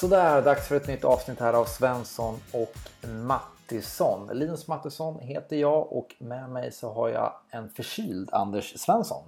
Sådär, 0.00 0.42
dags 0.42 0.68
för 0.68 0.76
ett 0.76 0.88
nytt 0.88 1.04
avsnitt 1.04 1.40
här 1.40 1.52
av 1.52 1.64
Svensson 1.64 2.38
och 2.52 2.74
Mattisson. 3.08 4.38
Linus 4.38 4.68
Mattisson 4.68 5.18
heter 5.18 5.56
jag 5.56 5.92
och 5.92 6.14
med 6.18 6.50
mig 6.50 6.72
så 6.72 6.92
har 6.92 7.08
jag 7.08 7.32
en 7.50 7.68
förkyld 7.68 8.28
Anders 8.32 8.78
Svensson. 8.78 9.24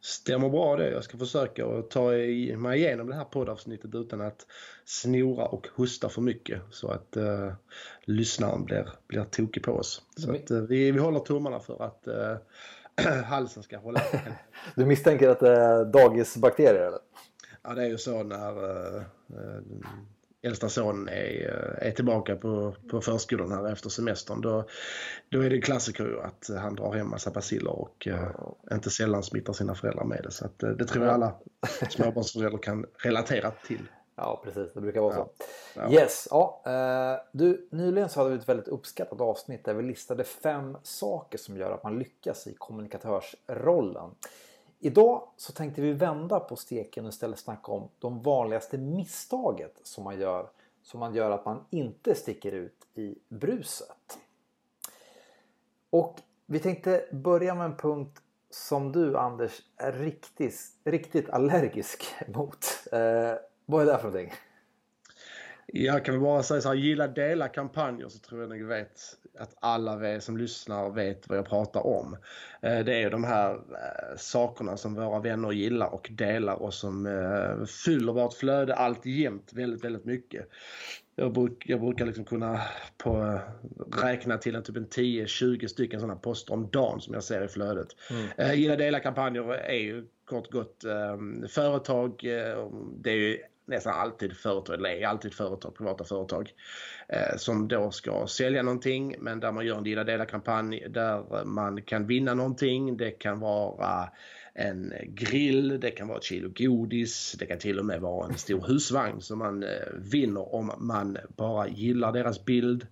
Stämmer 0.00 0.48
bra 0.48 0.76
det. 0.76 0.90
Jag 0.90 1.04
ska 1.04 1.18
försöka 1.18 1.66
att 1.66 1.90
ta 1.90 2.10
mig 2.56 2.78
igenom 2.78 3.06
det 3.06 3.14
här 3.14 3.24
poddavsnittet 3.24 3.94
utan 3.94 4.20
att 4.20 4.46
snora 4.84 5.46
och 5.46 5.68
hosta 5.76 6.08
för 6.08 6.22
mycket 6.22 6.62
så 6.70 6.88
att 6.88 7.16
uh, 7.16 7.52
lyssnaren 8.04 8.64
blir, 8.64 8.88
blir 9.06 9.24
tokig 9.24 9.62
på 9.62 9.72
oss. 9.72 10.02
Så 10.16 10.30
att, 10.30 10.50
uh, 10.50 10.62
vi, 10.62 10.90
vi 10.90 10.98
håller 10.98 11.20
tummarna 11.20 11.60
för 11.60 11.82
att 11.82 12.08
uh, 12.08 13.22
halsen 13.24 13.62
ska 13.62 13.78
hålla. 13.78 14.02
du 14.74 14.84
misstänker 14.84 15.28
att 15.28 15.40
det 15.40 15.56
är 15.56 15.84
dagisbakterier 15.84 16.86
eller? 16.86 17.00
Ja, 17.62 17.74
det 17.74 17.82
är 17.82 17.88
ju 17.88 17.98
så 17.98 18.22
när 18.22 18.64
äh, 18.96 19.02
äldsta 20.42 20.68
son 20.68 21.08
är, 21.08 21.48
är 21.78 21.90
tillbaka 21.90 22.36
på, 22.36 22.74
på 22.90 23.00
förskolan 23.00 23.52
här 23.52 23.72
efter 23.72 23.88
semestern. 23.88 24.40
Då, 24.40 24.64
då 25.28 25.40
är 25.40 25.50
det 25.50 25.60
klassiker 25.60 26.20
att 26.24 26.50
han 26.60 26.74
drar 26.74 26.92
hem 26.92 27.10
massa 27.10 27.30
basiller 27.30 27.72
och 27.72 28.06
äh, 28.06 28.30
inte 28.72 28.90
sällan 28.90 29.22
smittar 29.22 29.52
sina 29.52 29.74
föräldrar 29.74 30.04
med 30.04 30.22
det. 30.22 30.30
Så 30.30 30.44
att, 30.44 30.58
det 30.58 30.84
tror 30.84 31.04
jag 31.04 31.14
alla 31.14 31.34
småbarnsföräldrar 31.88 32.58
kan 32.58 32.86
relatera 32.98 33.50
till. 33.50 33.88
Ja, 34.16 34.40
precis. 34.44 34.72
Det 34.74 34.80
brukar 34.80 35.00
vara 35.00 35.14
så. 35.14 35.30
Ja. 35.74 35.92
Yes. 35.92 36.28
Ja, 36.30 36.62
du, 37.32 37.68
nyligen 37.70 38.08
så 38.08 38.20
hade 38.20 38.30
vi 38.30 38.36
ett 38.36 38.48
väldigt 38.48 38.68
uppskattat 38.68 39.20
avsnitt 39.20 39.64
där 39.64 39.74
vi 39.74 39.82
listade 39.82 40.24
fem 40.24 40.76
saker 40.82 41.38
som 41.38 41.56
gör 41.56 41.70
att 41.72 41.82
man 41.82 41.98
lyckas 41.98 42.46
i 42.46 42.54
kommunikatörsrollen. 42.58 44.10
Idag 44.82 45.28
så 45.36 45.52
tänkte 45.52 45.80
vi 45.80 45.92
vända 45.92 46.40
på 46.40 46.56
steken 46.56 47.04
och 47.04 47.12
istället 47.12 47.38
snacka 47.38 47.72
om 47.72 47.88
de 47.98 48.22
vanligaste 48.22 48.78
misstaget 48.78 49.80
som 49.82 50.04
man 50.04 50.20
gör 50.20 50.50
som 50.82 51.00
man 51.00 51.14
gör 51.14 51.30
att 51.30 51.44
man 51.44 51.64
inte 51.70 52.14
sticker 52.14 52.52
ut 52.52 52.86
i 52.94 53.18
bruset. 53.28 54.18
Och 55.90 56.20
vi 56.46 56.58
tänkte 56.58 57.04
börja 57.12 57.54
med 57.54 57.64
en 57.64 57.76
punkt 57.76 58.22
som 58.50 58.92
du 58.92 59.16
Anders 59.16 59.62
är 59.76 59.92
riktigt, 59.92 60.60
riktigt 60.84 61.30
allergisk 61.30 62.04
mot. 62.28 62.66
Eh, 62.92 63.34
vad 63.66 63.82
är 63.82 63.92
det 63.92 63.98
för 63.98 64.10
någonting? 64.10 64.32
Jag 65.72 66.04
kan 66.04 66.20
bara 66.20 66.42
säga 66.42 66.60
så 66.60 66.68
här, 66.68 66.76
gilla 66.76 67.08
dela 67.08 67.48
kampanjer 67.48 68.08
så 68.08 68.18
tror 68.18 68.40
jag 68.40 68.50
nog 68.50 68.62
vet 68.62 69.00
att 69.38 69.54
alla 69.60 70.20
som 70.20 70.36
lyssnar 70.36 70.90
vet 70.90 71.28
vad 71.28 71.38
jag 71.38 71.48
pratar 71.48 71.86
om. 71.86 72.16
Eh, 72.62 72.78
det 72.78 73.02
är 73.02 73.10
de 73.10 73.24
här 73.24 73.54
eh, 73.54 74.16
sakerna 74.16 74.76
som 74.76 74.94
våra 74.94 75.20
vänner 75.20 75.52
gillar 75.52 75.94
och 75.94 76.08
delar 76.12 76.54
och 76.54 76.74
som 76.74 77.06
eh, 77.06 77.66
fyller 77.66 78.12
vårt 78.12 78.34
flöde 78.34 78.74
allt 78.74 79.06
jämt 79.06 79.52
väldigt, 79.52 79.84
väldigt 79.84 80.04
mycket. 80.04 80.48
Jag, 81.16 81.32
bruk, 81.32 81.64
jag 81.66 81.80
brukar 81.80 82.06
liksom 82.06 82.24
kunna 82.24 82.60
på, 82.98 83.40
räkna 84.02 84.38
till 84.38 84.54
en 84.54 84.62
typ 84.62 84.76
en 84.76 84.88
10-20 84.88 85.66
stycken 85.66 86.00
sådana 86.00 86.18
poster 86.18 86.54
om 86.54 86.70
dagen 86.70 87.00
som 87.00 87.14
jag 87.14 87.24
ser 87.24 87.44
i 87.44 87.48
flödet. 87.48 87.88
Mm. 88.10 88.58
Gilla 88.58 88.76
dela 88.76 89.00
kampanjer 89.00 89.52
är 89.52 89.78
ju 89.78 90.06
kort 90.24 90.50
gott 90.50 90.84
företag. 91.48 92.20
Det 93.00 93.10
är 93.10 93.16
ju 93.16 93.38
nästan 93.70 93.94
alltid 93.94 94.36
företag, 94.36 94.74
eller 94.74 94.90
är 94.90 95.06
alltid 95.06 95.34
företag, 95.34 95.74
privata 95.74 96.04
företag 96.04 96.52
eh, 97.08 97.36
som 97.36 97.68
då 97.68 97.90
ska 97.90 98.26
sälja 98.26 98.62
någonting 98.62 99.16
men 99.18 99.40
där 99.40 99.52
man 99.52 99.66
gör 99.66 99.78
en 99.78 99.84
gilla 99.84 100.04
dela 100.04 100.24
kampanj 100.24 100.86
där 100.88 101.44
man 101.44 101.82
kan 101.82 102.06
vinna 102.06 102.34
någonting. 102.34 102.96
Det 102.96 103.10
kan 103.10 103.40
vara 103.40 104.10
en 104.54 104.92
grill, 105.06 105.80
det 105.80 105.90
kan 105.90 106.08
vara 106.08 106.18
ett 106.18 106.24
kilo 106.24 106.50
godis, 106.56 107.36
det 107.38 107.46
kan 107.46 107.58
till 107.58 107.78
och 107.78 107.84
med 107.84 108.00
vara 108.00 108.28
en 108.28 108.38
stor 108.38 108.64
husvagn 108.66 109.20
som 109.20 109.38
man 109.38 109.62
eh, 109.62 109.68
vinner 109.94 110.54
om 110.54 110.70
man 110.78 111.18
bara 111.36 111.68
gillar 111.68 112.12
deras 112.12 112.44
bild, 112.44 112.86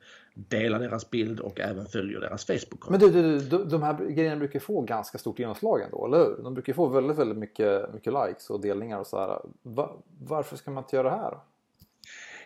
delar 0.48 0.78
deras 0.78 1.10
bild 1.10 1.40
och 1.40 1.60
även 1.60 1.86
följer 1.86 2.20
deras 2.20 2.44
Facebook. 2.44 2.88
Men 2.90 3.00
du, 3.00 3.10
du, 3.10 3.38
du, 3.38 3.64
de 3.64 3.82
här 3.82 4.04
grejerna 4.04 4.36
brukar 4.36 4.60
få 4.60 4.80
ganska 4.80 5.18
stort 5.18 5.38
genomslag 5.38 5.82
ändå, 5.82 6.06
eller 6.06 6.18
hur? 6.18 6.42
De 6.42 6.54
brukar 6.54 6.72
få 6.72 6.88
väldigt, 6.88 7.18
väldigt 7.18 7.38
mycket, 7.38 7.94
mycket 7.94 8.12
likes 8.12 8.50
och 8.50 8.60
delningar 8.60 8.98
och 8.98 9.06
så 9.06 9.18
här. 9.20 9.40
Va, 9.62 10.02
varför 10.20 10.56
ska 10.56 10.70
man 10.70 10.84
inte 10.84 10.96
göra 10.96 11.10
det 11.10 11.16
här? 11.16 11.38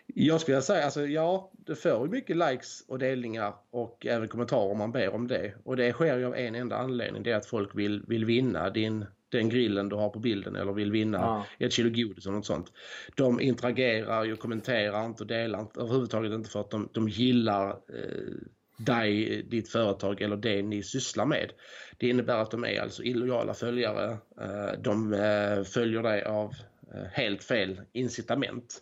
Jag 0.05 0.41
skulle 0.41 0.61
säga 0.61 0.85
alltså 0.85 1.05
ja, 1.05 1.51
det 1.51 1.75
får 1.75 2.07
mycket 2.07 2.37
likes 2.37 2.81
och 2.87 2.99
delningar 2.99 3.53
och 3.71 4.05
även 4.05 4.27
kommentarer 4.27 4.71
om 4.71 4.77
man 4.77 4.91
ber 4.91 5.13
om 5.13 5.27
det. 5.27 5.53
Och 5.63 5.75
det 5.75 5.93
sker 5.93 6.17
ju 6.17 6.25
av 6.25 6.35
en 6.35 6.55
enda 6.55 6.77
anledning. 6.77 7.23
Det 7.23 7.31
är 7.31 7.37
att 7.37 7.45
folk 7.45 7.75
vill, 7.75 8.03
vill 8.07 8.25
vinna 8.25 8.69
din, 8.69 9.05
den 9.37 9.49
grillen 9.49 9.89
du 9.89 9.95
har 9.95 10.09
på 10.09 10.19
bilden 10.19 10.55
eller 10.55 10.73
vill 10.73 10.91
vinna 10.91 11.17
ja. 11.17 11.45
ett 11.65 11.73
kilo 11.73 11.89
godis 11.89 12.25
eller 12.25 12.35
något 12.35 12.45
sånt. 12.45 12.71
De 13.15 13.41
interagerar 13.41 14.23
ju, 14.23 14.35
kommenterar 14.35 15.05
inte 15.05 15.23
och 15.23 15.27
delar 15.27 15.59
inte, 15.59 15.79
överhuvudtaget 15.79 16.31
inte 16.31 16.49
för 16.49 16.61
att 16.61 16.71
de, 16.71 16.89
de 16.93 17.09
gillar 17.09 17.69
eh, 17.69 18.33
dig, 18.77 19.43
ditt 19.43 19.69
företag 19.69 20.21
eller 20.21 20.37
det 20.37 20.61
ni 20.61 20.83
sysslar 20.83 21.25
med. 21.25 21.51
Det 21.97 22.09
innebär 22.09 22.37
att 22.37 22.51
de 22.51 22.65
är 22.65 22.81
alltså 22.81 23.03
illojala 23.03 23.53
följare. 23.53 24.17
Eh, 24.41 24.79
de 24.79 25.13
eh, 25.13 25.63
följer 25.63 26.03
dig 26.03 26.23
av 26.23 26.53
eh, 26.93 27.03
helt 27.11 27.43
fel 27.43 27.81
incitament. 27.93 28.81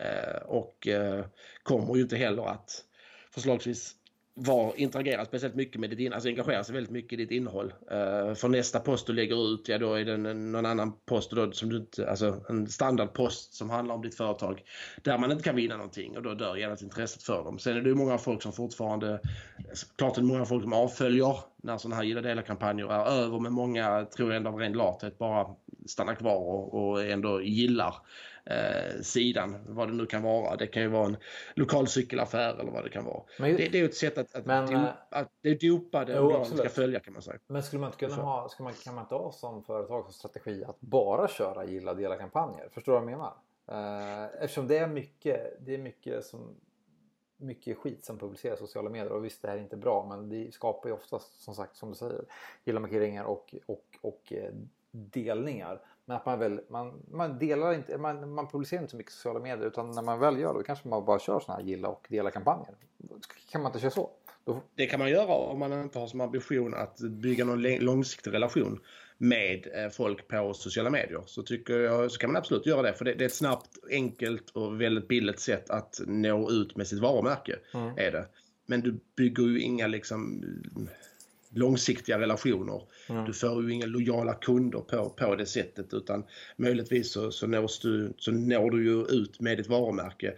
Eh, 0.00 0.42
och 0.42 0.88
eh, 0.88 1.24
kommer 1.62 1.96
ju 1.96 2.02
inte 2.02 2.16
heller 2.16 2.46
att 2.46 2.84
förslagsvis 3.34 3.94
var, 4.42 4.72
interagerar 4.76 5.24
speciellt 5.24 5.54
mycket 5.54 5.80
med 5.80 5.90
ditt 5.90 5.98
innehåll, 5.98 6.14
alltså 6.14 6.28
engagerar 6.28 6.62
sig 6.62 6.74
väldigt 6.74 6.92
mycket 6.92 7.12
i 7.12 7.16
ditt 7.16 7.30
innehåll. 7.30 7.66
Uh, 7.66 8.34
för 8.34 8.48
nästa 8.48 8.80
post 8.80 9.06
du 9.06 9.12
lägger 9.12 9.54
ut, 9.54 9.68
ja 9.68 9.78
då 9.78 9.94
är 9.94 10.04
det 10.04 10.12
en, 10.12 10.52
någon 10.52 10.66
annan 10.66 10.92
post 11.06 11.30
då, 11.30 11.52
som 11.52 11.68
du 11.68 11.76
inte, 11.76 12.10
alltså 12.10 12.44
en 12.48 12.66
standardpost 12.66 13.54
som 13.54 13.70
handlar 13.70 13.94
om 13.94 14.02
ditt 14.02 14.14
företag 14.14 14.62
där 15.02 15.18
man 15.18 15.32
inte 15.32 15.44
kan 15.44 15.56
vinna 15.56 15.76
någonting 15.76 16.16
och 16.16 16.22
då 16.22 16.34
dör 16.34 16.56
genast 16.56 16.82
intresset 16.82 17.22
för 17.22 17.44
dem. 17.44 17.58
Sen 17.58 17.76
är 17.76 17.80
det 17.80 17.88
ju 17.88 17.94
många 17.94 18.18
folk 18.18 18.42
som 18.42 18.52
fortfarande, 18.52 19.20
klart 19.96 20.14
det 20.14 20.20
är 20.20 20.22
många 20.22 20.44
folk 20.44 20.62
som 20.62 20.72
avföljer 20.72 21.36
när 21.62 21.78
sådana 21.78 21.96
här 21.96 22.02
gilla 22.02 22.20
dela-kampanjer 22.20 22.92
är 22.92 23.22
över 23.22 23.40
men 23.40 23.52
många 23.52 24.04
tror 24.04 24.32
ändå 24.32 24.50
av 24.50 24.56
ren 24.56 24.72
lathet 24.72 25.18
bara 25.18 25.46
stannar 25.86 26.14
kvar 26.14 26.36
och, 26.36 26.74
och 26.74 27.04
ändå 27.04 27.42
gillar 27.42 27.94
eh, 28.44 29.00
sidan, 29.02 29.58
vad 29.68 29.88
det 29.88 29.94
nu 29.94 30.06
kan 30.06 30.22
vara. 30.22 30.56
Det 30.56 30.66
kan 30.66 30.82
ju 30.82 30.88
vara 30.88 31.06
en 31.06 31.16
lokal 31.54 31.88
cykelaffär 31.88 32.54
eller 32.54 32.70
vad 32.70 32.84
det 32.84 32.90
kan 32.90 33.04
vara. 33.04 33.22
Men, 33.38 33.56
det, 33.56 33.68
det, 33.68 33.80
är 33.80 33.84
ett 33.84 33.94
sätt 33.94 34.18
att, 34.18 34.34
att, 34.34 34.46
men, 34.46 34.66
do, 34.66 34.72
eh, 34.72 34.88
att 35.10 35.28
det 35.40 35.68
dopade 35.68 36.16
jo, 36.16 36.44
ska 36.44 36.68
följa 36.68 37.00
kan 37.00 37.12
man 37.12 37.22
säga. 37.22 37.38
Men 37.46 37.62
skulle 37.62 37.80
man 37.80 37.88
inte 37.88 38.06
kunna 38.06 38.22
ha, 38.22 38.48
ska 38.48 38.62
man, 38.62 38.72
kan 38.72 38.94
man 38.94 39.04
inte 39.04 39.14
ha 39.14 39.32
som 39.32 39.64
företagsstrategi 39.64 40.64
att 40.64 40.80
bara 40.80 41.28
köra 41.28 41.64
gilla 41.64 41.94
dela 41.94 42.16
kampanjer? 42.16 42.68
Förstår 42.72 42.92
du 42.92 43.00
vad 43.00 43.12
jag 43.12 43.18
menar? 43.18 43.34
Eh, 43.70 44.24
eftersom 44.42 44.66
det 44.68 44.78
är 44.78 44.86
mycket, 44.86 45.56
det 45.66 45.74
är 45.74 45.78
mycket 45.78 46.24
som 46.24 46.56
mycket 47.40 47.78
skit 47.78 48.04
som 48.04 48.18
publiceras 48.18 48.58
i 48.58 48.62
sociala 48.62 48.90
medier 48.90 49.12
och 49.12 49.24
visst 49.24 49.42
det 49.42 49.48
här 49.48 49.56
är 49.56 49.60
inte 49.60 49.76
bra 49.76 50.06
men 50.08 50.28
det 50.28 50.54
skapar 50.54 50.88
ju 50.88 50.94
oftast 50.94 51.42
som 51.42 51.54
sagt 51.54 51.76
som 51.76 51.88
du 51.88 51.94
säger 51.94 52.24
gilla 52.64 52.80
markeringar 52.80 53.24
och, 53.24 53.54
och, 53.66 53.98
och 54.00 54.32
eh, 54.32 54.52
delningar. 54.90 55.80
Men 56.10 56.16
att 56.16 56.26
man 56.26 56.38
väl, 56.38 56.60
man, 56.68 57.02
man 57.10 57.38
delar 57.38 57.74
inte, 57.74 57.98
man, 57.98 58.34
man 58.34 58.48
publicerar 58.48 58.80
inte 58.80 58.90
så 58.90 58.96
mycket 58.96 59.12
sociala 59.12 59.40
medier 59.40 59.66
utan 59.66 59.90
när 59.90 60.02
man 60.02 60.20
väl 60.20 60.38
gör 60.38 60.52
det 60.52 60.58
då 60.58 60.62
kanske 60.62 60.88
man 60.88 61.04
bara 61.04 61.18
kör 61.18 61.40
sådana 61.40 61.60
här 61.60 61.68
gilla 61.68 61.88
och 61.88 62.06
dela 62.08 62.30
kampanjer. 62.30 62.74
Kan 63.50 63.62
man 63.62 63.70
inte 63.70 63.80
köra 63.80 63.90
så? 63.90 64.10
Då... 64.44 64.62
Det 64.74 64.86
kan 64.86 65.00
man 65.00 65.10
göra 65.10 65.34
om 65.34 65.58
man 65.58 65.72
inte 65.72 65.98
har 65.98 66.06
som 66.06 66.20
ambition 66.20 66.74
att 66.74 67.00
bygga 67.00 67.44
någon 67.44 67.62
långsiktig 67.62 68.32
relation 68.32 68.80
med 69.18 69.66
eh, 69.74 69.90
folk 69.90 70.28
på 70.28 70.54
sociala 70.54 70.90
medier. 70.90 71.22
Så, 71.26 71.42
tycker 71.42 71.78
jag, 71.78 72.10
så 72.10 72.18
kan 72.18 72.32
man 72.32 72.36
absolut 72.36 72.66
göra 72.66 72.82
det 72.82 72.92
för 72.92 73.04
det, 73.04 73.14
det 73.14 73.24
är 73.24 73.26
ett 73.26 73.34
snabbt, 73.34 73.78
enkelt 73.90 74.50
och 74.50 74.80
väldigt 74.80 75.08
billigt 75.08 75.40
sätt 75.40 75.70
att 75.70 76.00
nå 76.06 76.50
ut 76.50 76.76
med 76.76 76.86
sitt 76.86 77.00
varumärke. 77.00 77.58
Mm. 77.74 77.98
Är 77.98 78.12
det. 78.12 78.26
Men 78.66 78.80
du 78.80 79.00
bygger 79.16 79.42
ju 79.42 79.60
inga 79.60 79.86
liksom 79.86 80.44
långsiktiga 81.54 82.18
relationer. 82.18 82.82
Mm. 83.08 83.24
Du 83.24 83.32
får 83.32 83.62
ju 83.64 83.72
inga 83.72 83.86
lojala 83.86 84.34
kunder 84.34 84.78
på, 84.78 85.10
på 85.10 85.36
det 85.36 85.46
sättet 85.46 85.94
utan 85.94 86.24
möjligtvis 86.56 87.12
så, 87.12 87.30
så, 87.30 87.46
nås 87.46 87.78
du, 87.78 88.12
så 88.16 88.32
når 88.32 88.70
du 88.70 88.84
ju 88.84 89.04
ut 89.04 89.40
med 89.40 89.58
ditt 89.58 89.68
varumärke. 89.68 90.34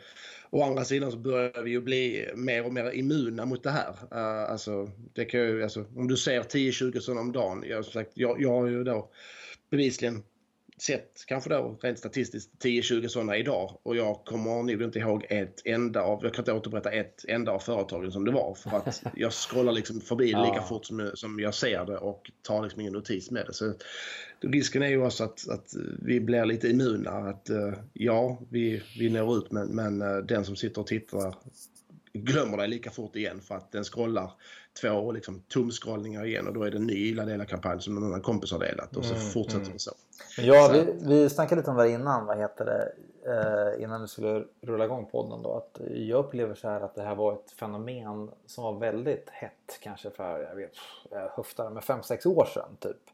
Å 0.50 0.62
andra 0.62 0.84
sidan 0.84 1.12
så 1.12 1.18
börjar 1.18 1.62
vi 1.62 1.70
ju 1.70 1.80
bli 1.80 2.28
mer 2.34 2.66
och 2.66 2.72
mer 2.72 2.90
immuna 2.90 3.44
mot 3.44 3.62
det 3.62 3.70
här. 3.70 3.92
Uh, 4.12 4.50
alltså, 4.50 4.90
det 5.14 5.24
kan 5.24 5.40
ju, 5.40 5.62
alltså, 5.62 5.84
om 5.96 6.08
du 6.08 6.16
ser 6.16 6.42
10-20 6.42 7.00
sådana 7.00 7.20
om 7.20 7.32
dagen. 7.32 7.64
Jag, 7.66 7.84
som 7.84 7.92
sagt, 7.92 8.10
jag, 8.14 8.42
jag 8.42 8.50
har 8.50 8.66
ju 8.66 8.84
då 8.84 9.10
bevisligen 9.70 10.22
sett 10.78 11.24
kanske 11.26 11.50
då 11.50 11.78
rent 11.82 11.98
statistiskt 11.98 12.64
10-20 12.64 13.08
sådana 13.08 13.36
idag 13.36 13.78
och 13.82 13.96
jag 13.96 14.24
kommer 14.24 14.62
nog 14.62 14.82
inte 14.82 14.98
ihåg 14.98 15.26
ett 15.28 15.62
enda 15.64 16.02
av, 16.02 16.20
jag 16.22 16.34
kan 16.34 16.42
inte 16.42 16.52
återberätta 16.52 16.90
ett 16.90 17.24
enda 17.28 17.52
av 17.52 17.58
företagen 17.58 18.12
som 18.12 18.24
det 18.24 18.32
var 18.32 18.54
för 18.54 18.70
att 18.70 19.02
jag 19.16 19.32
scrollar 19.32 19.72
liksom 19.72 20.00
förbi 20.00 20.32
det 20.32 20.42
lika 20.42 20.62
fort 20.62 20.84
som, 20.84 21.10
som 21.14 21.40
jag 21.40 21.54
ser 21.54 21.84
det 21.84 21.98
och 21.98 22.30
tar 22.42 22.62
liksom 22.62 22.80
ingen 22.80 22.92
notis 22.92 23.30
med 23.30 23.46
det. 23.46 23.52
Så 23.52 23.74
risken 24.40 24.82
är 24.82 24.88
ju 24.88 25.02
också 25.02 25.24
att, 25.24 25.48
att 25.48 25.74
vi 26.02 26.20
blir 26.20 26.44
lite 26.44 26.68
immuna. 26.68 27.10
Att 27.10 27.50
uh, 27.50 27.74
ja, 27.92 28.42
vi, 28.50 28.82
vi 28.98 29.10
når 29.10 29.38
ut 29.38 29.52
men, 29.52 29.68
men 29.68 30.02
uh, 30.02 30.18
den 30.18 30.44
som 30.44 30.56
sitter 30.56 30.80
och 30.80 30.86
tittar 30.86 31.34
glömmer 32.12 32.56
dig 32.56 32.68
lika 32.68 32.90
fort 32.90 33.16
igen 33.16 33.40
för 33.40 33.54
att 33.54 33.72
den 33.72 33.84
scrollar 33.84 34.32
två 34.80 35.12
liksom, 35.12 35.40
tumskrollningar 35.40 36.24
igen 36.24 36.46
och 36.46 36.54
då 36.54 36.62
är 36.62 36.70
det 36.70 36.76
en 36.76 36.86
ny 36.86 37.08
illa 37.08 37.24
delad 37.24 37.48
kampanj 37.48 37.80
som 37.80 37.94
någon 37.94 38.04
annan 38.04 38.22
kompis 38.22 38.52
har 38.52 38.58
delat 38.58 38.96
och 38.96 39.04
så 39.04 39.14
mm, 39.14 39.26
fortsätter 39.26 39.60
mm. 39.60 39.72
det 39.72 39.78
så. 39.78 39.94
Ja, 40.38 40.66
så. 40.66 40.72
Vi, 40.72 40.94
vi 41.00 41.30
snackade 41.30 41.60
lite 41.60 41.70
om 41.70 41.76
det 41.76 41.90
innan. 41.90 42.26
Vad 42.26 42.38
heter 42.38 42.64
det? 42.64 42.92
eh, 43.26 43.82
innan 43.82 44.00
du 44.00 44.08
skulle 44.08 44.44
rulla 44.60 44.84
igång 44.84 45.06
podden 45.06 45.42
då 45.42 45.56
att 45.56 45.80
jag 45.90 46.24
upplever 46.24 46.54
så 46.54 46.68
här 46.68 46.80
att 46.80 46.94
det 46.94 47.02
här 47.02 47.14
var 47.14 47.32
ett 47.32 47.50
fenomen 47.50 48.30
som 48.46 48.64
var 48.64 48.72
väldigt 48.72 49.28
hett 49.30 49.78
kanske 49.80 50.10
för, 50.10 50.40
jag 50.40 50.56
vet, 50.56 50.72
jag 51.10 51.28
höftar 51.28 51.70
med 51.70 51.82
5-6 51.82 52.26
år 52.26 52.44
sedan 52.44 52.76
typ. 52.80 53.10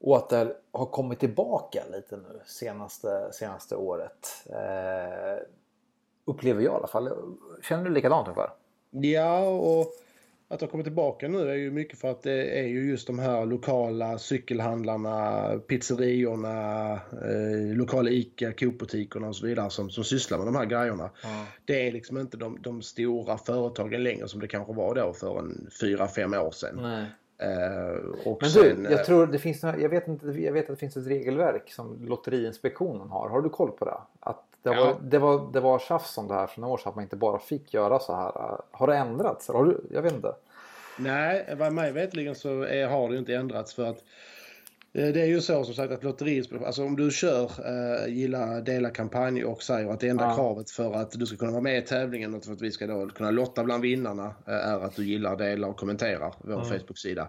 Och 0.00 0.16
att 0.16 0.28
det 0.28 0.56
har 0.72 0.86
kommit 0.86 1.20
tillbaka 1.20 1.82
lite 1.92 2.16
nu 2.16 2.40
senaste, 2.46 3.32
senaste 3.32 3.76
året. 3.76 4.28
Eh, 4.46 5.42
upplever 6.30 6.62
jag 6.62 6.72
i 6.72 6.76
alla 6.76 6.86
fall. 6.86 7.10
Känner 7.62 7.84
du 7.84 7.90
likadant 7.90 8.28
ungefär? 8.28 8.50
Ja, 8.90 9.48
och 9.48 9.92
att 10.52 10.60
har 10.60 10.68
kommit 10.68 10.86
tillbaka 10.86 11.28
nu 11.28 11.50
är 11.50 11.54
ju 11.54 11.70
mycket 11.70 11.98
för 11.98 12.10
att 12.10 12.22
det 12.22 12.60
är 12.60 12.66
ju 12.66 12.90
just 12.90 13.06
de 13.06 13.18
här 13.18 13.46
lokala 13.46 14.18
cykelhandlarna, 14.18 15.48
pizzeriorna, 15.68 16.92
eh, 16.92 17.76
lokala 17.76 18.10
ICA, 18.10 18.52
Coop-butikerna 18.52 19.28
och 19.28 19.36
så 19.36 19.46
vidare 19.46 19.70
som, 19.70 19.90
som 19.90 20.04
sysslar 20.04 20.38
med 20.38 20.46
de 20.46 20.56
här 20.56 20.64
grejerna. 20.64 21.10
Mm. 21.24 21.46
Det 21.64 21.88
är 21.88 21.92
liksom 21.92 22.18
inte 22.18 22.36
de, 22.36 22.58
de, 22.62 22.82
stora 22.82 23.38
företagen 23.38 24.02
längre 24.02 24.28
som 24.28 24.40
det 24.40 24.48
kanske 24.48 24.72
var 24.72 24.94
då 24.94 25.12
för 25.12 25.38
en 25.38 25.70
fyra 25.80 26.08
fem 26.08 26.34
år 26.34 26.50
sedan. 26.50 26.78
Nej. 26.82 27.06
Uh, 27.42 28.36
Men 28.40 28.50
sen, 28.50 28.82
du, 28.82 28.90
jag 28.90 29.04
tror 29.04 29.26
det 29.26 29.38
finns, 29.38 29.62
jag 29.62 29.88
vet, 29.88 30.08
inte, 30.08 30.26
jag 30.26 30.52
vet 30.52 30.64
att 30.64 30.76
det 30.76 30.80
finns 30.80 30.96
ett 30.96 31.06
regelverk 31.06 31.72
som 31.72 32.04
Lotteriinspektionen 32.04 33.08
har. 33.08 33.28
Har 33.28 33.40
du 33.40 33.48
koll 33.48 33.70
på 33.70 33.84
det? 33.84 33.98
Att 34.20 34.44
det, 34.62 34.70
ja. 34.70 34.84
var, 34.84 34.96
det, 35.02 35.18
var, 35.18 35.52
det 35.52 35.60
var 35.60 35.78
tjafs 35.78 36.18
om 36.18 36.28
det 36.28 36.34
här 36.34 36.46
för 36.46 36.60
några 36.60 36.74
år 36.74 36.78
sedan 36.78 36.88
att 36.88 36.94
man 36.94 37.02
inte 37.04 37.16
bara 37.16 37.38
fick 37.38 37.74
göra 37.74 37.98
så 37.98 38.14
här. 38.14 38.60
Har 38.70 38.86
det 38.86 38.96
ändrats? 38.96 39.48
Har 39.48 39.64
du, 39.64 39.80
jag 39.90 40.02
vet 40.02 40.12
inte. 40.12 40.34
Nej, 40.98 41.54
vad 41.58 41.72
mig 41.72 41.92
vetligen 41.92 42.34
så 42.34 42.62
är, 42.62 42.86
har 42.86 43.08
det 43.10 43.18
inte 43.18 43.34
ändrats 43.34 43.74
för 43.74 43.84
att 43.84 43.96
eh, 43.96 44.02
det 44.92 45.20
är 45.20 45.26
ju 45.26 45.40
så 45.40 45.64
som 45.64 45.74
sagt 45.74 45.92
att 45.92 46.04
lotteriet, 46.04 46.48
alltså 46.66 46.84
om 46.84 46.96
du 46.96 47.10
kör 47.10 47.44
äh, 47.44 48.14
gilla, 48.14 48.60
dela 48.60 48.90
kampanj 48.90 49.44
och 49.44 49.62
säger 49.62 49.90
att 49.90 50.00
det 50.00 50.08
enda 50.08 50.24
ja. 50.24 50.34
kravet 50.34 50.70
för 50.70 50.94
att 50.94 51.10
du 51.10 51.26
ska 51.26 51.36
kunna 51.36 51.50
vara 51.50 51.62
med 51.62 51.78
i 51.78 51.82
tävlingen 51.82 52.34
och 52.34 52.44
för 52.44 52.52
att 52.52 52.62
vi 52.62 52.70
ska 52.70 52.86
då 52.86 53.08
kunna 53.08 53.30
lotta 53.30 53.64
bland 53.64 53.82
vinnarna 53.82 54.34
äh, 54.46 54.54
är 54.54 54.80
att 54.80 54.96
du 54.96 55.04
gillar, 55.04 55.36
delar 55.36 55.68
och 55.68 55.76
kommenterar 55.76 56.34
vår 56.38 56.54
mm. 56.54 56.64
Facebook-sida. 56.64 57.28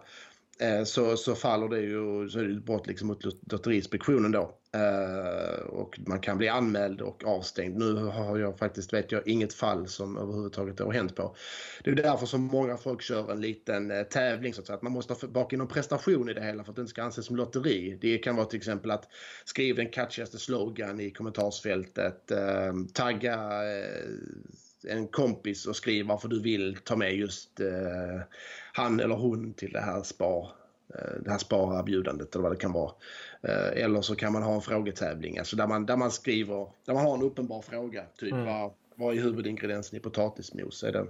Eh, 0.61 0.83
så, 0.83 1.17
så 1.17 1.35
faller 1.35 1.69
det 1.69 1.81
ju, 1.81 2.29
så 2.29 2.39
är 2.39 2.43
det 2.43 2.53
ett 2.53 2.65
brott 2.65 2.87
liksom 2.87 3.07
mot 3.07 3.23
Lotteriinspektionen 3.51 4.31
då. 4.31 4.57
Eh, 4.73 5.59
och 5.65 5.99
man 6.07 6.19
kan 6.19 6.37
bli 6.37 6.47
anmäld 6.47 7.01
och 7.01 7.23
avstängd. 7.25 7.77
Nu 7.77 7.93
har 7.93 8.37
jag 8.37 8.57
faktiskt, 8.57 8.93
vet 8.93 9.11
jag, 9.11 9.27
inget 9.27 9.53
fall 9.53 9.87
som 9.87 10.17
överhuvudtaget 10.17 10.79
har 10.79 10.93
hänt 10.93 11.15
på. 11.15 11.35
Det 11.83 11.91
är 11.91 11.95
därför 11.95 12.25
som 12.25 12.41
många 12.41 12.77
folk 12.77 13.01
kör 13.01 13.31
en 13.31 13.41
liten 13.41 13.91
eh, 13.91 14.03
tävling 14.03 14.53
så 14.53 14.61
att, 14.61 14.67
säga. 14.67 14.77
att 14.77 14.81
man 14.81 14.91
måste 14.91 15.27
baka 15.27 15.55
in 15.55 15.57
någon 15.57 15.67
prestation 15.67 16.29
i 16.29 16.33
det 16.33 16.43
hela 16.43 16.63
för 16.63 16.71
att 16.71 16.75
det 16.75 16.81
inte 16.81 16.89
ska 16.89 17.03
anses 17.03 17.25
som 17.25 17.35
lotteri. 17.35 17.97
Det 18.01 18.17
kan 18.17 18.35
vara 18.35 18.45
till 18.45 18.57
exempel 18.57 18.91
att 18.91 19.07
skriva 19.45 19.77
den 19.77 19.91
catchigaste 19.91 20.37
slogan 20.37 20.99
i 20.99 21.11
kommentarsfältet, 21.11 22.31
eh, 22.31 22.73
tagga 22.93 23.33
eh, 23.63 24.09
en 24.89 25.07
kompis 25.07 25.65
och 25.65 25.75
skriva 25.75 26.09
varför 26.13 26.27
du 26.27 26.41
vill 26.41 26.77
ta 26.83 26.95
med 26.95 27.15
just 27.15 27.61
han 28.73 28.99
eller 28.99 29.15
hon 29.15 29.53
till 29.53 29.71
det 29.71 29.81
här 29.81 30.03
spar 30.03 30.51
det 31.23 31.31
här 31.31 31.37
sparerbjudandet 31.37 32.35
eller 32.35 32.43
vad 32.43 32.51
det 32.51 32.57
kan 32.57 32.71
vara. 32.71 32.91
Eh, 33.41 33.83
eller 33.83 34.01
så 34.01 34.15
kan 34.15 34.33
man 34.33 34.43
ha 34.43 34.55
en 34.55 34.61
frågetävling, 34.61 35.37
alltså 35.37 35.55
där 35.55 35.67
man, 35.67 35.85
där 35.85 35.97
man 35.97 36.11
skriver, 36.11 36.67
där 36.85 36.93
man 36.93 37.05
har 37.05 37.15
en 37.15 37.23
uppenbar 37.23 37.61
fråga. 37.61 38.05
Typ 38.17 38.31
mm. 38.31 38.45
vad, 38.45 38.73
vad 38.95 39.17
är 39.17 39.21
huvudingrediensen 39.21 39.97
i 39.97 39.99
potatismos? 39.99 40.83
Är 40.83 40.91
det 40.91 41.07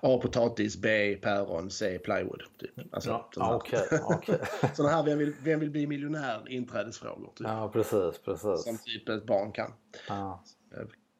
A. 0.00 0.18
Potatis, 0.22 0.76
B. 0.76 1.16
Päron, 1.22 1.70
C. 1.70 1.98
Plywood. 1.98 2.42
Typ. 2.58 2.94
Alltså, 2.94 3.10
ja, 3.10 3.30
sådana, 3.34 3.56
okay, 3.56 3.80
okay. 4.16 4.38
sådana 4.74 4.96
här 4.96 5.02
vem 5.02 5.18
vill, 5.18 5.32
vem 5.42 5.60
vill 5.60 5.70
bli 5.70 5.86
miljonär 5.86 6.48
inträdesfrågor. 6.48 7.32
Typ. 7.34 7.46
Ja, 7.46 7.70
precis, 7.72 8.18
precis. 8.24 8.64
Som 8.64 8.78
typ 8.78 9.08
ett 9.08 9.26
barn 9.26 9.52
kan. 9.52 9.72
Ja, 10.08 10.44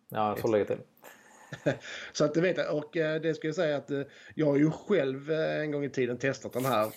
ja 0.09 0.37
så 0.41 0.49
lägga 0.49 0.65
till. 0.65 0.79
så 2.13 2.25
att 2.25 2.35
du 2.35 2.41
vet, 2.41 2.71
och 2.71 2.97
eh, 2.97 3.21
det 3.21 3.35
ska 3.35 3.49
jag 3.49 3.55
säga 3.55 3.77
att 3.77 3.91
eh, 3.91 4.03
jag 4.35 4.47
har 4.47 4.57
ju 4.57 4.71
själv 4.71 5.31
eh, 5.31 5.61
en 5.61 5.71
gång 5.71 5.85
i 5.85 5.91
tiden 5.91 6.19
testat 6.19 6.53
den 6.53 6.65
här 6.65 6.91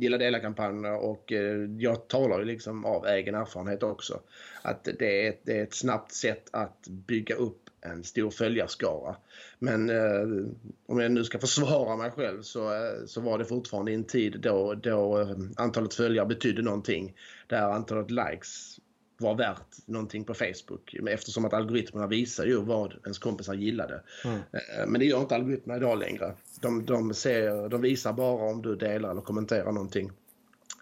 Gilla 0.00 0.18
Dela-kampanjen 0.18 0.94
och 0.94 1.32
jag 1.78 2.08
talar 2.08 2.38
ju 2.38 2.44
liksom 2.44 2.84
av 2.84 3.06
egen 3.06 3.34
erfarenhet 3.34 3.82
också. 3.82 4.20
Att 4.62 4.88
det 4.98 5.26
är, 5.26 5.28
ett, 5.28 5.40
det 5.42 5.58
är 5.58 5.62
ett 5.62 5.74
snabbt 5.74 6.12
sätt 6.12 6.48
att 6.52 6.88
bygga 6.88 7.34
upp 7.34 7.64
en 7.84 8.04
stor 8.04 8.30
följarskara. 8.30 9.16
Men 9.58 9.90
eh, 9.90 10.46
om 10.86 11.00
jag 11.00 11.12
nu 11.12 11.24
ska 11.24 11.38
försvara 11.38 11.96
mig 11.96 12.10
själv 12.10 12.42
så, 12.42 12.74
eh, 12.74 13.06
så 13.06 13.20
var 13.20 13.38
det 13.38 13.44
fortfarande 13.44 13.92
i 13.92 13.94
en 13.94 14.04
tid 14.04 14.40
då, 14.40 14.74
då 14.74 15.20
eh, 15.20 15.36
antalet 15.56 15.94
följare 15.94 16.26
betydde 16.26 16.62
någonting. 16.62 17.16
Där 17.46 17.70
antalet 17.70 18.10
likes 18.10 18.78
var 19.18 19.34
värt 19.34 19.86
någonting 19.86 20.24
på 20.24 20.34
Facebook. 20.34 20.94
Eftersom 21.08 21.44
att 21.44 21.52
algoritmerna 21.52 22.06
visar 22.06 22.44
ju 22.44 22.56
vad 22.56 22.94
ens 23.04 23.18
kompisar 23.18 23.54
gillade. 23.54 24.02
Mm. 24.24 24.36
Eh, 24.36 24.86
men 24.86 24.98
det 24.98 25.06
gör 25.06 25.20
inte 25.20 25.34
algoritmerna 25.34 25.78
idag 25.78 25.98
längre. 25.98 26.34
De, 26.60 26.84
de, 26.84 27.14
ser, 27.14 27.68
de 27.68 27.80
visar 27.80 28.12
bara 28.12 28.50
om 28.50 28.62
du 28.62 28.76
delar 28.76 29.10
eller 29.10 29.20
kommenterar 29.20 29.72
någonting. 29.72 30.10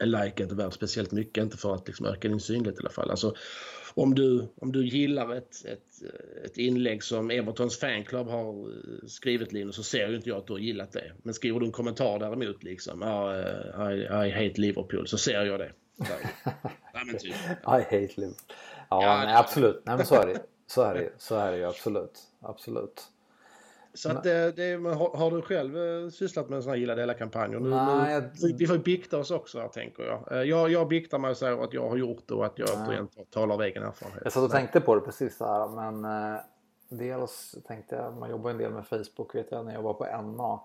En 0.01 0.11
like 0.11 0.43
är 0.43 0.43
inte 0.43 0.55
värt 0.55 0.73
speciellt 0.73 1.13
mycket, 1.13 1.43
inte 1.43 1.57
för 1.57 1.75
att 1.75 1.87
liksom 1.87 2.07
öka 2.07 2.29
din 2.29 2.41
synlighet 2.41 2.77
i 2.77 2.81
alla 2.81 2.91
fall. 2.91 3.11
Alltså, 3.11 3.35
om 3.95 4.15
du, 4.15 4.49
om 4.57 4.73
du 4.73 4.87
gillar 4.87 5.35
ett, 5.35 5.65
ett, 5.65 6.11
ett 6.45 6.59
inlägg 6.59 7.03
som 7.03 7.31
Evertons 7.31 7.79
fanclub 7.79 8.27
har 8.27 8.73
skrivit 9.09 9.53
Linus 9.53 9.77
så 9.77 9.83
ser 9.83 10.09
ju 10.09 10.17
inte 10.17 10.29
jag 10.29 10.39
att 10.39 10.47
du 10.47 10.53
har 10.53 10.61
gillat 10.61 10.93
det. 10.93 11.13
Men 11.23 11.35
skriver 11.35 11.61
du 11.61 11.67
en 11.67 11.73
kommentar 11.73 12.19
däremot 12.19 12.63
liksom, 12.63 13.03
ah, 13.03 13.93
I, 13.93 14.01
I 14.03 14.31
hate 14.31 14.61
Liverpool, 14.61 15.09
så 15.09 15.19
ser 15.19 15.45
jag 15.45 15.61
det. 15.61 15.73
Nej, 16.95 17.03
men 17.07 17.19
typ. 17.19 17.35
I 17.35 17.65
hate 17.67 17.91
Liverpool. 17.91 18.35
Ja, 18.89 19.03
ja 19.03 19.25
nej, 19.25 19.37
absolut. 19.37 19.83
Nej, 19.85 19.97
men 19.97 20.07
så 20.07 20.15
är 20.15 20.27
det 20.27 20.43
Så 20.67 20.83
är 20.83 20.95
det, 20.95 21.11
så 21.19 21.37
är 21.37 21.53
det 21.53 21.59
ju 21.59 21.65
absolut. 21.69 22.21
Absolut. 22.41 23.09
Så 23.95 24.11
att 24.11 24.23
det, 24.23 24.53
det, 24.57 24.75
har, 25.15 25.31
du 25.31 25.43
själv 25.43 25.77
eh, 25.79 26.11
sysslat 26.11 26.49
med 26.49 26.57
en 26.57 26.63
sån 26.63 26.71
här 26.71 26.79
gilla 26.79 26.95
dela 26.95 27.15
kampanjer? 27.15 27.61
Nu, 27.61 27.69
Nej, 27.69 28.13
jag... 28.13 28.55
Vi 28.59 28.67
får 28.67 28.79
bikta 28.79 29.19
oss 29.19 29.31
också 29.31 29.61
här, 29.61 29.69
tänker 29.69 30.03
jag. 30.03 30.33
Eh, 30.33 30.43
jag. 30.43 30.71
Jag 30.71 30.89
biktar 30.89 31.19
mig 31.19 31.35
säger 31.35 31.65
att 31.65 31.73
jag 31.73 31.89
har 31.89 31.97
gjort 31.97 32.29
det 32.29 32.35
och 32.35 32.47
att 32.47 32.59
jag 32.59 32.69
återigen 32.69 33.09
talar 33.31 33.55
av 33.55 33.63
egen 33.63 33.83
erfarenhet. 33.83 34.21
Jag 34.25 34.33
satt 34.33 34.43
och 34.43 34.51
tänkte 34.51 34.81
på 34.81 34.95
det 34.95 35.01
precis 35.01 35.41
här 35.41 35.69
men 35.69 36.05
eh, 36.05 36.41
dels 36.89 37.57
tänkte 37.67 37.95
jag, 37.95 38.17
man 38.17 38.31
jobbar 38.31 38.51
en 38.51 38.59
del 38.59 38.73
med 38.73 38.87
Facebook 38.87 39.35
vet 39.35 39.47
jag 39.51 39.65
när 39.65 39.75
jag 39.75 39.83
var 39.83 39.95
på 39.95 40.23
NA. 40.23 40.61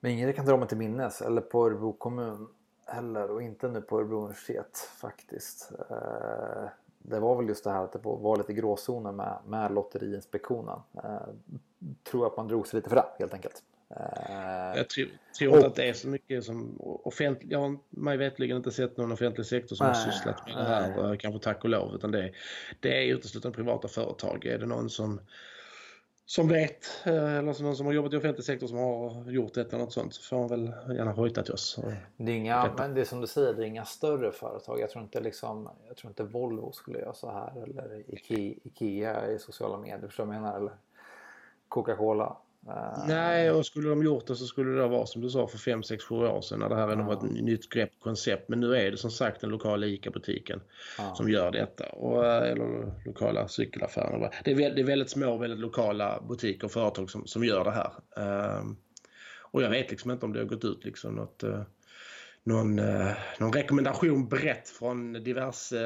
Men 0.00 0.12
inget 0.12 0.26
jag 0.26 0.36
kan 0.36 0.46
dra 0.46 0.56
mig 0.56 0.68
till 0.68 0.78
minnes 0.78 1.22
eller 1.22 1.40
på 1.40 1.66
Örebro 1.66 1.92
kommun 1.92 2.48
heller 2.86 3.30
och 3.30 3.42
inte 3.42 3.68
nu 3.68 3.80
på 3.80 3.98
Örebro 3.98 4.16
universitet 4.16 4.90
faktiskt. 5.00 5.72
Eh, 5.90 6.68
det 6.98 7.20
var 7.20 7.36
väl 7.36 7.48
just 7.48 7.64
det 7.64 7.70
här 7.70 7.84
att 7.84 7.92
det 7.92 7.98
var 8.02 8.36
lite 8.36 8.52
gråzoner 8.52 9.12
med, 9.12 9.38
med 9.46 9.72
Lotteriinspektionen. 9.72 10.78
Eh, 10.94 11.28
tror 12.10 12.26
att 12.26 12.36
man 12.36 12.48
drog 12.48 12.66
sig 12.66 12.76
lite 12.78 12.88
för 12.88 12.96
det 12.96 13.06
helt 13.18 13.34
enkelt. 13.34 13.62
Eh, 13.88 14.76
jag 14.76 14.88
tror, 14.88 15.08
tror 15.38 15.50
och, 15.50 15.56
inte 15.56 15.66
att 15.66 15.74
det 15.74 15.88
är 15.88 15.92
så 15.92 16.08
mycket 16.08 16.44
som 16.44 16.76
offentlig, 16.80 17.52
jag 17.52 17.58
har 17.58 17.76
mig 17.90 18.16
vetligen 18.16 18.56
inte 18.56 18.70
sett 18.70 18.96
någon 18.96 19.12
offentlig 19.12 19.46
sektor 19.46 19.76
som 19.76 19.86
nej, 19.86 19.96
har 19.96 20.10
sysslat 20.10 20.46
med 20.46 20.56
det 20.56 20.64
här, 20.64 21.16
kanske 21.16 21.40
tack 21.40 21.64
och 21.64 21.70
lov, 21.70 21.94
utan 21.94 22.10
det, 22.10 22.32
det 22.80 23.02
är 23.02 23.14
uteslutande 23.14 23.56
privata 23.56 23.88
företag. 23.88 24.44
Är 24.44 24.58
det 24.58 24.66
någon 24.66 24.90
som 24.90 25.20
som 26.28 26.48
vet, 26.48 26.86
eh, 27.04 27.36
eller 27.36 27.62
någon 27.62 27.76
som 27.76 27.86
har 27.86 27.92
jobbat 27.92 28.12
i 28.12 28.16
offentlig 28.16 28.44
sektor 28.44 28.66
som 28.66 28.78
har 28.78 29.30
gjort 29.30 29.54
detta 29.54 29.76
eller 29.76 29.84
något 29.84 29.92
sånt, 29.92 30.14
så 30.14 30.22
får 30.22 30.38
man 30.38 30.48
väl 30.48 30.96
gärna 30.96 31.12
hojta 31.12 31.42
till 31.42 31.54
oss. 31.54 31.78
Det 32.16 32.32
är, 32.32 32.36
inga, 32.36 32.74
men 32.78 32.94
det 32.94 33.00
är 33.00 33.04
som 33.04 33.20
du 33.20 33.26
säger, 33.26 33.54
det 33.54 33.62
är 33.62 33.66
inga 33.66 33.84
större 33.84 34.32
företag. 34.32 34.80
Jag 34.80 34.90
tror 34.90 35.04
inte, 35.04 35.20
liksom, 35.20 35.68
jag 35.88 35.96
tror 35.96 36.10
inte 36.10 36.24
Volvo 36.24 36.72
skulle 36.72 36.98
göra 36.98 37.14
så 37.14 37.30
här 37.30 37.62
eller 37.62 38.14
Ikea, 38.14 38.54
Ikea 38.64 39.30
i 39.30 39.38
sociala 39.38 39.78
medier, 39.78 40.06
förstår 40.06 40.24
du 40.24 40.28
vad 40.28 40.36
jag 40.36 40.42
menar? 40.42 40.56
Eller 40.56 40.72
Coca-Cola. 41.68 42.36
Eh, 42.68 43.04
Nej, 43.08 43.50
och 43.50 43.66
skulle 43.66 43.88
de 43.88 44.02
gjort 44.02 44.26
det 44.26 44.36
så 44.36 44.46
skulle 44.46 44.80
det 44.80 44.88
vara 44.88 45.06
som 45.06 45.22
du 45.22 45.30
sa 45.30 45.46
för 45.46 45.58
5, 45.58 45.82
6, 45.82 46.04
7 46.04 46.14
år 46.14 46.40
sedan 46.40 46.58
när 46.58 46.68
det 46.68 46.76
här 46.76 46.88
ja. 46.88 47.02
var 47.02 47.12
ett 47.12 47.22
nytt 47.22 47.68
grepp 47.68 47.90
koncept. 48.00 48.48
Men 48.48 48.60
nu 48.60 48.76
är 48.76 48.90
det 48.90 48.96
som 48.96 49.10
sagt 49.10 49.40
den 49.40 49.50
lokala 49.50 49.86
ICA-butiken 49.86 50.60
ja. 50.98 51.14
som 51.14 51.30
gör 51.30 51.50
detta. 51.50 51.84
Och, 51.84 52.26
eh, 52.26 52.50
eller 52.50 52.92
lokala 53.06 53.48
cykelaffärer. 53.48 54.30
Det 54.44 54.50
är, 54.50 54.74
det 54.74 54.80
är 54.80 54.84
väldigt 54.84 55.10
små, 55.10 55.36
väldigt 55.36 55.60
lokala 55.60 56.22
butiker 56.28 56.64
och 56.64 56.72
företag 56.72 57.10
som, 57.10 57.26
som 57.26 57.44
gör 57.44 57.64
det 57.64 57.70
här. 57.70 57.92
Um, 58.60 58.76
och 59.40 59.62
jag 59.62 59.70
vet 59.70 59.90
liksom 59.90 60.10
inte 60.10 60.26
om 60.26 60.32
det 60.32 60.38
har 60.38 60.46
gått 60.46 60.64
ut 60.64 60.84
liksom 60.84 61.14
något, 61.14 61.44
uh, 61.44 61.62
någon, 62.44 62.76
någon 63.38 63.52
rekommendation 63.52 64.28
brett 64.28 64.68
från 64.68 65.12
diverse 65.12 65.76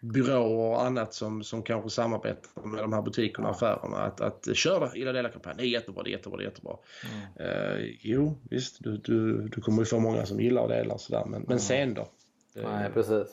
byråer 0.00 0.70
och 0.70 0.84
annat 0.84 1.14
som, 1.14 1.44
som 1.44 1.62
kanske 1.62 1.90
samarbetar 1.90 2.62
med 2.62 2.82
de 2.82 2.92
här 2.92 3.02
butikerna 3.02 3.48
och 3.48 3.54
affärerna 3.54 3.96
att, 3.96 4.20
att 4.20 4.56
köra 4.56 4.96
Illa 4.96 5.12
Dela-kampanjen. 5.12 5.58
Det 5.58 5.64
är 5.64 5.68
jättebra, 5.68 6.02
det 6.02 6.10
är 6.10 6.12
jättebra, 6.12 6.36
det 6.36 6.42
är 6.42 6.48
jättebra. 6.48 6.76
Mm. 7.04 7.50
Uh, 7.50 7.94
jo, 8.00 8.38
visst, 8.50 8.76
du, 8.80 8.96
du, 8.96 9.48
du 9.48 9.60
kommer 9.60 9.82
ju 9.82 9.86
få 9.86 9.98
många 9.98 10.26
som 10.26 10.40
gillar 10.40 10.62
och 10.62 10.68
delar 10.68 10.94
och 10.94 11.00
sådär, 11.00 11.24
men, 11.26 11.44
men 11.48 11.60
sen 11.60 11.94
då? 11.94 12.08
Det... 12.54 12.62
Nej, 12.62 12.90
precis. 12.92 13.26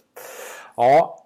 Ja, 0.75 1.25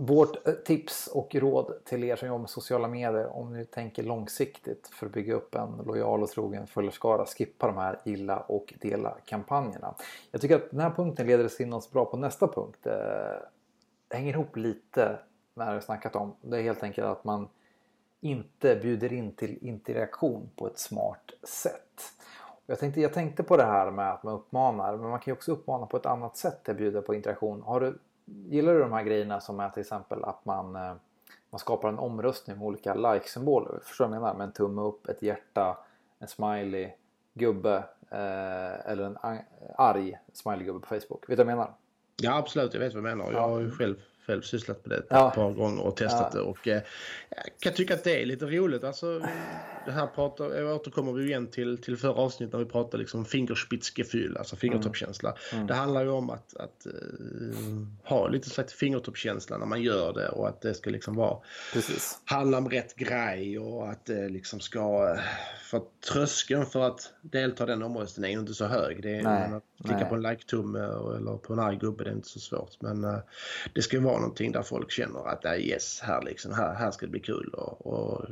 vårt 0.00 0.48
eh, 0.48 0.54
tips 0.54 1.06
och 1.06 1.34
råd 1.34 1.84
till 1.84 2.04
er 2.04 2.16
som 2.16 2.28
jobbar 2.28 2.38
med 2.38 2.50
sociala 2.50 2.88
medier 2.88 3.26
om 3.26 3.52
ni 3.52 3.64
tänker 3.64 4.02
långsiktigt 4.02 4.90
för 4.92 5.06
att 5.06 5.12
bygga 5.12 5.34
upp 5.34 5.54
en 5.54 5.82
lojal 5.86 6.22
och 6.22 6.30
trogen 6.30 6.66
följarskara. 6.66 7.26
Skippa 7.26 7.66
de 7.66 7.76
här 7.76 8.00
gilla 8.04 8.40
och 8.40 8.74
dela 8.80 9.16
kampanjerna. 9.24 9.94
Jag 10.30 10.40
tycker 10.40 10.56
att 10.56 10.70
den 10.70 10.80
här 10.80 10.90
punkten 10.90 11.26
leder 11.26 11.44
oss 11.44 11.60
in 11.60 11.72
oss 11.72 11.90
bra 11.90 12.04
på 12.04 12.16
nästa 12.16 12.48
punkt. 12.48 12.86
Det 14.10 14.16
hänger 14.16 14.32
ihop 14.32 14.56
lite 14.56 15.18
med 15.54 15.66
det 15.66 15.68
här 15.68 15.74
jag 15.74 15.82
snackat 15.82 16.16
om. 16.16 16.36
Det 16.40 16.58
är 16.58 16.62
helt 16.62 16.82
enkelt 16.82 17.06
att 17.06 17.24
man 17.24 17.48
inte 18.20 18.76
bjuder 18.76 19.12
in 19.12 19.32
till 19.32 19.58
interaktion 19.66 20.50
på 20.56 20.66
ett 20.66 20.78
smart 20.78 21.30
sätt. 21.42 22.02
Jag 22.66 22.78
tänkte, 22.78 23.00
jag 23.00 23.12
tänkte 23.12 23.42
på 23.42 23.56
det 23.56 23.64
här 23.64 23.90
med 23.90 24.10
att 24.10 24.22
man 24.22 24.34
uppmanar, 24.34 24.96
men 24.96 25.10
man 25.10 25.18
kan 25.18 25.32
ju 25.32 25.36
också 25.36 25.52
uppmana 25.52 25.86
på 25.86 25.96
ett 25.96 26.06
annat 26.06 26.36
sätt 26.36 26.64
till 26.64 26.70
att 26.70 26.76
bjuda 26.76 27.02
på 27.02 27.14
interaktion. 27.14 27.62
Har 27.62 27.80
du, 27.80 27.98
gillar 28.24 28.72
du 28.74 28.80
de 28.80 28.92
här 28.92 29.02
grejerna 29.02 29.40
som 29.40 29.60
är 29.60 29.70
till 29.70 29.80
exempel 29.80 30.24
att 30.24 30.44
man, 30.44 30.76
eh, 30.76 30.94
man 31.50 31.58
skapar 31.58 31.88
en 31.88 31.98
omröstning 31.98 32.58
med 32.58 32.66
olika 32.66 32.94
like-symboler? 32.94 33.80
Förstår 33.84 34.04
du 34.04 34.08
vad 34.08 34.16
jag 34.16 34.22
menar? 34.22 34.34
Med 34.34 34.44
en 34.44 34.52
tumme 34.52 34.82
upp, 34.82 35.08
ett 35.08 35.22
hjärta, 35.22 35.78
en 36.18 36.28
smiley, 36.28 36.92
gubbe 37.34 37.76
eh, 38.10 38.90
eller 38.90 39.04
en 39.04 39.18
arg 39.76 40.18
smiley-gubbe 40.32 40.80
på 40.80 40.86
Facebook. 40.86 41.28
Vet 41.28 41.38
du 41.38 41.44
vad 41.44 41.52
jag 41.52 41.58
menar? 41.58 41.74
Ja 42.22 42.36
absolut, 42.36 42.74
jag 42.74 42.80
vet 42.80 42.94
vad 42.94 43.04
du 43.04 43.08
menar. 43.08 43.32
Jag 43.32 43.48
har 43.48 43.60
ju 43.60 43.70
själv 43.70 43.94
själv 44.30 44.42
sysslat 44.42 44.86
med 44.86 44.98
det 44.98 45.04
ja. 45.08 45.28
ett 45.28 45.34
par 45.34 45.52
gånger 45.52 45.82
och 45.82 45.96
testat 45.96 46.30
ja. 46.34 46.38
det. 46.38 46.44
Och 46.44 46.68
eh, 46.68 46.82
jag 47.30 47.44
kan 47.60 47.72
tycka 47.72 47.94
att 47.94 48.04
det 48.04 48.22
är 48.22 48.26
lite 48.26 48.46
roligt. 48.46 48.84
Alltså, 48.84 49.22
det 49.86 49.92
här 49.92 50.06
pratar, 50.06 50.64
återkommer 50.64 51.12
vi 51.12 51.24
igen 51.24 51.46
till, 51.46 51.78
till 51.78 51.96
förra 51.96 52.12
avsnittet 52.12 52.52
när 52.52 52.60
vi 52.60 52.70
pratade 52.70 52.98
liksom 52.98 53.24
fingerspitzgefühl, 53.24 54.36
alltså 54.36 54.56
fingertoppkänsla. 54.56 55.28
Mm. 55.30 55.40
Mm. 55.52 55.66
Det 55.66 55.74
handlar 55.74 56.02
ju 56.02 56.10
om 56.10 56.30
att, 56.30 56.56
att 56.56 56.86
uh, 56.86 57.86
ha 58.04 58.28
lite 58.28 58.50
slags 58.50 58.72
fingertoppkänsla 58.72 59.58
när 59.58 59.66
man 59.66 59.82
gör 59.82 60.12
det 60.12 60.28
och 60.28 60.48
att 60.48 60.60
det 60.60 60.74
ska 60.74 60.90
liksom 60.90 61.14
vara 61.14 61.38
Precis. 61.72 62.18
handla 62.24 62.58
om 62.58 62.70
rätt 62.70 62.96
grej 62.96 63.58
och 63.58 63.90
att 63.90 64.06
det 64.06 64.28
liksom 64.28 64.60
ska 64.60 65.16
för 65.70 65.82
tröskeln 66.12 66.66
för 66.66 66.86
att 66.86 67.12
delta 67.22 67.64
i 67.64 67.66
den 67.66 67.82
omröstningen 67.82 68.30
är 68.30 68.34
ju 68.34 68.40
inte 68.40 68.54
så 68.54 68.66
hög. 68.66 69.02
Det 69.02 69.16
är, 69.16 69.22
nej, 69.22 69.52
att 69.52 69.64
klicka 69.84 69.96
nej. 69.96 70.08
på 70.08 70.14
en 70.14 70.22
like-tumme 70.22 70.78
eller 71.16 71.36
på 71.36 71.52
en 71.52 71.58
arg 71.58 71.76
gubbe 71.76 72.04
det 72.04 72.10
är 72.10 72.14
inte 72.14 72.28
så 72.28 72.40
svårt. 72.40 72.80
Men 72.80 73.04
uh, 73.04 73.18
det 73.74 73.82
ska 73.82 73.96
ju 73.96 74.02
vara 74.02 74.19
någonting 74.20 74.52
där 74.52 74.62
folk 74.62 74.90
känner 74.90 75.28
att 75.28 75.44
uh, 75.44 75.56
yes, 75.60 76.00
här, 76.00 76.22
liksom, 76.22 76.52
här, 76.52 76.74
här 76.74 76.90
ska 76.90 77.06
det 77.06 77.10
bli 77.10 77.20
kul 77.20 77.54
och, 77.54 77.86
och 77.86 78.24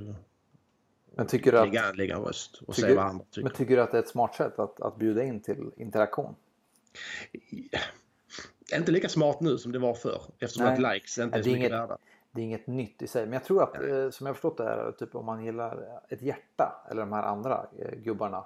men 1.16 1.26
tycker 1.26 1.52
du 1.52 1.58
att, 1.58 1.68
lägga, 1.68 1.92
lägga 1.92 2.16
en 2.16 2.22
röst 2.22 2.62
och 2.66 2.74
tycker, 2.74 2.88
se 2.88 2.94
vad 2.94 3.04
andra 3.04 3.24
tycker. 3.30 3.42
Men 3.42 3.52
tycker 3.52 3.76
du 3.76 3.82
att 3.82 3.90
det 3.90 3.98
är 3.98 4.02
ett 4.02 4.08
smart 4.08 4.34
sätt 4.34 4.58
att, 4.58 4.80
att 4.80 4.96
bjuda 4.96 5.24
in 5.24 5.40
till 5.40 5.70
interaktion? 5.76 6.34
Inte 8.76 8.92
lika 8.92 9.08
smart 9.08 9.40
nu 9.40 9.58
som 9.58 9.72
det 9.72 9.78
var 9.78 9.94
förr 9.94 10.22
eftersom 10.38 10.64
Nej. 10.64 10.72
att 10.72 10.94
likes 10.94 11.18
inte 11.18 11.36
är, 11.36 11.38
är 11.38 11.42
så 11.42 11.50
mycket 11.50 11.72
värda 11.72 11.98
det 12.30 12.40
är 12.42 12.44
inget 12.44 12.66
nytt 12.66 13.02
i 13.02 13.06
sig. 13.06 13.24
Men 13.24 13.32
jag 13.32 13.44
tror 13.44 13.62
att 13.62 13.82
eh, 13.82 14.10
som 14.10 14.26
jag 14.26 14.36
förstått 14.36 14.56
det 14.56 14.64
är 14.64 14.92
typ 14.92 15.14
om 15.14 15.26
man 15.26 15.44
gillar 15.44 16.00
ett 16.08 16.22
hjärta 16.22 16.86
eller 16.90 17.00
de 17.00 17.12
här 17.12 17.22
andra 17.22 17.66
eh, 17.78 17.98
gubbarna 17.98 18.44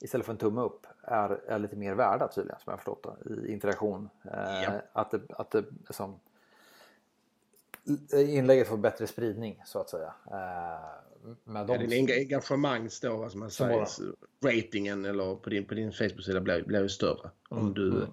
istället 0.00 0.26
för 0.26 0.32
en 0.32 0.38
tumme 0.38 0.60
upp 0.60 0.86
är, 1.02 1.40
är 1.48 1.58
lite 1.58 1.76
mer 1.76 1.94
värda 1.94 2.28
tydligen 2.28 2.60
som 2.60 2.70
jag 2.70 2.78
förstått 2.78 3.06
det 3.24 3.34
i 3.34 3.52
interaktion. 3.52 4.08
Eh, 4.24 4.62
ja. 4.62 4.70
Att 4.92 5.10
det, 5.10 5.20
att 5.28 5.50
det 5.50 5.64
liksom, 5.86 6.20
inlägget 8.12 8.68
får 8.68 8.76
bättre 8.76 9.06
spridning 9.06 9.62
så 9.66 9.80
att 9.80 9.90
säga. 9.90 10.14
Eh, 10.26 11.32
med 11.44 11.70
ja, 11.70 11.78
din 11.78 12.10
engagemang 12.10 12.90
står, 12.90 13.16
vad 13.16 13.36
man 13.36 13.50
säger, 13.50 13.86
ratingen 14.44 15.04
eller 15.04 15.34
på 15.34 15.50
din, 15.50 15.64
på 15.64 15.74
din 15.74 15.92
Facebook-sida 15.92 16.40
blir, 16.40 16.62
blir 16.62 16.82
ju 16.82 16.88
större. 16.88 17.30
Mm. 17.50 17.64
Om 17.64 17.74
du 17.74 17.88
mm. 17.88 18.08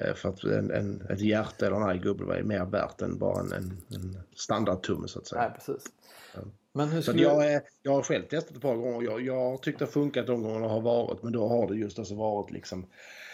Eh, 0.00 0.14
för 0.14 0.28
att 0.28 0.44
en, 0.44 0.70
en, 0.70 1.06
ett 1.10 1.20
hjärta 1.20 1.66
eller 1.66 1.76
en 1.76 1.82
arg 1.82 1.98
gubbe 1.98 2.38
är 2.38 2.42
mer 2.42 2.64
värt 2.64 3.02
än 3.02 3.18
bara 3.18 3.40
en, 3.40 3.52
en, 3.52 3.82
en 3.94 4.18
standardtumme 4.36 5.08
så 5.08 5.18
att 5.18 5.26
säga. 5.26 5.42
Nej, 5.42 5.50
precis. 5.54 5.92
Ja. 6.34 6.40
Men 6.72 6.88
hur 6.88 7.02
skulle... 7.02 7.22
jag, 7.22 7.52
är, 7.52 7.62
jag 7.82 7.92
har 7.92 8.02
själv 8.02 8.22
testat 8.22 8.56
ett 8.56 8.62
par 8.62 8.76
gånger. 8.76 9.02
Jag, 9.02 9.20
jag 9.20 9.50
har 9.50 9.56
tyckt 9.56 9.78
det 9.78 9.84
har 9.84 9.92
funkat 9.92 10.26
de 10.26 10.42
gångerna 10.42 10.68
har 10.68 10.80
varit. 10.80 11.22
Men 11.22 11.32
då 11.32 11.48
har 11.48 11.68
det 11.68 11.76
just 11.76 11.98
alltså 11.98 12.14
varit 12.14 12.50
liksom 12.50 12.86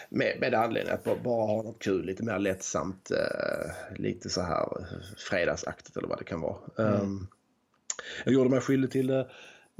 med, 0.09 0.37
med 0.39 0.53
anledning 0.53 0.93
att 0.93 1.03
bara, 1.03 1.15
bara 1.15 1.45
ha 1.45 1.63
något 1.63 1.79
kul, 1.79 2.05
lite 2.05 2.23
mer 2.23 2.39
lättsamt, 2.39 3.11
eh, 3.11 3.71
lite 3.95 4.29
så 4.29 4.41
här 4.41 4.67
fredagsaktigt 5.29 5.97
eller 5.97 6.07
vad 6.07 6.17
det 6.17 6.23
kan 6.23 6.41
vara. 6.41 6.57
Mm. 6.77 7.01
Um, 7.01 7.27
jag 8.25 8.33
gjorde 8.33 8.49
mig 8.49 8.61
skyldig 8.61 8.91
till 8.91 9.07
det 9.07 9.27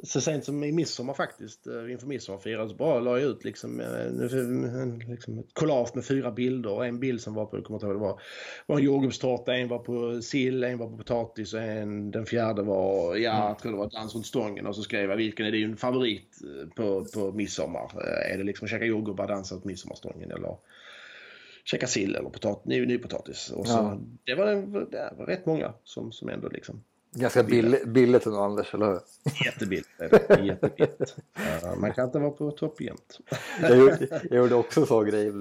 så 0.03 0.21
sent 0.21 0.45
som 0.45 0.63
i 0.63 0.71
midsommar 0.71 1.13
faktiskt, 1.13 1.67
eh, 1.67 1.91
inför 1.91 2.07
midsommarfirandet, 2.07 2.71
så 2.71 2.75
bara 2.77 2.99
la 2.99 3.19
jag 3.19 3.29
ut 3.29 3.43
liksom, 3.43 3.79
eh, 3.79 5.09
liksom 5.09 5.39
ett 5.39 5.53
collage 5.53 5.95
med 5.95 6.05
fyra 6.05 6.31
bilder. 6.31 6.83
En 6.83 6.99
bild 6.99 7.21
som 7.21 7.33
var 7.33 7.45
på, 7.45 7.57
jag 7.57 7.65
kommer 7.65 7.77
inte 7.77 7.85
ihåg 7.85 7.95
det 7.95 7.99
var, 7.99 8.21
var 8.65 8.77
en 8.77 8.83
jordgubbstårta, 8.83 9.55
en 9.55 9.67
var 9.67 9.79
på 9.79 10.21
sill, 10.21 10.63
en 10.63 10.77
var 10.77 10.87
på 10.87 10.97
potatis 10.97 11.53
och 11.53 11.61
en, 11.61 12.11
den 12.11 12.25
fjärde 12.25 12.61
var, 12.61 13.15
ja, 13.15 13.31
mm. 13.31 13.47
jag 13.47 13.59
tror 13.59 13.71
det 13.71 13.77
var 13.77 13.89
dans 13.89 14.15
runt 14.15 14.25
stången. 14.25 14.65
Och 14.65 14.75
så 14.75 14.81
skrev 14.81 15.09
jag 15.09 15.17
vilken 15.17 15.45
är 15.45 15.51
din 15.51 15.77
favorit 15.77 16.37
eh, 16.43 16.67
på, 16.67 17.05
på 17.05 17.31
midsommar? 17.31 17.91
Är 18.31 18.37
det 18.37 18.43
liksom 18.43 18.65
att 18.65 18.71
käka 18.71 18.85
jordgubbar, 18.85 19.27
dansa 19.27 19.55
runt 19.55 19.65
midsommarstången 19.65 20.31
eller 20.31 20.57
käka 21.65 21.87
sill 21.87 22.15
eller 22.15 22.29
potat, 22.29 22.65
ny, 22.65 22.85
nypotatis? 22.85 23.51
Och 23.51 23.67
så, 23.67 23.73
ja. 23.73 23.99
det, 24.25 24.35
var, 24.35 24.45
det 24.91 25.13
var 25.17 25.25
rätt 25.25 25.45
många 25.45 25.73
som, 25.83 26.11
som 26.11 26.29
ändå 26.29 26.49
liksom 26.49 26.83
Ganska 27.11 27.43
billigt, 27.43 27.85
billigt 27.85 28.25
ändå 28.25 28.39
Anders, 28.39 28.73
eller 28.73 28.85
hur? 28.85 28.99
Jättebilligt. 29.45 29.89
Jättebilligt. 30.41 31.17
man 31.77 31.93
kan 31.93 32.05
inte 32.05 32.19
vara 32.19 32.31
på 32.31 32.51
topp 32.51 32.81
jämt. 32.81 33.19
jag, 33.61 33.77
gjorde, 33.77 34.07
jag 34.29 34.37
gjorde 34.37 34.55
också 34.55 34.85
sån 34.85 35.05
grej 35.05 35.31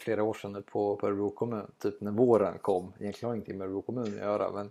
flera 0.00 0.22
år 0.22 0.34
sedan 0.34 0.62
på, 0.72 0.96
på 0.96 1.06
Örebro 1.06 1.30
kommun. 1.30 1.66
Typ 1.82 2.00
när 2.00 2.10
våren 2.10 2.58
kom. 2.58 2.92
Egentligen 2.98 3.28
har 3.28 3.34
ingenting 3.34 3.58
med 3.58 3.64
Örebro 3.64 3.82
kommun 3.82 4.04
att 4.04 4.20
göra. 4.20 4.50
Men 4.52 4.70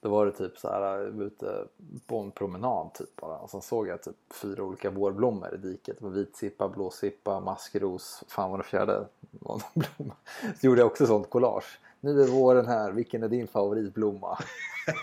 då 0.00 0.08
var 0.08 0.26
det 0.26 0.32
typ 0.32 0.58
så 0.58 0.68
här 0.68 1.22
ute 1.22 1.64
på 2.06 2.18
en 2.18 2.30
promenad 2.30 2.94
typ 2.94 3.16
bara. 3.16 3.38
Och 3.38 3.50
så 3.50 3.60
såg 3.60 3.88
jag 3.88 4.02
typ 4.02 4.16
fyra 4.34 4.62
olika 4.62 4.90
vårblommor 4.90 5.54
i 5.54 5.56
diket. 5.56 5.98
Det 5.98 6.04
var 6.04 6.10
vitsippa, 6.10 6.68
blåsippa, 6.68 7.40
maskros. 7.40 8.24
Fan 8.28 8.50
vad 8.50 8.60
det 8.60 8.64
fjärde 8.64 9.06
var 9.30 9.62
blomma. 9.74 10.14
Så 10.60 10.66
gjorde 10.66 10.80
jag 10.80 10.86
också 10.86 11.06
sånt 11.06 11.30
collage. 11.30 11.78
Nu 12.00 12.22
är 12.22 12.26
våren 12.26 12.66
här, 12.66 12.92
vilken 12.92 13.22
är 13.22 13.28
din 13.28 13.48
favoritblomma? 13.48 14.38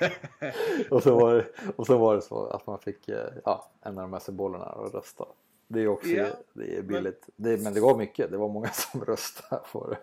och, 0.89 1.03
så 1.03 1.15
var 1.19 1.35
det, 1.35 1.45
och 1.75 1.85
så 1.87 1.97
var 1.97 2.15
det 2.15 2.21
så 2.21 2.45
att 2.47 2.67
man 2.67 2.79
fick 2.79 3.09
eh, 3.09 3.27
ja, 3.45 3.71
ändra 3.85 4.01
de 4.01 4.13
här 4.13 4.19
symbolerna 4.19 4.65
och 4.65 4.93
rösta. 4.93 5.25
Det 5.67 5.81
är 5.81 5.87
också 5.87 6.09
ja, 6.09 6.25
det 6.53 6.77
är 6.77 6.81
billigt. 6.81 7.29
Men... 7.35 7.51
Det, 7.51 7.63
men 7.63 7.73
det 7.73 7.81
var 7.81 7.97
mycket, 7.97 8.31
det 8.31 8.37
var 8.37 8.49
många 8.49 8.67
som 8.73 9.05
röstade 9.05 9.61
på 9.71 9.89
det. 9.89 9.97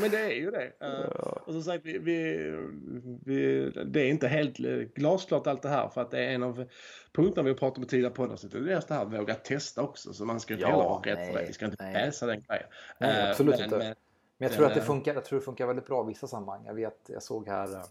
Men 0.00 0.10
det 0.10 0.18
är 0.18 0.34
ju 0.34 0.50
det. 0.50 0.72
Uh, 0.86 1.06
och 1.46 1.52
som 1.52 1.62
sagt, 1.62 1.84
vi, 1.84 1.98
vi, 1.98 2.50
vi, 3.24 3.70
det 3.86 4.00
är 4.00 4.08
inte 4.08 4.28
helt 4.28 4.56
glasklart 4.94 5.46
allt 5.46 5.62
det 5.62 5.68
här 5.68 5.88
för 5.88 6.00
att 6.00 6.10
det 6.10 6.18
är 6.18 6.30
en 6.30 6.42
av 6.42 6.64
punkterna 7.12 7.42
vi 7.42 7.50
har 7.50 7.56
pratat 7.56 7.78
om 7.78 7.86
tidigare 7.86 8.12
på 8.12 8.26
det 8.26 8.54
är 8.54 8.58
just 8.58 8.88
det 8.88 8.94
här 8.94 9.02
att 9.02 9.12
våga 9.12 9.34
testa 9.34 9.82
också. 9.82 10.12
Så 10.12 10.24
man 10.24 10.40
ska 10.40 10.54
inte 10.54 10.62
ja, 10.62 10.70
heller 10.70 10.84
vara 10.84 11.00
rädd 11.00 11.26
för 11.26 11.40
det. 11.40 11.44
Vi 11.46 11.52
ska 11.52 11.64
inte 11.64 11.84
nej. 11.84 11.92
läsa 11.92 12.26
den 12.26 12.42
grejen. 12.48 12.66
Nej, 13.00 13.30
absolut 13.30 13.54
men, 13.54 13.64
inte. 13.64 13.78
Men, 13.78 13.94
men 14.38 14.48
jag 14.48 14.52
tror 14.52 14.66
att 14.66 14.74
det 14.74 14.82
funkar, 14.82 15.14
jag 15.14 15.24
tror 15.24 15.38
det 15.38 15.44
funkar 15.44 15.66
väldigt 15.66 15.86
bra 15.86 16.04
i 16.04 16.06
vissa 16.06 16.26
sammanhang. 16.26 16.66
Jag 16.66 16.74
vet, 16.74 16.98
jag 17.06 17.22
såg 17.22 17.48
här 17.48 17.82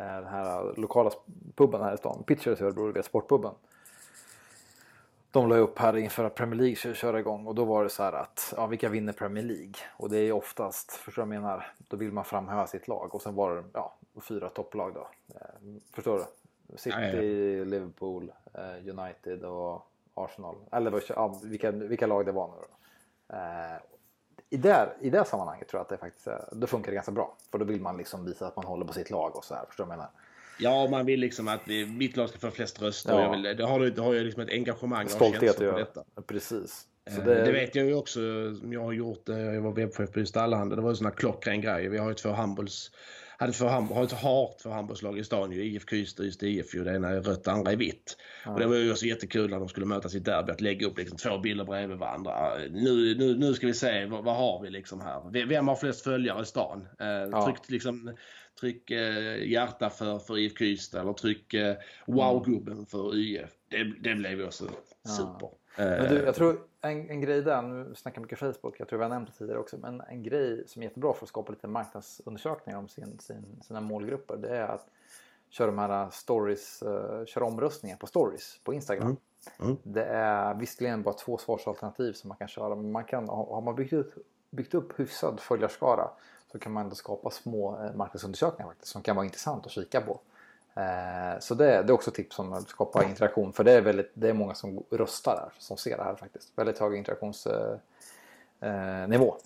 Eh, 0.00 0.20
den 0.20 0.26
här 0.26 0.74
lokala 0.76 1.10
puben 1.54 1.82
här 1.82 1.94
i 1.94 1.96
stan, 1.96 2.22
Pitchers 2.26 2.60
i 2.60 2.64
Örebro, 2.64 3.02
sportpuben. 3.02 3.54
De 5.30 5.48
la 5.48 5.56
upp 5.56 5.78
här 5.78 5.96
inför 5.96 6.24
att 6.24 6.34
Premier 6.34 6.60
League 6.60 6.76
skulle 6.76 6.94
köra 6.94 7.20
igång 7.20 7.46
och 7.46 7.54
då 7.54 7.64
var 7.64 7.84
det 7.84 7.90
så 7.90 8.02
här 8.02 8.12
att 8.12 8.54
ja, 8.56 8.66
vilka 8.66 8.88
vinner 8.88 9.12
Premier 9.12 9.44
League? 9.44 9.74
Och 9.96 10.10
det 10.10 10.18
är 10.18 10.32
oftast, 10.32 10.92
förstår 10.92 11.22
du 11.22 11.28
vad 11.28 11.36
jag 11.36 11.42
menar? 11.42 11.72
Då 11.78 11.96
vill 11.96 12.12
man 12.12 12.24
framhäva 12.24 12.66
sitt 12.66 12.88
lag 12.88 13.14
och 13.14 13.22
sen 13.22 13.34
var 13.34 13.56
det 13.56 13.64
ja, 13.72 13.94
fyra 14.20 14.48
topplag 14.48 14.94
då. 14.94 15.08
Eh, 15.34 15.80
förstår 15.92 16.18
du? 16.18 16.24
City, 16.78 16.96
ja, 17.00 17.06
ja. 17.06 17.20
Liverpool, 17.64 18.32
eh, 18.54 18.98
United 18.98 19.44
och 19.44 19.86
Arsenal. 20.14 20.56
Eller 20.72 21.02
ja, 21.08 21.40
vilka, 21.44 21.70
vilka 21.70 22.06
lag 22.06 22.26
det 22.26 22.32
var 22.32 22.48
nu 22.48 22.54
då 22.54 22.76
i, 24.50 24.56
där, 24.56 24.96
i 25.00 25.10
det 25.10 25.24
sammanhanget 25.24 25.68
tror 25.68 25.78
jag 25.78 25.82
att 25.82 25.88
det 25.88 25.96
faktiskt 25.96 26.28
då 26.52 26.66
funkar 26.66 26.90
det 26.90 26.94
ganska 26.94 27.12
bra. 27.12 27.36
För 27.50 27.58
då 27.58 27.64
vill 27.64 27.80
man 27.80 27.96
liksom 27.96 28.24
visa 28.24 28.46
att 28.46 28.56
man 28.56 28.64
håller 28.64 28.84
på 28.84 28.92
sitt 28.92 29.10
lag 29.10 29.36
och 29.36 29.44
så 29.44 29.54
här. 29.54 29.64
Förstår 29.66 29.84
du 29.84 29.88
vad 29.88 29.94
jag 29.94 29.98
menar? 29.98 30.10
Ja, 30.58 30.88
man 30.90 31.06
vill 31.06 31.20
liksom 31.20 31.48
att 31.48 31.66
mitt 31.88 32.16
lag 32.16 32.28
ska 32.28 32.38
få 32.38 32.50
flest 32.50 32.82
röster. 32.82 33.12
Ja. 33.12 33.22
Jag 33.22 33.30
vill, 33.30 33.42
det 33.42 33.64
har, 33.64 33.80
det 33.80 34.02
har 34.02 34.12
ju 34.12 34.24
liksom 34.24 34.42
ett 34.42 34.50
engagemang 34.50 35.04
och 35.04 35.10
Stolthet 35.10 35.60
göra. 35.60 35.78
Detta. 35.78 36.04
Precis. 36.26 36.86
Så 37.16 37.20
det... 37.20 37.44
det... 37.44 37.52
vet 37.52 37.74
jag 37.74 37.86
ju 37.86 37.94
också. 37.94 38.20
Jag 38.70 38.82
har 38.82 38.92
gjort 38.92 39.26
det. 39.26 39.40
Jag 39.40 39.60
var 39.60 39.72
webbchef 39.72 40.12
på 40.12 40.20
just 40.20 40.36
Allehanda. 40.36 40.76
Det 40.76 40.82
var 40.82 40.94
sån 40.94 41.06
här 41.06 41.14
klockren 41.14 41.60
grej. 41.60 41.88
Vi 41.88 41.98
har 41.98 42.08
ju 42.08 42.14
två 42.14 42.28
handbolls 42.28 42.90
hade 43.40 43.52
två, 43.52 43.66
har 43.66 44.04
ett 44.04 44.12
hårt 44.12 44.58
två 44.58 44.70
handbollslag 44.70 45.18
i 45.18 45.24
stan 45.24 45.52
ju. 45.52 45.64
IFK 45.64 45.96
Ystad 45.96 46.24
Ystad 46.24 46.46
IF 46.46 46.74
ju. 46.74 46.84
Det 46.84 46.94
ena 46.94 47.08
är 47.08 47.20
rött, 47.20 47.48
andra 47.48 47.72
är 47.72 47.76
vitt. 47.76 48.16
Ja. 48.44 48.52
Och 48.52 48.60
det 48.60 48.66
var 48.66 48.76
ju 48.76 48.90
också 48.90 49.06
jättekul 49.06 49.50
när 49.50 49.58
de 49.58 49.68
skulle 49.68 49.86
mötas 49.86 50.14
i 50.14 50.18
derby 50.18 50.52
att 50.52 50.60
lägga 50.60 50.86
upp 50.86 50.98
liksom 50.98 51.18
två 51.18 51.38
bilder 51.38 51.64
bredvid 51.64 51.98
varandra. 51.98 52.58
Nu, 52.70 53.14
nu, 53.18 53.36
nu 53.36 53.54
ska 53.54 53.66
vi 53.66 53.74
se, 53.74 54.06
vad, 54.06 54.24
vad 54.24 54.36
har 54.36 54.62
vi 54.62 54.70
liksom 54.70 55.00
här? 55.00 55.46
Vem 55.46 55.68
har 55.68 55.76
flest 55.76 56.04
följare 56.04 56.42
i 56.42 56.44
stan? 56.44 56.88
Eh, 57.00 57.06
ja. 57.06 57.44
Tryck 57.46 57.70
liksom 57.70 58.16
tryck 58.60 58.90
eh, 58.90 59.48
hjärta 59.48 59.90
för, 59.90 60.18
för 60.18 60.38
IFK 60.38 60.64
Ystad 60.64 61.00
eller 61.00 61.12
tryck 61.12 61.54
eh, 61.54 61.76
wow-gubben 62.06 62.86
för 62.86 63.16
YF. 63.16 63.50
Det, 63.70 63.84
det 63.84 64.14
blev 64.14 64.38
ju 64.38 64.46
också 64.46 64.64
super. 65.18 65.48
Men 65.76 66.14
du, 66.14 66.22
jag 66.22 66.34
tror 66.34 66.69
en, 66.80 67.10
en 67.10 67.20
grej 67.20 67.42
där, 67.42 67.62
nu 67.62 67.94
snackar 67.94 68.20
mycket 68.20 68.38
Facebook, 68.38 68.80
jag 68.80 68.88
tror 68.88 68.98
vi 68.98 69.02
har 69.02 69.10
nämnt 69.10 69.28
det 69.28 69.38
tidigare 69.38 69.58
också, 69.58 69.76
men 69.78 70.00
en 70.00 70.22
grej 70.22 70.68
som 70.68 70.82
är 70.82 70.86
jättebra 70.86 71.12
för 71.12 71.24
att 71.24 71.28
skapa 71.28 71.52
lite 71.52 71.68
marknadsundersökningar 71.68 72.78
om 72.78 72.88
sin, 72.88 73.18
sin, 73.18 73.60
sina 73.62 73.80
målgrupper 73.80 74.36
det 74.36 74.56
är 74.56 74.68
att 74.68 74.86
köra 75.48 75.66
de 75.66 75.78
här 75.78 76.10
stories, 76.10 76.82
uh, 76.82 77.24
köra 77.24 77.44
omröstningar 77.44 77.96
på 77.96 78.06
stories 78.06 78.60
på 78.64 78.74
Instagram. 78.74 79.06
Mm. 79.06 79.16
Mm. 79.58 79.76
Det 79.82 80.04
är 80.04 80.54
visserligen 80.54 81.02
bara 81.02 81.14
två 81.14 81.38
svarsalternativ 81.38 82.12
som 82.12 82.28
man 82.28 82.36
kan 82.36 82.48
köra 82.48 82.74
men 82.74 82.92
man 82.92 83.04
kan, 83.04 83.28
har 83.28 83.60
man 83.60 83.74
byggt 83.74 83.92
upp, 83.92 84.14
byggt 84.50 84.74
upp 84.74 85.00
hyfsad 85.00 85.40
följarskara 85.40 86.10
så 86.52 86.58
kan 86.58 86.72
man 86.72 86.82
ändå 86.84 86.94
skapa 86.94 87.30
små 87.30 87.84
eh, 87.84 87.94
marknadsundersökningar 87.94 88.70
faktiskt, 88.70 88.92
som 88.92 89.02
kan 89.02 89.16
vara 89.16 89.26
intressant 89.26 89.66
att 89.66 89.72
kika 89.72 90.00
på. 90.00 90.20
Eh, 90.80 91.38
så 91.40 91.54
det, 91.54 91.64
det 91.64 91.72
är 91.72 91.92
också 91.92 92.10
tips 92.10 92.38
om 92.38 92.52
att 92.52 92.68
skapa 92.68 93.04
interaktion 93.04 93.52
för 93.52 93.64
det 93.64 93.72
är, 93.72 93.80
väldigt, 93.80 94.10
det 94.14 94.28
är 94.28 94.32
många 94.32 94.54
som 94.54 94.84
röstar 94.90 95.36
där 95.36 95.52
som 95.58 95.76
ser 95.76 95.96
det 95.96 96.02
här 96.02 96.14
faktiskt. 96.14 96.52
Väldigt 96.56 96.78
hög 96.78 96.94
interaktionsnivå. 96.94 99.36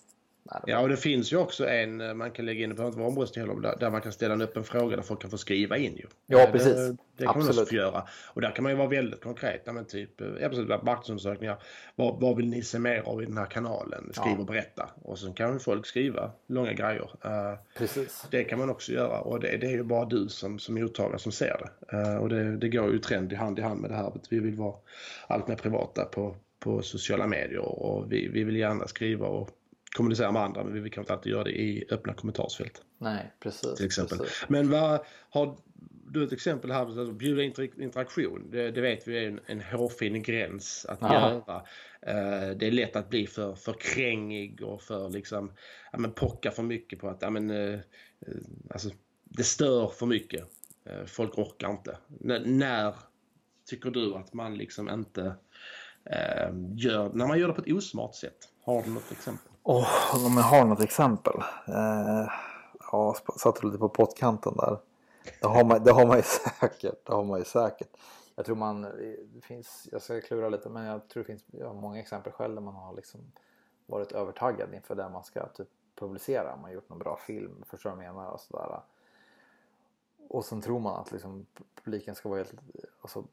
Ja, 0.67 0.79
och 0.79 0.89
det 0.89 0.97
finns 0.97 1.33
ju 1.33 1.37
också 1.37 1.69
en 1.69 2.01
eh, 2.01 2.15
man 2.15 2.31
kan 2.31 2.47
lägga 2.47 2.65
in, 2.65 2.69
det 2.69 2.75
behöver 2.75 2.91
inte 2.91 3.01
vara 3.01 3.09
omröstning 3.09 3.47
heller, 3.47 3.77
där 3.81 3.91
man 3.91 4.01
kan 4.01 4.13
ställa 4.13 4.35
en 4.35 4.41
öppen 4.41 4.65
fråga 4.65 4.97
där 4.97 5.03
folk 5.03 5.21
kan 5.21 5.31
få 5.31 5.39
skriva 5.39 5.77
in 5.77 5.97
ju. 5.97 6.07
Ja, 6.27 6.49
precis. 6.53 6.75
Det, 6.75 6.97
det 7.17 7.25
kan 7.25 7.29
Absolut. 7.29 7.57
man 7.57 7.63
också 7.63 7.67
få 7.67 7.75
göra. 7.75 8.05
Och 8.27 8.41
där 8.41 8.51
kan 8.51 8.63
man 8.63 8.73
ju 8.73 8.79
vara 8.79 8.89
väldigt 8.89 9.23
konkret, 9.23 9.67
men 9.67 9.85
typ, 9.85 10.11
absolut, 10.43 10.69
marknadsundersökningar. 10.69 11.63
Vad, 11.97 12.21
vad 12.21 12.37
vill 12.37 12.49
ni 12.49 12.63
se 12.63 12.79
mer 12.79 13.01
av 13.01 13.23
i 13.23 13.27
den 13.27 13.39
här 13.39 13.47
kanalen? 13.47 14.13
Skriv 14.13 14.39
och 14.39 14.47
berätta. 14.47 14.91
Och 15.03 15.19
så 15.19 15.33
kan 15.33 15.61
folk 15.61 15.87
skriva 15.87 16.31
långa 16.47 16.73
grejer. 16.73 17.11
Precis. 17.79 18.27
Det 18.31 18.45
kan 18.45 18.59
man 18.59 18.71
också 18.71 18.93
göra 18.93 19.21
och 19.21 19.41
det, 19.41 19.57
det 19.57 19.67
är 19.67 19.71
ju 19.71 19.83
bara 19.83 20.05
du 20.05 20.29
som, 20.29 20.59
som 20.59 20.75
mottagare 20.75 21.19
som 21.19 21.33
ser 21.33 21.71
det. 21.89 22.19
Och 22.19 22.29
det, 22.29 22.57
det 22.57 22.69
går 22.69 22.93
ju 22.93 22.99
trend 22.99 23.33
i 23.33 23.37
hand 23.37 23.59
i 23.59 23.63
hand 23.63 23.81
med 23.81 23.91
det 23.91 23.97
här 23.97 24.13
vi 24.31 24.39
vill 24.39 24.55
vara 24.55 24.75
allt 25.27 25.49
mer 25.49 25.57
privata 25.57 26.05
på, 26.05 26.37
på 26.59 26.83
sociala 26.83 27.27
medier 27.27 27.61
och 27.61 28.13
vi, 28.13 28.29
vi 28.29 28.45
vill 28.45 28.57
gärna 28.57 28.87
skriva 28.87 29.27
och 29.27 29.51
kommunicera 29.95 30.33
med 30.33 30.43
andra 30.43 30.65
men 30.65 30.83
vi 30.83 30.91
kan 30.91 31.03
inte 31.03 31.13
alltid 31.13 31.33
göra 31.33 31.45
det 31.45 31.61
i 31.61 31.85
öppna 31.91 32.15
kommentarsfält. 32.15 32.83
Nej, 32.99 33.33
precis. 33.41 33.75
Till 33.75 33.87
exempel. 33.87 34.19
Precis. 34.19 34.45
Men 34.49 34.71
vad 34.71 35.01
har 35.31 35.57
du 36.15 36.25
ett 36.25 36.33
exempel 36.33 36.71
här, 36.71 36.81
alltså, 36.81 37.13
bjuda 37.13 37.43
interaktion, 37.79 38.51
det, 38.51 38.71
det 38.71 38.81
vet 38.81 39.09
vi 39.09 39.19
är 39.19 39.29
en, 39.29 39.41
en 39.47 39.61
hårfin 39.61 40.23
gräns 40.23 40.87
att 40.89 41.03
Aha. 41.03 41.31
göra. 41.31 41.57
Uh, 41.57 42.57
det 42.57 42.67
är 42.67 42.71
lätt 42.71 42.97
att 42.97 43.11
bli 43.11 43.27
för, 43.27 43.55
för 43.55 43.73
krängig 43.73 44.63
och 44.63 44.83
för 44.83 45.11
liksom, 45.11 45.53
ja 45.93 45.99
men 45.99 46.13
pocka 46.13 46.51
för 46.51 46.63
mycket 46.63 46.99
på 46.99 47.09
att, 47.09 47.23
ja 47.23 47.31
men, 47.31 47.51
uh, 47.51 47.81
alltså, 48.71 48.91
det 49.25 49.45
stör 49.45 49.89
för 49.89 50.07
mycket. 50.07 50.45
Uh, 50.91 51.05
folk 51.07 51.39
orkar 51.39 51.71
inte. 51.71 51.99
N 52.25 52.43
när 52.59 52.95
tycker 53.67 53.91
du 53.91 54.15
att 54.15 54.33
man 54.33 54.57
liksom 54.57 54.91
inte 54.91 55.35
gör, 56.75 57.13
när 57.15 57.27
man 57.27 57.39
gör 57.39 57.49
det 57.49 57.55
på 57.55 57.61
ett 57.61 57.73
osmart 57.73 58.15
sätt? 58.15 58.49
Har 58.63 58.83
du 58.83 58.91
något 58.91 59.13
exempel? 59.13 59.54
Oh, 59.67 60.27
om 60.27 60.37
jag 60.37 60.45
har 60.45 60.65
något 60.65 60.81
exempel? 60.81 61.35
Eh, 61.67 62.29
ja, 62.93 63.17
satte 63.37 63.67
lite 63.67 63.79
på 63.79 63.89
pottkanten 63.89 64.57
där. 64.57 64.79
Det 65.41 65.47
har, 65.47 65.65
man, 65.65 65.85
det 65.85 65.93
har 65.93 66.07
man 66.07 66.17
ju 66.17 66.23
säkert. 66.61 67.07
Det 67.07 67.13
har 67.13 67.25
man 67.25 67.39
ju 67.39 67.45
säkert. 67.45 67.97
Jag 68.35 68.47
tror 68.47 68.57
man, 68.57 68.85
eh, 68.85 68.91
det 69.35 69.41
finns, 69.41 69.89
jag 69.93 70.03
ska 70.03 70.21
klura 70.21 70.49
lite 70.49 70.69
men 70.69 70.85
jag 70.85 71.09
tror 71.09 71.23
det 71.23 71.27
finns 71.27 71.45
ja, 71.47 71.73
många 71.73 72.01
exempel 72.01 72.33
själv 72.33 72.55
där 72.55 72.63
man 72.63 72.75
har 72.75 72.95
liksom 72.95 73.21
varit 73.87 74.13
övertaggad 74.13 74.75
inför 74.75 74.95
det 74.95 75.09
man 75.09 75.25
ska 75.25 75.47
typ 75.47 75.69
publicera. 75.95 76.57
Man 76.57 76.65
har 76.65 76.73
gjort 76.73 76.89
någon 76.89 76.99
bra 76.99 77.17
film, 77.17 77.65
förstår 77.67 77.91
du 77.91 77.97
vad 77.97 78.05
jag 78.05 78.15
menar? 78.15 78.31
Och, 78.31 78.41
sådär. 78.41 78.81
och 80.29 80.45
sen 80.45 80.61
tror 80.61 80.81
man 80.81 81.01
att 81.01 81.13
liksom, 81.13 81.47
publiken 81.85 82.15
ska 82.15 82.29
vara 82.29 82.39
helt 82.39 82.55
alltså, 83.01 83.25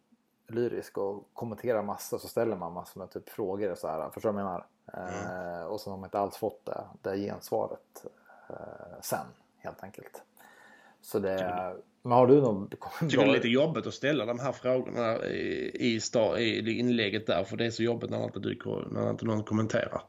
lyrisk 0.48 0.98
och 0.98 1.30
kommentera 1.34 1.82
massor 1.82 2.18
så 2.18 2.28
ställer 2.28 2.56
man 2.56 2.74
massor 2.74 3.00
med 3.00 3.12
typ 3.12 3.30
frågor 3.30 3.72
och 3.72 3.78
sådär. 3.78 4.10
Förstår 4.14 4.30
du 4.30 4.34
vad 4.34 4.42
jag 4.42 4.48
menar? 4.48 4.68
Mm. 4.94 5.60
Eh, 5.60 5.64
och 5.64 5.82
så 5.82 5.90
har 5.90 5.98
man 5.98 6.08
inte 6.08 6.20
alls 6.20 6.38
fått 6.38 6.66
det, 6.66 6.84
det 7.02 7.18
gensvaret 7.18 8.06
eh, 8.50 9.02
sen 9.02 9.26
helt 9.58 9.84
enkelt. 9.84 10.24
Så 11.02 11.20
det, 11.20 11.76
men 12.02 12.12
har 12.12 12.28
du 12.28 12.42
någon 12.42 12.70
tycker 12.70 13.18
det 13.18 13.24
är 13.24 13.34
lite 13.34 13.48
jobbigt 13.48 13.88
att 13.88 13.94
ställa 13.94 14.26
de 14.26 14.40
här 14.40 14.52
frågorna 14.52 15.26
i, 15.26 15.98
i, 15.98 16.02
i 16.40 16.80
inlägget 16.80 17.28
där 17.28 17.44
för 17.44 17.58
det 17.58 17.66
är 17.66 17.72
så 17.72 17.84
jobbigt 17.84 18.10
när 18.10 18.24
inte, 18.24 18.40
dyker, 18.40 18.88
när 18.92 19.10
inte 19.10 19.26
någon 19.26 19.44
kommenterar. 19.44 20.02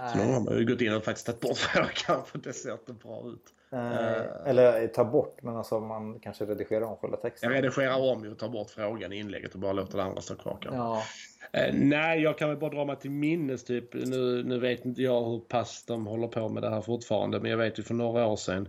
Nej. 0.00 0.12
Så 0.12 0.18
nu 0.18 0.32
har 0.32 0.40
man 0.40 0.58
ju 0.58 0.66
gått 0.66 0.80
in 0.80 0.94
och 0.94 1.04
faktiskt 1.04 1.26
tagit 1.26 1.40
bort 1.40 1.56
frågan 1.56 2.24
för 2.26 2.38
det 2.38 2.52
ser 2.52 2.72
inte 2.72 2.92
bra 2.92 3.22
ut. 3.26 3.54
Eh, 3.72 4.48
eller 4.50 4.86
ta 4.88 5.04
bort, 5.04 5.42
men 5.42 5.56
alltså 5.56 5.80
man 5.80 6.20
kanske 6.20 6.44
redigerar 6.44 6.82
om 6.82 6.96
själva 6.96 7.16
texten. 7.16 7.52
Jag 7.52 7.64
redigerar 7.64 8.12
om 8.12 8.32
och 8.32 8.38
tar 8.38 8.48
bort 8.48 8.70
frågan 8.70 9.12
i 9.12 9.16
inlägget 9.16 9.54
och 9.54 9.60
bara 9.60 9.72
låter 9.72 9.98
det 9.98 10.04
andra 10.04 10.20
stå 10.20 10.34
kvar. 10.34 10.58
Ja. 10.62 11.02
Eh, 11.52 11.74
nej, 11.74 12.22
jag 12.22 12.38
kan 12.38 12.48
väl 12.48 12.58
bara 12.58 12.70
dra 12.70 12.84
mig 12.84 12.96
till 12.96 13.10
minnes 13.10 13.64
typ. 13.64 13.94
Nu, 13.94 14.42
nu 14.44 14.58
vet 14.58 14.84
inte 14.84 15.02
jag 15.02 15.24
hur 15.24 15.38
pass 15.38 15.84
de 15.86 16.06
håller 16.06 16.28
på 16.28 16.48
med 16.48 16.62
det 16.62 16.70
här 16.70 16.80
fortfarande, 16.80 17.40
men 17.40 17.50
jag 17.50 17.58
vet 17.58 17.78
ju 17.78 17.82
för 17.82 17.94
några 17.94 18.26
år 18.26 18.36
sedan, 18.36 18.68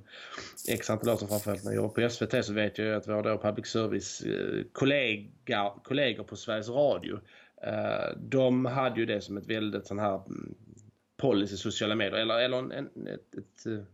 x 0.70 0.90
antal 0.90 1.10
år 1.10 1.16
sedan 1.16 1.28
framförallt 1.28 1.64
när 1.64 1.72
jag 1.72 1.84
jobbade 1.84 2.08
på 2.08 2.14
SVT, 2.14 2.46
så 2.46 2.54
vet 2.54 2.78
jag 2.78 2.88
ju 2.88 2.94
att 2.94 3.08
våra 3.08 3.22
då 3.22 3.38
public 3.38 3.68
service 3.68 4.22
eh, 4.22 4.64
kollegor, 5.84 6.24
på 6.24 6.36
Sveriges 6.36 6.70
Radio, 6.70 7.20
eh, 7.64 8.18
de 8.18 8.66
hade 8.66 9.00
ju 9.00 9.06
det 9.06 9.22
som 9.22 9.38
ett 9.38 9.48
väldigt 9.48 9.88
sån 9.88 10.00
här 10.00 10.16
mm, 10.16 10.56
policy 11.18 11.54
i 11.54 11.58
sociala 11.58 11.96
medier, 11.96 12.22
eller, 12.22 12.40
eller 12.40 12.58
en, 12.58 12.72
en, 12.72 13.08
ett, 13.08 13.36
ett, 13.38 13.66
ett 13.66 13.88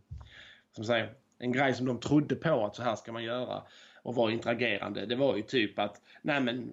som 0.76 0.84
säger, 0.84 1.14
en 1.40 1.52
grej 1.52 1.74
som 1.74 1.86
de 1.86 2.00
trodde 2.00 2.36
på 2.36 2.66
att 2.66 2.76
så 2.76 2.84
här 2.84 2.96
ska 2.96 3.12
man 3.12 3.24
göra 3.24 3.64
och 4.02 4.16
var 4.16 4.30
interagerande. 4.30 5.06
Det 5.06 5.16
var 5.16 5.36
ju 5.36 5.42
typ 5.42 5.80
att, 5.80 6.02
nej 6.22 6.42
men 6.42 6.72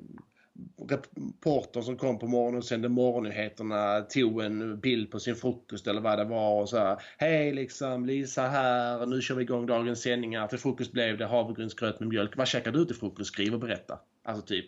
reportern 0.88 1.82
som 1.82 1.96
kom 1.96 2.18
på 2.18 2.26
morgonen 2.26 2.58
och 2.58 2.64
sände 2.64 2.88
morgonnyheterna 2.88 4.00
tog 4.00 4.42
en 4.42 4.80
bild 4.80 5.10
på 5.10 5.20
sin 5.20 5.36
frukost 5.36 5.86
eller 5.86 6.00
vad 6.00 6.18
det 6.18 6.24
var 6.24 6.60
och 6.60 6.68
så 6.68 6.78
här, 6.78 7.02
Hej 7.18 7.52
liksom 7.52 8.06
Lisa 8.06 8.42
här, 8.42 9.06
nu 9.06 9.20
kör 9.20 9.34
vi 9.34 9.42
igång 9.42 9.66
dagens 9.66 10.02
sändningar. 10.02 10.46
Till 10.46 10.58
frukost 10.58 10.92
blev 10.92 11.18
det 11.18 11.26
havregrynsgröt 11.26 12.00
med 12.00 12.08
mjölk. 12.08 12.36
Vad 12.36 12.48
käkar 12.48 12.72
du 12.72 12.84
till 12.84 12.96
frukost? 12.96 13.32
Skriv 13.32 13.54
och 13.54 13.60
berätta. 13.60 13.98
Alltså 14.22 14.46
typ. 14.46 14.66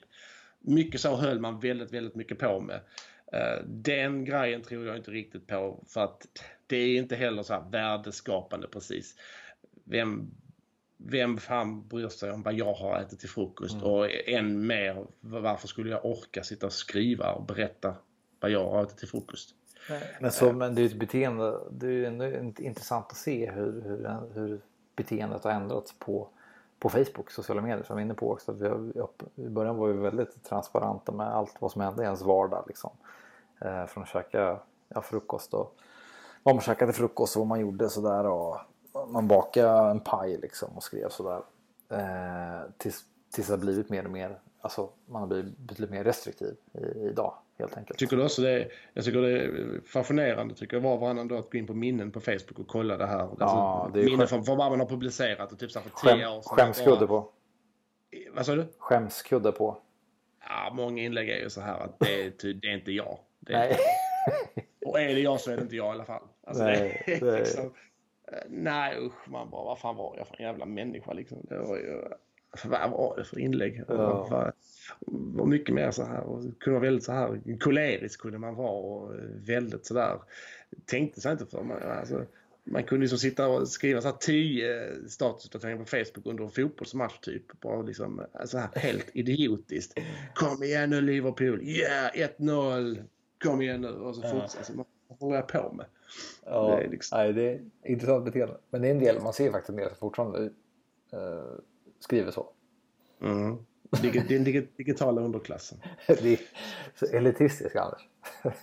Mycket 0.61 1.01
så 1.01 1.17
höll 1.17 1.41
man 1.41 1.61
väldigt, 1.61 1.93
väldigt 1.93 2.15
mycket 2.15 2.39
på 2.39 2.61
med. 2.61 2.81
Eh, 3.33 3.65
den 3.67 4.25
grejen 4.25 4.63
tror 4.63 4.87
jag 4.87 4.97
inte 4.97 5.11
riktigt 5.11 5.47
på 5.47 5.85
för 5.89 6.05
att 6.05 6.27
det 6.69 6.77
är 6.77 6.99
inte 6.99 7.17
heller 7.17 7.43
så 7.43 7.55
här 7.55 7.65
värdeskapande 7.71 8.67
precis. 8.67 9.15
Vem, 9.85 10.31
vem 10.97 11.39
fan 11.39 11.89
bryr 11.89 12.09
sig 12.09 12.31
om 12.31 12.43
vad 12.43 12.55
jag 12.55 12.75
har 12.75 13.01
ätit 13.01 13.21
till 13.21 13.29
frukost 13.29 13.75
mm. 13.75 13.85
och 13.85 14.29
än 14.29 14.67
mer 14.67 15.07
varför 15.21 15.69
skulle 15.69 15.91
jag 15.91 16.05
orka 16.05 16.43
sitta 16.43 16.67
och 16.67 16.73
skriva 16.73 17.33
och 17.33 17.43
berätta 17.43 17.95
vad 18.41 18.51
jag 18.51 18.71
har 18.71 18.83
ätit 18.83 18.99
till 18.99 19.09
frukost. 19.09 19.55
Men, 20.21 20.33
så, 20.33 20.53
men 20.53 20.75
det 20.75 20.83
är 20.83 20.87
ett 20.87 20.99
beteende, 20.99 21.59
det 21.71 21.87
är 21.87 22.05
ändå 22.05 22.25
intressant 22.63 23.07
att 23.11 23.17
se 23.17 23.51
hur, 23.51 23.83
hur, 23.83 24.31
hur 24.35 24.61
beteendet 24.97 25.45
har 25.45 25.51
ändrats 25.51 25.99
på, 25.99 26.29
på 26.79 26.89
Facebook, 26.89 27.31
sociala 27.31 27.63
medier 27.63 27.83
som 27.83 27.97
vi 27.97 28.03
är 28.03 28.05
inne 28.05 28.15
på 28.15 28.33
också. 28.33 28.53
Vi 28.53 28.69
har, 28.69 29.09
I 29.35 29.49
början 29.49 29.77
var 29.77 29.89
vi 29.89 29.99
väldigt 29.99 30.45
transparenta 30.45 31.13
med 31.13 31.27
allt 31.27 31.57
vad 31.61 31.73
som 31.73 31.81
hände 31.81 32.03
i 32.03 32.05
ens 32.05 32.23
vardag. 32.23 32.65
Liksom. 32.69 32.91
Eh, 33.61 33.87
från 33.87 34.03
att 34.03 34.09
käka 34.09 34.61
ja, 34.89 35.03
frukost 35.03 35.55
och 35.55 35.77
vad 36.49 36.55
man 36.55 36.63
käkade 36.63 36.93
till 36.93 37.01
frukost 37.01 37.37
och 37.37 37.41
vad 37.41 37.49
man 37.49 37.61
gjorde 37.61 37.89
sådär. 37.89 38.27
Och 38.27 38.57
man 39.09 39.29
bakade 39.29 39.91
en 39.91 40.01
paj 40.01 40.39
liksom 40.43 40.77
och 40.77 40.83
skrev 40.83 41.09
sådär. 41.09 41.43
Eh, 41.93 42.71
tills, 42.79 43.05
tills 43.35 43.47
det 43.47 43.53
har 43.53 43.59
blivit 43.59 43.91
mer 43.91 44.05
och 44.05 44.11
mer, 44.11 44.41
alltså 44.61 44.91
man 45.07 45.23
har 45.23 45.29
blivit 45.29 45.59
betydligt 45.59 45.91
mer 45.91 46.05
restriktiv 46.05 46.57
i, 46.75 47.09
idag 47.09 47.35
helt 47.59 47.77
enkelt. 47.77 47.99
Tycker 47.99 48.17
du 48.17 48.25
också 48.25 48.43
det 48.43 48.69
jag 48.95 49.05
tycker 49.05 49.21
det 49.21 49.41
är 49.41 49.81
fascinerande 49.87 50.55
tycker 50.55 50.77
jag 50.77 50.83
var 50.83 50.97
varannan 50.97 51.29
dag 51.29 51.39
att 51.39 51.51
gå 51.51 51.59
in 51.59 51.67
på 51.67 51.75
minnen 51.75 52.11
på 52.11 52.21
Facebook 52.21 52.59
och 52.59 52.69
kolla 52.69 52.97
det 52.97 53.07
här. 53.07 53.19
Alltså, 53.19 53.37
ja, 53.41 53.91
det 53.95 54.01
är 54.01 54.05
minnen 54.05 54.29
från 54.29 54.45
vad 54.45 54.59
man 54.59 54.81
har 54.81 54.87
publicerat 54.87 55.53
och 55.53 55.59
typ 55.59 55.71
så 55.71 55.81
för 55.81 56.15
tio 56.15 56.29
år 56.29 56.43
sedan. 56.43 56.57
Skämskudde 56.57 57.07
på. 57.07 57.31
Vad 58.33 58.47
sa 58.47 58.55
du? 58.55 58.67
Skämskudde 58.79 59.53
på. 59.53 59.79
Ja, 60.41 60.73
många 60.75 61.03
inlägg 61.03 61.29
är 61.29 61.39
ju 61.39 61.51
så 61.51 61.61
här 61.61 61.81
att 61.81 61.99
det 62.01 62.25
är, 62.25 62.33
det 62.55 62.69
är 62.69 62.75
inte 62.75 62.93
jag. 62.93 63.19
Det 63.41 63.53
är 63.53 63.59
Nej. 63.59 63.79
Och 64.89 65.01
är 65.01 65.15
det 65.15 65.21
jag 65.21 65.41
så 65.41 65.51
är 65.51 65.57
det 65.57 65.63
inte 65.63 65.77
jag 65.77 65.87
i 65.87 65.91
alla 65.91 66.05
fall. 66.05 66.23
Alltså, 66.49 66.65
nej, 66.65 67.03
det, 67.07 67.19
det... 67.21 67.39
Liksom, 67.39 67.65
eh, 68.33 68.39
nej 68.49 68.99
usch, 68.99 69.29
man 69.29 69.51
bara 69.51 69.65
vad 69.65 69.79
fan 69.79 69.97
var 69.97 70.15
jag 70.17 70.27
för 70.29 70.37
en 70.39 70.47
jävla 70.47 70.67
människa 70.67 71.13
liksom. 71.13 71.39
Det 71.49 71.59
var 71.59 71.77
ju, 71.77 72.03
vad 72.65 72.91
var 72.91 73.17
det 73.17 73.25
för 73.25 73.39
inlägg? 73.39 73.85
Ja. 73.89 74.27
Var, 74.31 74.53
var 75.07 75.47
mycket 75.47 75.75
mer 75.75 75.91
så 75.91 76.05
här 76.05 76.21
och 76.21 76.43
kunde 76.43 76.79
vara 76.79 76.87
väldigt 76.87 77.05
så 77.05 77.13
här 77.13 77.59
kolerisk 77.61 78.21
kunde 78.21 78.39
man 78.39 78.55
vara 78.55 78.71
och 78.71 79.15
väldigt 79.49 79.87
så 79.87 79.95
där 79.95 80.19
tänkte 80.87 81.21
sig 81.21 81.33
inte 81.33 81.47
för. 81.47 81.63
Man, 81.63 81.83
alltså, 81.83 82.25
man 82.65 82.85
kunde 82.85 83.03
liksom 83.03 83.19
sitta 83.19 83.49
och 83.49 83.69
skriva 83.69 84.01
så 84.01 84.09
här 84.09 84.17
tio 84.17 84.91
statusuppdateringar 85.09 85.79
på 85.79 85.85
Facebook 85.85 86.27
under 86.27 86.45
en 86.45 86.51
fotbollsmatch 86.51 87.19
typ. 87.19 87.61
Bara 87.61 87.83
liksom 87.83 88.27
så 88.45 88.59
här 88.59 88.69
helt 88.75 89.11
idiotiskt. 89.13 89.99
Kom 90.35 90.63
igen 90.63 90.91
nu 90.91 91.01
Liverpool! 91.01 91.63
Yeah! 91.63 92.31
1-0! 92.39 93.05
kom 93.43 93.63
igen 93.63 93.81
nu 93.81 93.89
och 93.89 94.15
så 94.15 94.23
fortsätter 94.23 94.59
alltså, 94.59 94.73
Vad 95.09 95.19
håller 95.19 95.37
jag 95.37 95.49
på 95.49 95.73
med? 95.73 95.87
Ja, 96.45 96.77
det 96.77 96.85
är, 96.85 96.89
liksom... 96.89 97.19
nej, 97.19 97.33
det 97.33 97.53
är 97.53 97.61
intressant 97.85 98.25
beteende. 98.25 98.57
Men 98.71 98.83
det 98.83 98.89
är 98.89 98.91
en 98.91 98.99
del, 98.99 99.23
man 99.23 99.33
ser 99.33 99.51
faktiskt 99.51 99.71
en 99.71 99.77
del 99.77 99.89
som 99.89 99.97
fortfarande 99.97 100.39
uh, 101.15 101.59
skriver 102.01 102.31
så. 102.31 102.51
Mm. 103.21 103.57
Den 103.91 104.45
digitala 104.77 105.21
underklassen. 105.21 105.79
det 106.07 106.33
är 106.33 106.41
så 106.95 107.07
elitistisk 107.07 107.77
Anders. 107.77 108.09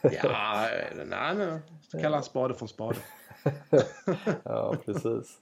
ja, 0.01 0.67
nej, 1.05 1.35
nej. 1.35 1.59
Kalla 2.01 2.17
en 2.17 2.23
spade 2.23 2.53
för 2.53 2.61
en 2.61 2.67
spade. 2.67 2.97
ja, 4.43 4.75
precis. 4.85 5.39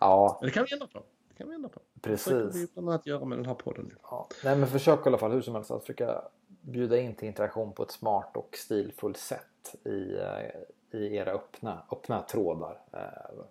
Ja. 0.00 0.38
Det 0.42 0.50
kan 0.50 0.66
vi 0.70 0.72
ändra 0.72 0.86
på. 0.86 1.02
Det 1.28 1.34
kan 1.34 1.48
vi 1.48 1.54
ändra 1.54 1.68
på. 1.68 1.80
Precis. 2.02 2.32
Det 2.32 2.50
vi 2.52 2.66
bland 2.74 2.88
annat 2.88 3.06
göra 3.06 3.24
med 3.24 3.38
den 3.38 3.46
här 3.46 3.54
podden. 3.54 3.90
Ja. 4.02 4.28
Nej, 4.44 4.56
men 4.56 4.68
försök 4.68 5.06
i 5.06 5.08
alla 5.08 5.18
fall 5.18 5.32
hur 5.32 5.40
som 5.40 5.54
helst 5.54 5.70
att 5.70 5.80
försöka 5.80 6.22
bjuda 6.60 6.98
in 6.98 7.14
till 7.14 7.28
interaktion 7.28 7.72
på 7.72 7.82
ett 7.82 7.90
smart 7.90 8.36
och 8.36 8.56
stilfullt 8.56 9.16
sätt 9.16 9.74
i, 9.84 10.16
eh, 10.16 10.60
i 10.90 11.16
era 11.16 11.32
öppna, 11.32 11.82
öppna 11.92 12.22
trådar 12.22 12.80
eh, 12.92 13.44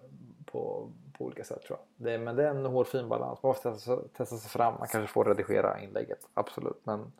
på, 0.46 0.92
på 1.18 1.26
olika 1.26 1.44
sätt 1.44 1.64
tror 1.64 1.80
jag. 1.80 2.12
Det 2.12 2.18
men 2.18 2.36
det 2.36 2.44
är 2.44 2.50
en 2.50 2.66
hårfin 2.66 3.10
balans. 3.10 3.40
Man 3.44 3.50
måste 3.50 3.72
testa, 3.72 3.98
testa 4.18 4.38
sig 4.38 4.50
fram. 4.50 4.74
Man 4.80 4.88
kanske 4.88 5.14
får 5.14 5.26
redigera 5.26 5.80
inlägget. 5.80 6.28
Absolut. 6.34 6.80
Men 6.84 7.12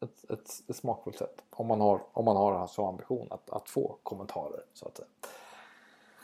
ett, 0.00 0.30
ett, 0.30 0.50
ett 0.68 0.76
smakfullt 0.76 1.18
sätt. 1.18 1.42
Om 1.50 1.66
man 1.66 1.80
har, 1.80 2.00
om 2.12 2.24
man 2.24 2.36
har 2.36 2.66
så 2.66 2.86
ambition 2.86 3.28
att, 3.30 3.50
att 3.50 3.68
få 3.68 3.98
kommentarer 4.02 4.64
så 4.72 4.88
att 4.88 4.96
säga. 4.96 5.08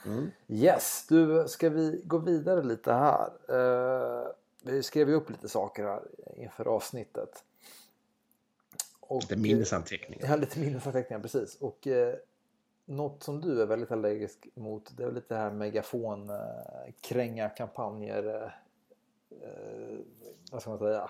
Mm. 0.05 0.31
Yes, 0.47 1.05
du 1.09 1.45
ska 1.47 1.69
vi 1.69 2.01
gå 2.05 2.17
vidare 2.17 2.63
lite 2.63 2.93
här. 2.93 3.29
Uh, 3.55 4.27
vi 4.63 4.83
skrev 4.83 5.09
ju 5.09 5.15
upp 5.15 5.29
lite 5.29 5.49
saker 5.49 5.83
här 5.83 6.01
inför 6.37 6.67
avsnittet. 6.67 7.43
Och, 8.99 9.21
lite 9.21 9.35
minnesanteckningar. 9.35 10.27
Ja, 10.27 10.35
lite 10.35 10.59
minnesanteckningar 10.59 11.21
precis. 11.21 11.55
Och 11.55 11.87
uh, 11.87 12.13
något 12.85 13.23
som 13.23 13.41
du 13.41 13.61
är 13.61 13.65
väldigt 13.65 13.91
allergisk 13.91 14.47
mot 14.53 14.97
det 14.97 15.03
är 15.03 15.11
lite 15.11 15.33
det 15.33 15.39
här 15.39 15.51
megafon 15.51 16.29
uh, 16.29 16.37
kränga 17.01 17.49
kampanjer. 17.49 18.25
Uh, 18.27 19.99
vad 20.51 20.61
ska 20.61 20.69
man 20.69 20.79
säga? 20.79 21.09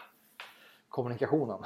Kommunikationen. 0.89 1.59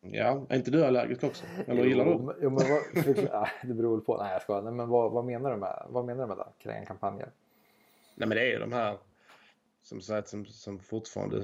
Ja, 0.00 0.46
är 0.48 0.56
inte 0.56 0.70
du 0.70 0.84
allergisk 0.84 1.24
också? 1.24 1.44
Eller 1.66 1.84
gillar 1.84 2.04
du? 2.04 2.10
Jo, 2.42 2.50
men 2.50 2.52
vad, 2.52 3.48
det 3.62 3.74
beror 3.74 3.96
väl 3.96 4.04
på. 4.04 4.16
Nej, 4.16 4.32
jag 4.32 4.42
skojar. 4.42 4.62
Nej, 4.62 4.72
men 4.72 4.88
vad, 4.88 5.12
vad, 5.12 5.24
menar 5.24 5.50
du 5.50 5.56
med, 5.56 5.86
vad 5.88 6.04
menar 6.04 6.22
du 6.22 6.28
med 6.28 6.36
det? 6.36 6.48
Kränga 6.58 6.86
kampanjer? 6.86 7.30
Nej, 8.14 8.28
men 8.28 8.36
det 8.36 8.40
är 8.40 8.50
ju 8.52 8.58
de 8.58 8.72
här 8.72 8.96
som, 9.88 10.00
sagt, 10.00 10.28
som, 10.28 10.46
som 10.46 10.78
fortfarande 10.78 11.42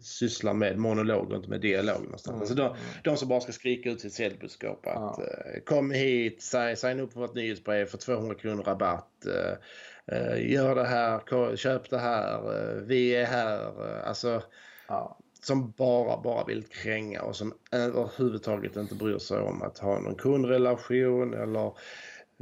sysslar 0.00 0.54
med 0.54 0.78
monolog 0.78 1.30
och 1.30 1.36
inte 1.36 1.50
med 1.50 1.60
dialog 1.60 2.02
någonstans. 2.02 2.28
Mm. 2.28 2.40
Alltså 2.40 2.54
de, 2.54 2.76
de 3.10 3.16
som 3.16 3.28
bara 3.28 3.40
ska 3.40 3.52
skrika 3.52 3.90
ut 3.90 4.00
sitt 4.00 4.12
säljbudskap 4.12 4.86
att 4.86 5.18
eh, 5.18 5.60
kom 5.64 5.90
hit, 5.90 6.42
signa 6.76 7.02
upp 7.02 7.14
på 7.14 7.20
vårt 7.20 7.34
nyhetsbrev 7.34 7.86
för 7.86 7.98
200 7.98 8.34
kronor 8.34 8.62
rabatt. 8.62 9.26
Eh, 9.26 10.16
eh, 10.16 10.52
gör 10.52 10.74
det 10.74 10.84
här, 10.84 11.56
köp 11.56 11.90
det 11.90 11.98
här, 11.98 12.34
eh, 12.34 12.82
vi 12.82 13.14
är 13.14 13.26
här. 13.26 13.60
Eh, 13.60 14.08
alltså, 14.08 14.42
ja 14.88 15.18
som 15.40 15.70
bara, 15.70 16.22
bara 16.22 16.44
vill 16.44 16.64
kränga 16.64 17.22
och 17.22 17.36
som 17.36 17.52
överhuvudtaget 17.72 18.76
inte 18.76 18.94
bryr 18.94 19.18
sig 19.18 19.40
om 19.40 19.62
att 19.62 19.78
ha 19.78 20.00
någon 20.00 20.14
kundrelation 20.14 21.34
eller 21.34 21.66
eh, 21.66 21.72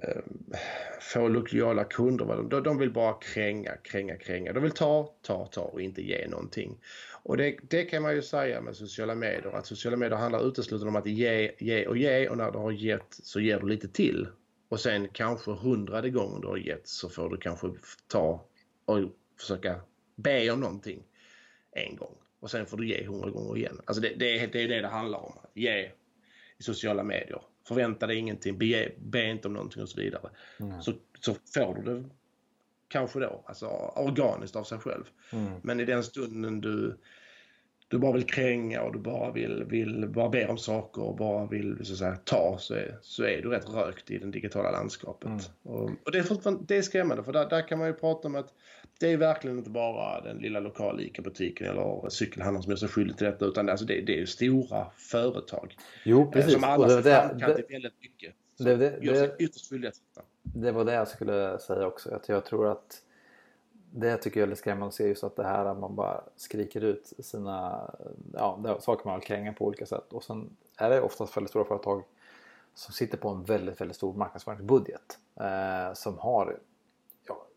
Eh, 0.02 0.22
få 1.00 1.28
lojala 1.28 1.84
kunder. 1.84 2.42
De, 2.50 2.62
de 2.62 2.78
vill 2.78 2.92
bara 2.92 3.14
kränga, 3.14 3.76
kränga, 3.76 4.16
kränga. 4.16 4.52
De 4.52 4.62
vill 4.62 4.72
ta, 4.72 5.14
ta, 5.22 5.46
ta 5.46 5.60
och 5.60 5.82
inte 5.82 6.02
ge 6.02 6.28
någonting. 6.28 6.78
Och 7.22 7.36
det, 7.36 7.56
det 7.62 7.84
kan 7.84 8.02
man 8.02 8.14
ju 8.14 8.22
säga 8.22 8.60
med 8.60 8.76
sociala 8.76 9.14
medier 9.14 9.56
att 9.56 9.66
sociala 9.66 9.96
medier 9.96 10.18
handlar 10.18 10.48
uteslutande 10.48 10.88
om 10.88 10.96
att 10.96 11.06
ge, 11.06 11.52
ge 11.58 11.86
och 11.86 11.96
ge 11.96 12.28
och 12.28 12.36
när 12.36 12.50
du 12.50 12.58
har 12.58 12.72
gett 12.72 13.06
så 13.08 13.40
ger 13.40 13.60
du 13.60 13.68
lite 13.68 13.88
till. 13.88 14.28
Och 14.68 14.80
sen 14.80 15.08
kanske 15.08 15.50
hundrade 15.50 16.10
gången 16.10 16.40
du 16.40 16.46
har 16.46 16.56
gett 16.56 16.88
så 16.88 17.08
får 17.08 17.30
du 17.30 17.36
kanske 17.36 17.70
ta 18.08 18.44
och 18.84 18.98
försöka 19.40 19.80
be 20.16 20.50
om 20.50 20.60
någonting 20.60 21.02
en 21.72 21.96
gång 21.96 22.16
och 22.40 22.50
sen 22.50 22.66
får 22.66 22.76
du 22.76 22.88
ge 22.88 23.06
hundra 23.06 23.30
gånger 23.30 23.56
igen. 23.56 23.80
Alltså 23.84 24.02
det, 24.02 24.08
det, 24.08 24.46
det 24.46 24.62
är 24.62 24.68
det 24.68 24.80
det 24.80 24.88
handlar 24.88 25.18
om. 25.18 25.32
Att 25.42 25.50
ge 25.54 25.90
i 26.58 26.62
sociala 26.62 27.02
medier. 27.02 27.42
Förvänta 27.68 28.06
dig 28.06 28.16
ingenting, 28.16 28.58
be, 28.58 28.88
be 28.98 29.24
inte 29.24 29.48
om 29.48 29.54
någonting 29.54 29.82
och 29.82 29.88
så 29.88 30.00
vidare. 30.00 30.30
Mm. 30.60 30.82
Så, 30.82 30.92
så 31.20 31.34
får 31.54 31.74
du 31.74 31.82
det 31.82 32.04
kanske 32.88 33.20
då, 33.20 33.44
alltså 33.46 33.66
organiskt 33.96 34.56
av 34.56 34.64
sig 34.64 34.78
själv. 34.78 35.04
Mm. 35.32 35.52
Men 35.62 35.80
i 35.80 35.84
den 35.84 36.04
stunden 36.04 36.60
du, 36.60 36.96
du 37.88 37.98
bara 37.98 38.12
vill 38.12 38.26
kränga 38.26 38.82
och 38.82 38.92
du 38.92 38.98
bara 38.98 39.32
vill, 39.32 39.64
vill 39.64 40.08
bara 40.08 40.28
be 40.28 40.46
om 40.46 40.58
saker 40.58 41.02
och 41.02 41.16
bara 41.16 41.46
vill 41.46 41.86
så 41.86 41.92
att 41.92 41.98
säga, 41.98 42.16
ta 42.24 42.56
så 42.60 42.74
är, 42.74 42.98
så 43.02 43.24
är 43.24 43.42
du 43.42 43.48
rätt 43.48 43.68
rökt 43.68 44.10
i 44.10 44.18
det 44.18 44.30
digitala 44.30 44.70
landskapet. 44.70 45.28
Mm. 45.28 45.40
Och, 45.62 45.90
och, 46.04 46.12
det, 46.12 46.18
är 46.18 46.66
det 46.66 46.76
är 46.76 46.82
skrämmande 46.82 47.24
för 47.24 47.32
där, 47.32 47.48
där 47.48 47.68
kan 47.68 47.78
man 47.78 47.86
ju 47.86 47.94
prata 47.94 48.28
om 48.28 48.34
att 48.34 48.54
det 49.00 49.12
är 49.12 49.16
verkligen 49.16 49.58
inte 49.58 49.70
bara 49.70 50.20
den 50.20 50.38
lilla 50.38 50.60
lokala 50.60 51.02
ICA-butiken 51.02 51.66
eller 51.66 52.08
cykelhandeln 52.08 52.62
som 52.62 52.72
är 52.72 52.76
så 52.76 52.88
skyldig 52.88 53.16
till 53.16 53.26
detta 53.26 53.44
utan 53.44 53.68
alltså 53.68 53.86
det, 53.86 54.00
det 54.00 54.12
är 54.12 54.18
ju 54.18 54.26
stora 54.26 54.86
företag. 54.96 55.76
Jo, 56.04 56.22
eh, 56.22 56.30
precis. 56.30 56.52
Som 56.52 56.64
alla 56.64 56.88
ser 56.88 57.02
framkant 57.02 57.56
det, 57.56 57.72
väldigt 57.72 58.00
mycket. 58.00 58.34
Det, 58.58 58.76
det, 58.76 58.98
gör 59.00 59.14
sig 59.14 59.36
ytterst 59.38 59.70
skyldiga 59.70 59.90
till 59.90 60.02
detta. 60.14 60.26
Det 60.42 60.72
var 60.72 60.84
det 60.84 60.92
jag 60.92 61.08
skulle 61.08 61.58
säga 61.58 61.86
också. 61.86 62.14
Att 62.14 62.28
jag 62.28 62.44
tror 62.44 62.72
att 62.72 63.02
det 63.90 64.16
tycker 64.16 64.40
jag 64.40 64.46
är 64.46 64.50
lite 64.50 64.60
skrämmande 64.60 64.86
att 64.86 64.94
se 64.94 65.08
just 65.08 65.24
att 65.24 65.36
det 65.36 65.44
här 65.44 65.64
att 65.64 65.78
man 65.78 65.94
bara 65.94 66.24
skriker 66.36 66.84
ut 66.84 67.12
sina 67.18 67.90
ja, 68.34 68.78
saker 68.80 69.08
man 69.08 69.20
kränga 69.20 69.52
på 69.52 69.64
olika 69.64 69.86
sätt. 69.86 70.12
Och 70.12 70.24
sen 70.24 70.56
är 70.76 70.90
det 70.90 71.00
oftast 71.00 71.36
väldigt 71.36 71.50
stora 71.50 71.64
företag 71.64 72.02
som 72.74 72.92
sitter 72.92 73.18
på 73.18 73.28
en 73.28 73.44
väldigt, 73.44 73.80
väldigt 73.80 73.96
stor 73.96 74.14
marknadsföringsbudget. 74.14 75.18
Eh, 75.40 75.94
som 75.94 76.18
har 76.18 76.58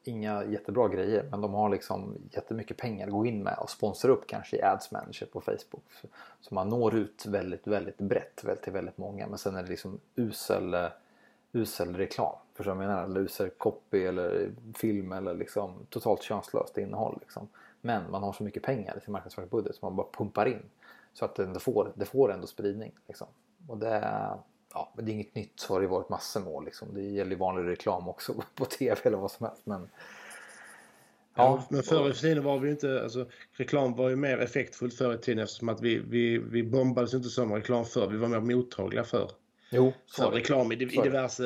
inga 0.04 0.46
jättebra 0.46 0.88
grejer 0.88 1.28
men 1.32 1.42
de 1.42 1.54
har 1.54 1.70
liksom 1.70 2.18
jättemycket 2.32 2.78
pengar 2.78 3.08
att 3.08 3.14
gå 3.14 3.26
in 3.26 3.44
med 3.44 3.58
och 3.58 3.70
sponsra 3.70 4.12
upp 4.12 4.28
kanske 4.28 4.58
i 4.58 4.62
Ads 4.62 4.92
Manager 4.92 5.26
på 5.26 5.42
Facebook. 5.42 5.84
Så 6.42 6.54
man 6.54 6.70
når 6.70 6.96
ut 6.96 7.26
väldigt, 7.26 7.68
väldigt 7.68 7.98
brett 7.98 8.44
till 8.64 8.74
väldigt 8.74 8.98
många 8.98 9.28
men 9.28 9.38
sen 9.38 9.56
är 9.56 9.64
det 9.64 9.70
liksom 9.70 10.00
usel, 10.16 10.76
usel 11.52 11.96
reklam. 11.96 12.36
Förstår 12.54 12.72
du 12.72 12.78
vad 12.78 12.86
jag 12.86 12.90
menar? 12.90 13.04
Eller 13.04 13.22
usel 13.22 13.50
copy 13.50 14.06
eller 14.06 14.52
film 14.76 15.12
eller 15.12 15.34
liksom 15.34 15.86
totalt 15.90 16.22
könslöst 16.22 16.78
innehåll. 16.78 17.18
Liksom. 17.22 17.48
Men 17.82 18.12
man 18.12 18.24
har 18.24 18.34
så 18.34 18.44
mycket 18.44 18.64
pengar 18.64 18.98
i 18.98 19.02
sin 19.02 19.12
marknadsföringsbudget 19.12 19.76
så 19.76 19.86
man 19.86 19.96
bara 19.96 20.08
pumpar 20.12 20.46
in 20.46 20.64
så 21.14 21.26
att 21.26 21.36
det 21.36 21.60
får, 21.60 21.92
det 21.96 22.06
får 22.06 22.34
ändå 22.34 22.48
spridning. 22.48 22.92
Liksom. 23.08 23.28
Och 23.68 23.78
det, 23.78 24.30
ja, 24.74 24.94
men 24.96 25.06
det 25.06 25.12
är 25.12 25.14
inget 25.14 25.36
nytt 25.36 25.60
så 25.60 25.74
har 25.74 25.82
det 25.82 25.88
varit 25.88 26.10
massor 26.10 26.40
mål 26.42 26.66
liksom. 26.66 26.94
Det 26.94 27.02
gäller 27.02 27.32
ju 27.32 27.38
vanlig 27.38 27.72
reklam 27.72 28.08
också 28.08 28.34
på 28.56 28.66
tv 28.66 29.02
eller 29.04 29.18
vad 29.18 29.32
som 29.32 29.46
helst. 29.46 29.62
Men, 29.66 29.90
ja, 31.36 31.64
men 31.70 31.84
förr 31.84 32.10
i 32.10 32.14
tiden 32.14 32.44
var 32.44 32.60
vi 32.60 32.72
inte, 32.72 33.04
alltså 33.04 33.26
reklam 33.52 33.96
var 33.96 34.10
ju 34.10 34.16
mer 34.16 34.38
effektfullt 34.38 34.94
förr 34.94 35.14
i 35.14 35.18
tiden 35.18 35.44
eftersom 35.44 35.70
att 35.70 35.82
vi, 35.82 36.00
vi, 36.00 36.38
vi 36.38 36.64
bombades 36.64 37.14
inte 37.14 37.30
som 37.30 37.54
reklam 37.54 37.86
för 37.86 38.08
vi 38.08 38.18
var 38.18 38.28
mer 38.28 38.56
mottagliga 38.56 39.04
för. 39.04 39.32
Jo, 39.72 39.94
för 40.16 40.32
reklam 40.32 40.72
i, 40.72 40.76
i 40.76 40.86
diverse 40.86 41.44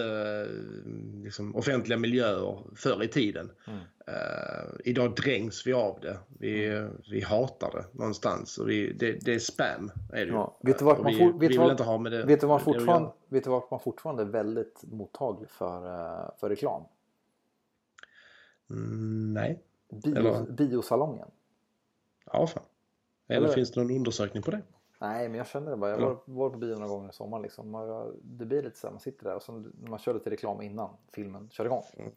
liksom, 1.23 1.55
offentliga 1.55 1.97
miljöer 1.97 2.59
förr 2.75 3.03
i 3.03 3.07
tiden. 3.07 3.51
Mm. 3.67 3.79
Uh, 3.79 4.79
idag 4.85 5.15
drängs 5.15 5.67
vi 5.67 5.73
av 5.73 5.99
det. 6.01 6.17
Vi, 6.39 6.67
mm. 6.67 6.91
vi 7.11 7.21
hatar 7.21 7.71
det 7.71 7.97
någonstans. 7.97 8.57
Och 8.57 8.69
vi, 8.69 8.93
det, 8.93 9.11
det 9.11 9.33
är 9.33 9.39
spam. 9.39 9.91
Är 10.13 10.25
det 10.25 10.31
ja. 10.31 10.57
Vet 10.61 10.79
du 10.79 10.85
vart 10.85 11.01
man, 11.01 11.17
for, 11.17 11.39
vet 11.39 11.55
var, 11.55 11.71
inte 11.71 11.83
ha 11.83 11.97
med 11.97 12.11
det, 12.11 12.25
vet 12.25 12.41
du 12.41 12.47
vart 12.47 12.61
fortfarande, 12.61 13.11
vet 13.29 13.43
du 13.43 13.49
vart 13.49 13.71
man 13.71 13.79
fortfarande 13.79 14.23
är 14.23 14.27
väldigt 14.27 14.83
mottaglig 14.83 15.49
för, 15.49 15.85
uh, 15.85 16.29
för 16.39 16.49
reklam? 16.49 16.83
Mm, 18.69 19.33
nej. 19.33 19.63
Bio, 20.03 20.51
biosalongen. 20.51 21.27
Ja, 22.25 22.47
fan. 22.47 22.63
Eller, 23.27 23.37
Eller 23.45 23.55
finns 23.55 23.71
det 23.71 23.81
någon 23.81 23.95
undersökning 23.95 24.43
på 24.43 24.51
det? 24.51 24.61
Nej, 25.03 25.29
men 25.29 25.37
jag 25.37 25.47
känner 25.47 25.71
det 25.71 25.77
bara. 25.77 25.91
Jag 25.91 25.99
var, 25.99 26.19
var 26.25 26.49
på 26.49 26.57
bio 26.57 26.73
några 26.75 26.87
gånger 26.87 27.09
i 27.09 27.13
sommar. 27.13 27.39
Liksom. 27.39 27.71
det 28.23 28.45
blir 28.45 28.63
lite 28.63 28.79
så 28.79 28.87
här, 28.87 28.91
man 28.91 28.99
sitter 28.99 29.23
där 29.23 29.35
och 29.35 29.43
så, 29.43 29.65
man 29.73 29.99
kör 29.99 30.13
lite 30.13 30.29
reklam 30.29 30.61
innan 30.61 30.89
filmen 31.11 31.49
kör 31.49 31.65
igång. 31.65 31.83
Mm. 31.97 32.11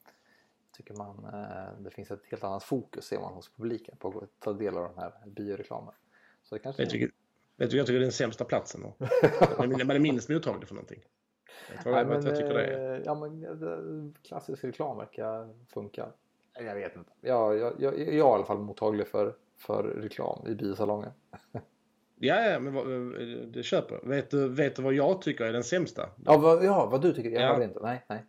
Tycker 0.77 0.95
man 0.95 1.25
eh, 1.25 1.83
det 1.83 1.91
finns 1.91 2.11
ett 2.11 2.23
helt 2.31 2.45
annat 2.45 2.63
fokus 2.63 3.05
ser 3.05 3.21
man 3.21 3.35
hos 3.35 3.51
publiken 3.57 3.97
på 3.99 4.09
att 4.09 4.41
ta 4.41 4.53
del 4.53 4.77
av 4.77 4.83
den 4.83 4.99
här 4.99 5.13
bioreklamen. 5.27 5.95
Så 6.43 6.55
det 6.55 6.59
kanske 6.59 6.83
jag 6.83 6.91
tycker, 6.91 7.11
vet 7.57 7.71
du, 7.71 7.77
jag 7.77 7.87
tycker 7.87 7.99
det 7.99 8.03
är 8.03 8.07
den 8.07 8.13
sämsta 8.13 8.45
platsen. 8.45 8.81
man 9.59 9.91
är 9.91 9.99
minst 9.99 10.29
mottaglig 10.29 10.69
för 10.69 10.75
någonting. 10.75 11.03
Jag, 11.75 11.83
tror, 11.83 11.93
Nej, 11.93 12.05
men, 12.05 12.27
jag 12.27 12.37
tycker 12.37 12.55
det 12.55 12.65
är. 12.65 12.95
Eh, 12.95 13.03
ja, 13.05 13.15
men, 13.15 14.15
klassisk 14.23 14.65
reklam 14.65 14.97
verkar 14.97 15.55
funka. 15.69 16.09
Jag 16.59 16.75
vet 16.75 16.97
inte. 16.97 17.13
Jag, 17.21 17.57
jag, 17.59 17.73
jag, 17.79 17.99
jag 17.99 18.09
är 18.09 18.13
i 18.13 18.21
alla 18.21 18.45
fall 18.45 18.59
mottaglig 18.59 19.09
för, 19.09 19.35
för 19.57 19.83
reklam 19.85 20.47
i 20.47 20.55
biosalongen. 20.55 21.13
Ja, 22.19 22.45
ja, 22.45 22.59
men 22.61 23.53
det 23.53 23.63
köper 23.63 24.09
vet 24.09 24.31
du, 24.31 24.49
vet 24.49 24.77
du 24.77 24.83
vad 24.83 24.95
jag 24.95 25.23
tycker 25.23 25.45
är 25.45 25.53
den 25.53 25.65
sämsta? 25.65 26.11
Ja, 26.25 26.37
vad, 26.37 26.65
ja, 26.65 26.87
vad 26.87 27.03
du 27.03 27.13
tycker? 27.13 27.31
Jag 27.31 27.43
ja. 27.43 27.65
inte. 27.65 27.81
Nej, 27.83 28.05
nej. 28.09 28.25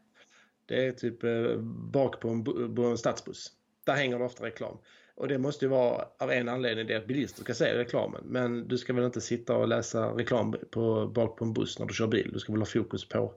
Det 0.65 0.87
är 0.87 0.91
typ 0.91 1.23
eh, 1.23 1.57
bak 1.93 2.19
på 2.19 2.29
en, 2.29 2.43
på 2.75 2.81
en 2.81 2.97
stadsbuss. 2.97 3.51
Där 3.85 3.93
hänger 3.95 4.19
det 4.19 4.25
ofta 4.25 4.45
reklam. 4.45 4.77
Och 5.15 5.27
det 5.27 5.37
måste 5.37 5.65
ju 5.65 5.69
vara 5.69 6.05
av 6.17 6.31
en 6.31 6.49
anledning 6.49 6.87
det 6.87 6.95
att 6.95 7.07
bilister 7.07 7.43
ska 7.43 7.53
se 7.53 7.77
reklamen. 7.77 8.21
Men 8.25 8.67
du 8.67 8.77
ska 8.77 8.93
väl 8.93 9.03
inte 9.03 9.21
sitta 9.21 9.55
och 9.55 9.67
läsa 9.67 10.07
reklam 10.07 10.55
på, 10.71 11.07
bak 11.07 11.37
på 11.37 11.45
en 11.45 11.53
buss 11.53 11.79
när 11.79 11.85
du 11.85 11.93
kör 11.93 12.07
bil. 12.07 12.29
Du 12.33 12.39
ska 12.39 12.51
väl 12.53 12.61
ha 12.61 12.65
fokus 12.65 13.09
på, 13.09 13.33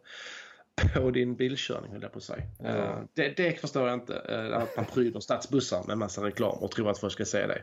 på 0.95 1.11
din 1.11 1.37
bilkörning 1.37 1.93
höll 1.93 2.03
jag 2.03 2.13
på 2.13 2.19
att 2.19 2.25
säga. 2.25 2.43
Mm. 2.61 3.09
det, 3.15 3.37
det 3.37 3.61
förstår 3.61 3.89
jag 3.89 3.95
inte. 3.95 4.13
Uh, 4.13 4.57
att 4.57 4.77
man 4.77 4.85
pryder 4.85 5.21
stadsbussar 5.21 5.85
med 5.87 5.99
massa 5.99 6.25
reklam 6.25 6.59
och 6.59 6.71
tror 6.71 6.91
att 6.91 6.99
folk 6.99 7.13
ska 7.13 7.25
se 7.25 7.47
det. 7.47 7.63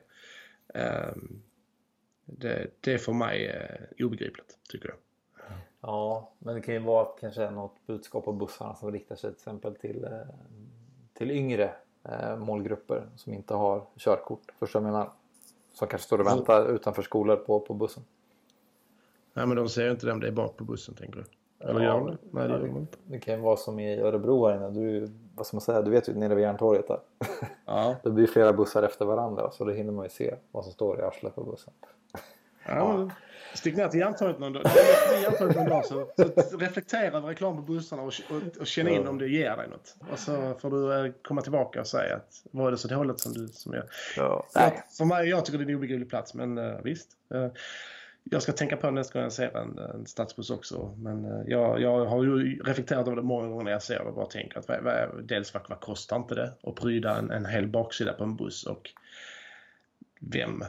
Det, 2.30 2.68
det 2.80 2.94
är 2.94 2.98
för 2.98 3.14
mig 3.14 3.48
eh, 3.48 4.06
obegripligt 4.06 4.58
tycker 4.70 4.90
jag. 4.90 4.98
Ja, 5.82 6.32
men 6.40 6.56
det 6.56 6.62
kan 6.62 6.74
ju 6.74 6.80
vara 6.80 7.06
kanske 7.20 7.52
något 7.52 7.76
budskap 7.88 8.26
på 8.26 8.34
bussarna 8.34 8.76
som 8.76 8.92
riktar 8.92 9.16
sig 9.16 9.30
till 9.30 9.38
exempel 9.38 9.76
till, 9.76 10.04
eh, 10.04 10.12
till 11.14 11.32
yngre 11.32 11.74
eh, 12.04 12.38
målgrupper 12.38 13.10
som 13.16 13.34
inte 13.34 13.54
har 13.54 13.86
körkort. 13.98 14.54
Förstår 14.60 14.82
jag 14.82 14.92
menar? 14.92 15.12
Som 15.74 15.88
kanske 15.88 16.06
står 16.06 16.20
och 16.20 16.28
väntar 16.28 16.76
utanför 16.76 17.02
skolor 17.02 17.36
på, 17.36 17.60
på 17.60 17.74
bussen. 17.74 18.04
Nej, 19.34 19.48
men 19.48 19.58
de 19.58 19.70
ser 19.70 19.92
inte 19.92 20.12
om 20.12 20.20
det 20.20 20.28
är 20.28 20.32
bak 20.32 20.58
på 20.58 20.64
bussen 20.64 20.96
tänker 20.96 21.20
du? 21.20 21.26
Eller 21.60 21.82
gör 21.82 21.94
de 21.94 22.08
det? 22.08 22.18
Nej, 22.32 22.48
det 22.48 22.54
gör 22.54 22.60
de 22.60 22.78
inte. 22.78 22.98
Det 23.06 23.20
kan 23.20 23.34
ju 23.34 23.42
vara 23.42 23.58
som 23.58 23.80
i 23.80 24.00
Örebro 24.00 24.48
här 24.48 24.56
inne. 24.56 24.70
Du, 24.70 25.12
vad 25.36 25.46
ska 25.46 25.58
man 25.58 25.62
säga? 25.62 25.82
Du 25.82 25.92
vet 25.92 26.10
ju 26.10 26.14
nere 26.14 26.36
vid 26.36 26.44
Järntorget 26.44 26.88
där. 26.88 27.00
Ja. 27.66 27.96
Det 28.04 28.10
blir 28.10 28.28
flera 28.28 28.54
bussar 28.54 28.84
efter 28.84 29.06
varandra 29.06 29.52
så 29.52 29.66
då 29.66 29.72
hinner 29.72 29.92
man 29.92 30.06
ju 30.06 30.10
se 30.10 30.36
vad 30.52 30.64
som 30.64 30.74
står 30.74 31.00
i 31.00 31.04
arslet 31.04 31.36
på 31.36 31.44
bussen. 31.44 31.74
Ja, 32.68 33.10
Stick 33.54 33.76
ner 33.76 33.88
till 33.88 34.00
Järntorget 34.00 34.40
någon 34.40 34.54
dag, 34.54 34.64
Järntorget 35.24 35.56
någon 35.56 35.70
dag 35.70 35.86
så, 35.86 36.08
så 36.50 36.58
reflektera 36.58 37.18
över 37.18 37.28
reklam 37.28 37.56
på 37.56 37.62
bussarna 37.62 38.02
och, 38.02 38.14
och, 38.30 38.58
och 38.60 38.68
känn 38.68 38.88
in 38.88 39.08
om 39.08 39.18
det 39.18 39.28
ger 39.28 39.58
dig 39.58 39.68
något. 39.68 39.96
Och 40.12 40.20
så 40.20 40.54
får 40.60 40.70
du 40.70 41.06
eh, 41.06 41.14
komma 41.22 41.42
tillbaka 41.42 41.80
och 41.80 41.88
säga 41.88 42.16
att 42.16 42.44
var 42.52 42.72
det 42.72 42.78
så 42.78 42.88
dåligt 42.88 43.20
som 43.20 43.34
du 43.34 43.48
som 43.48 43.74
jag. 43.74 43.84
Ja. 44.18 44.46
för 44.98 45.06
mig, 45.06 45.30
jag 45.30 45.46
tycker 45.46 45.58
det 45.58 45.64
är 45.64 45.70
en 45.70 45.76
obegriplig 45.76 46.10
plats 46.10 46.34
men 46.34 46.58
uh, 46.58 46.82
visst. 46.84 47.10
Jag 48.32 48.42
ska 48.42 48.52
tänka 48.52 48.78
på 48.78 48.92
nästa 48.92 49.14
gång 49.14 49.24
jag 49.24 49.32
ser 49.32 49.58
en, 49.58 49.78
en 49.78 50.06
stadsbuss 50.06 50.50
också. 50.50 50.96
Men 50.98 51.26
uh, 51.26 51.44
jag, 51.48 51.82
jag 51.82 52.06
har 52.06 52.24
ju 52.24 52.60
reflekterat 52.64 53.08
över 53.08 53.16
det 53.16 53.22
många 53.22 53.48
gånger 53.48 53.64
när 53.64 53.72
jag 53.72 53.84
ser 53.84 54.00
det 54.00 54.06
och 54.06 54.16
bara 54.16 54.26
tänker 54.26 54.60
att 54.60 54.68
vad, 54.68 54.84
vad, 54.84 55.24
dels 55.24 55.54
vad, 55.54 55.64
vad 55.70 55.80
kostar 55.80 56.18
inte 56.18 56.36
det 56.36 56.54
att 56.64 56.76
pryda 56.76 57.18
en, 57.18 57.32
en 57.32 57.46
hel 57.46 57.68
baksida 57.68 58.14
på 58.14 58.24
en 58.24 58.36
buss 58.36 58.66
och 58.66 58.90
vem 60.20 60.64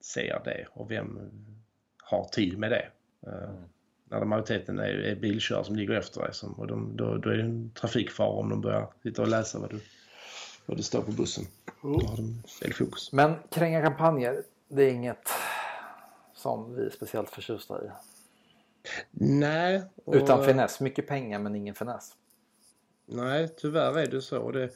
ser 0.00 0.40
det 0.44 0.66
och 0.72 0.90
vem 0.90 1.20
har 2.02 2.24
tid 2.24 2.58
med 2.58 2.70
det. 2.70 2.86
Mm. 3.26 3.64
När 4.08 4.24
majoriteten 4.24 4.78
är, 4.78 4.84
är 4.84 5.16
bilkörare 5.16 5.64
som 5.64 5.76
ligger 5.76 5.94
efter 5.94 6.20
dig 6.20 6.34
som, 6.34 6.52
och 6.52 6.66
de, 6.66 6.96
då, 6.96 7.16
då 7.16 7.30
är 7.30 7.36
det 7.36 7.42
en 7.42 7.70
trafikfara 7.70 8.28
om 8.28 8.50
de 8.50 8.60
börjar 8.60 8.88
sitta 9.02 9.22
och 9.22 9.28
läsa 9.28 9.58
vad, 9.58 9.70
du, 9.70 9.80
vad 10.66 10.76
det 10.76 10.82
står 10.82 11.02
på 11.02 11.12
bussen. 11.12 11.44
Då 11.82 11.88
har 11.88 12.16
de 12.16 12.42
fel 12.60 12.72
fokus. 12.72 13.12
Men 13.12 13.34
kränga 13.50 13.82
kampanjer, 13.82 14.42
det 14.68 14.82
är 14.82 14.90
inget 14.90 15.28
som 16.44 16.74
vi 16.74 16.86
är 16.86 16.90
speciellt 16.90 17.30
förtjusta 17.30 17.84
i. 17.84 17.88
Nej. 19.10 19.82
Och... 20.04 20.14
Utan 20.14 20.44
finess. 20.44 20.80
Mycket 20.80 21.06
pengar 21.06 21.38
men 21.38 21.54
ingen 21.54 21.74
finess. 21.74 22.12
Nej, 23.06 23.48
tyvärr 23.56 23.98
är 23.98 24.06
det 24.06 24.22
så. 24.22 24.50
Det, 24.50 24.70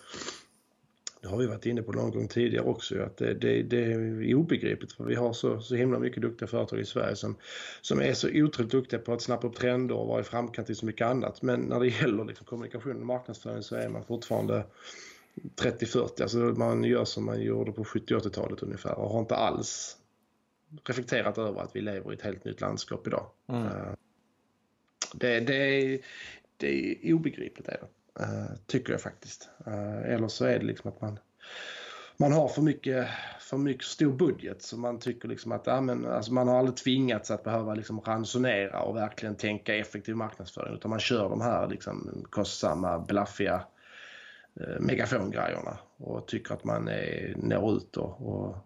det 1.20 1.28
har 1.28 1.36
vi 1.36 1.46
varit 1.46 1.66
inne 1.66 1.82
på 1.82 1.92
någon 1.92 2.10
gång 2.10 2.28
tidigare 2.28 2.64
också, 2.64 3.02
att 3.02 3.16
det, 3.16 3.34
det, 3.34 3.62
det 3.62 3.84
är 3.84 4.34
obegripligt 4.34 4.92
för 4.92 5.04
vi 5.04 5.14
har 5.14 5.32
så, 5.32 5.60
så 5.60 5.74
himla 5.74 5.98
mycket 5.98 6.22
duktiga 6.22 6.48
företag 6.48 6.80
i 6.80 6.84
Sverige 6.84 7.16
som, 7.16 7.36
som 7.80 8.00
är 8.00 8.12
så 8.12 8.28
otroligt 8.28 8.72
duktiga 8.72 9.00
på 9.00 9.12
att 9.12 9.22
snappa 9.22 9.46
upp 9.46 9.56
trender 9.56 9.94
och 9.94 10.06
vara 10.06 10.20
i 10.20 10.24
framkant 10.24 10.70
i 10.70 10.74
så 10.74 10.86
mycket 10.86 11.06
annat. 11.06 11.42
Men 11.42 11.60
när 11.60 11.80
det 11.80 11.88
gäller 12.00 12.24
liksom 12.24 12.46
kommunikation 12.46 13.00
och 13.00 13.06
marknadsföring 13.06 13.62
så 13.62 13.76
är 13.76 13.88
man 13.88 14.04
fortfarande 14.04 14.64
30-40, 15.56 16.22
alltså 16.22 16.38
man 16.38 16.84
gör 16.84 17.04
som 17.04 17.24
man 17.24 17.40
gjorde 17.40 17.72
på 17.72 17.84
70-80-talet 17.84 18.62
ungefär 18.62 18.98
och 18.98 19.10
har 19.10 19.20
inte 19.20 19.36
alls 19.36 19.98
reflekterat 20.84 21.38
över 21.38 21.60
att 21.60 21.76
vi 21.76 21.80
lever 21.80 22.12
i 22.12 22.14
ett 22.14 22.22
helt 22.22 22.44
nytt 22.44 22.60
landskap 22.60 23.06
idag. 23.06 23.26
Mm. 23.48 23.66
Eh, 23.66 23.92
det, 25.14 25.40
det, 25.40 25.54
är, 25.54 26.00
det 26.56 26.90
är 27.08 27.14
obegripligt. 27.14 27.68
Är 27.68 27.80
det. 27.80 27.88
Uh, 28.20 28.56
tycker 28.66 28.92
jag 28.92 29.00
faktiskt. 29.00 29.48
Uh, 29.66 30.12
eller 30.14 30.28
så 30.28 30.44
är 30.44 30.58
det 30.58 30.64
liksom 30.64 30.90
att 30.90 31.00
man, 31.00 31.18
man 32.16 32.32
har 32.32 32.48
för 32.48 32.62
mycket, 32.62 33.08
för 33.40 33.56
mycket 33.56 33.86
stor 33.86 34.12
budget 34.12 34.62
så 34.62 34.76
man 34.76 34.98
tycker 34.98 35.28
liksom 35.28 35.52
att 35.52 35.66
ja, 35.66 35.80
men, 35.80 36.06
alltså 36.06 36.32
man 36.32 36.48
har 36.48 36.58
aldrig 36.58 36.76
tvingats 36.76 37.30
att 37.30 37.44
behöva 37.44 37.74
liksom 37.74 38.00
ransonera 38.00 38.82
och 38.82 38.96
verkligen 38.96 39.34
tänka 39.34 39.76
effektiv 39.76 40.16
marknadsföring 40.16 40.74
utan 40.74 40.90
man 40.90 41.00
kör 41.00 41.30
de 41.30 41.40
här 41.40 41.68
liksom 41.68 42.24
kostsamma, 42.30 42.98
blaffiga 42.98 43.62
uh, 44.60 44.80
megafongrejerna 44.80 45.78
och 45.96 46.28
tycker 46.28 46.54
att 46.54 46.64
man 46.64 46.88
är, 46.88 47.34
når 47.36 47.76
ut 47.76 47.96
och, 47.96 48.28
och, 48.28 48.56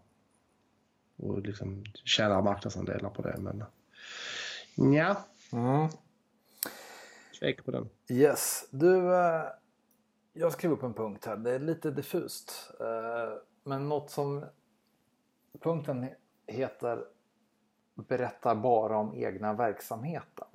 och 1.17 1.43
liksom 1.43 1.85
tjänar 2.05 2.43
marknadsandelar 2.43 3.11
på 3.11 3.23
det. 3.23 3.37
Men 3.39 3.65
ja. 4.95 5.17
Mm 5.53 5.89
tvek 7.43 7.65
på 7.65 7.71
den. 7.71 7.89
Yes. 8.09 8.69
Du, 8.71 9.15
eh, 9.15 9.45
jag 10.33 10.53
skrev 10.53 10.73
upp 10.73 10.83
en 10.83 10.95
punkt 10.95 11.27
här. 11.27 11.37
Det 11.37 11.51
är 11.51 11.59
lite 11.59 11.91
diffust. 11.91 12.71
Eh, 12.81 13.39
men 13.65 13.89
något 13.89 14.11
som 14.11 14.45
punkten 15.61 16.09
heter 16.47 17.05
berättar 17.95 18.55
bara 18.55 18.97
om 18.97 19.15
egna 19.15 19.53
verksamheten. 19.53 20.49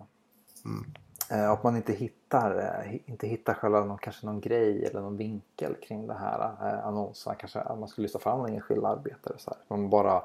Mm. 0.66 0.94
Eh, 1.32 1.52
att 1.52 1.64
man 1.64 1.76
inte 1.76 1.94
hittar, 1.94 2.84
inte 3.06 3.28
hittar 3.28 3.54
själva 3.54 3.86
någon, 3.86 3.98
kanske 3.98 4.26
någon 4.26 4.42
grej 4.42 4.86
eller 4.86 5.02
någon 5.02 5.18
vinkel 5.18 5.76
kring 5.76 6.08
det 6.08 6.14
här 6.14 6.40
annonserna. 6.84 7.36
Kanske 7.36 7.60
att 7.60 7.80
man 7.80 7.88
skulle 7.88 8.06
lyfta 8.06 8.20
fram 8.20 8.46
en 8.46 8.54
enskild 8.54 8.86
arbetare. 8.86 9.38
Så 9.38 9.50
här. 9.50 9.60
Man 9.68 9.90
bara, 9.90 10.24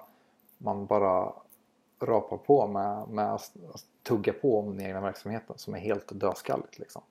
man 0.63 0.87
bara 0.87 1.33
rapar 2.01 2.37
på 2.37 2.67
med, 2.67 3.09
med 3.09 3.35
att 3.35 3.53
tugga 4.03 4.33
på 4.33 4.59
om 4.59 4.77
den 4.77 4.87
egna 4.87 5.01
verksamheten 5.01 5.59
som 5.59 5.75
är 5.75 5.79
helt 5.79 6.21
dödskalligt. 6.21 6.79
Liksom. 6.79 7.03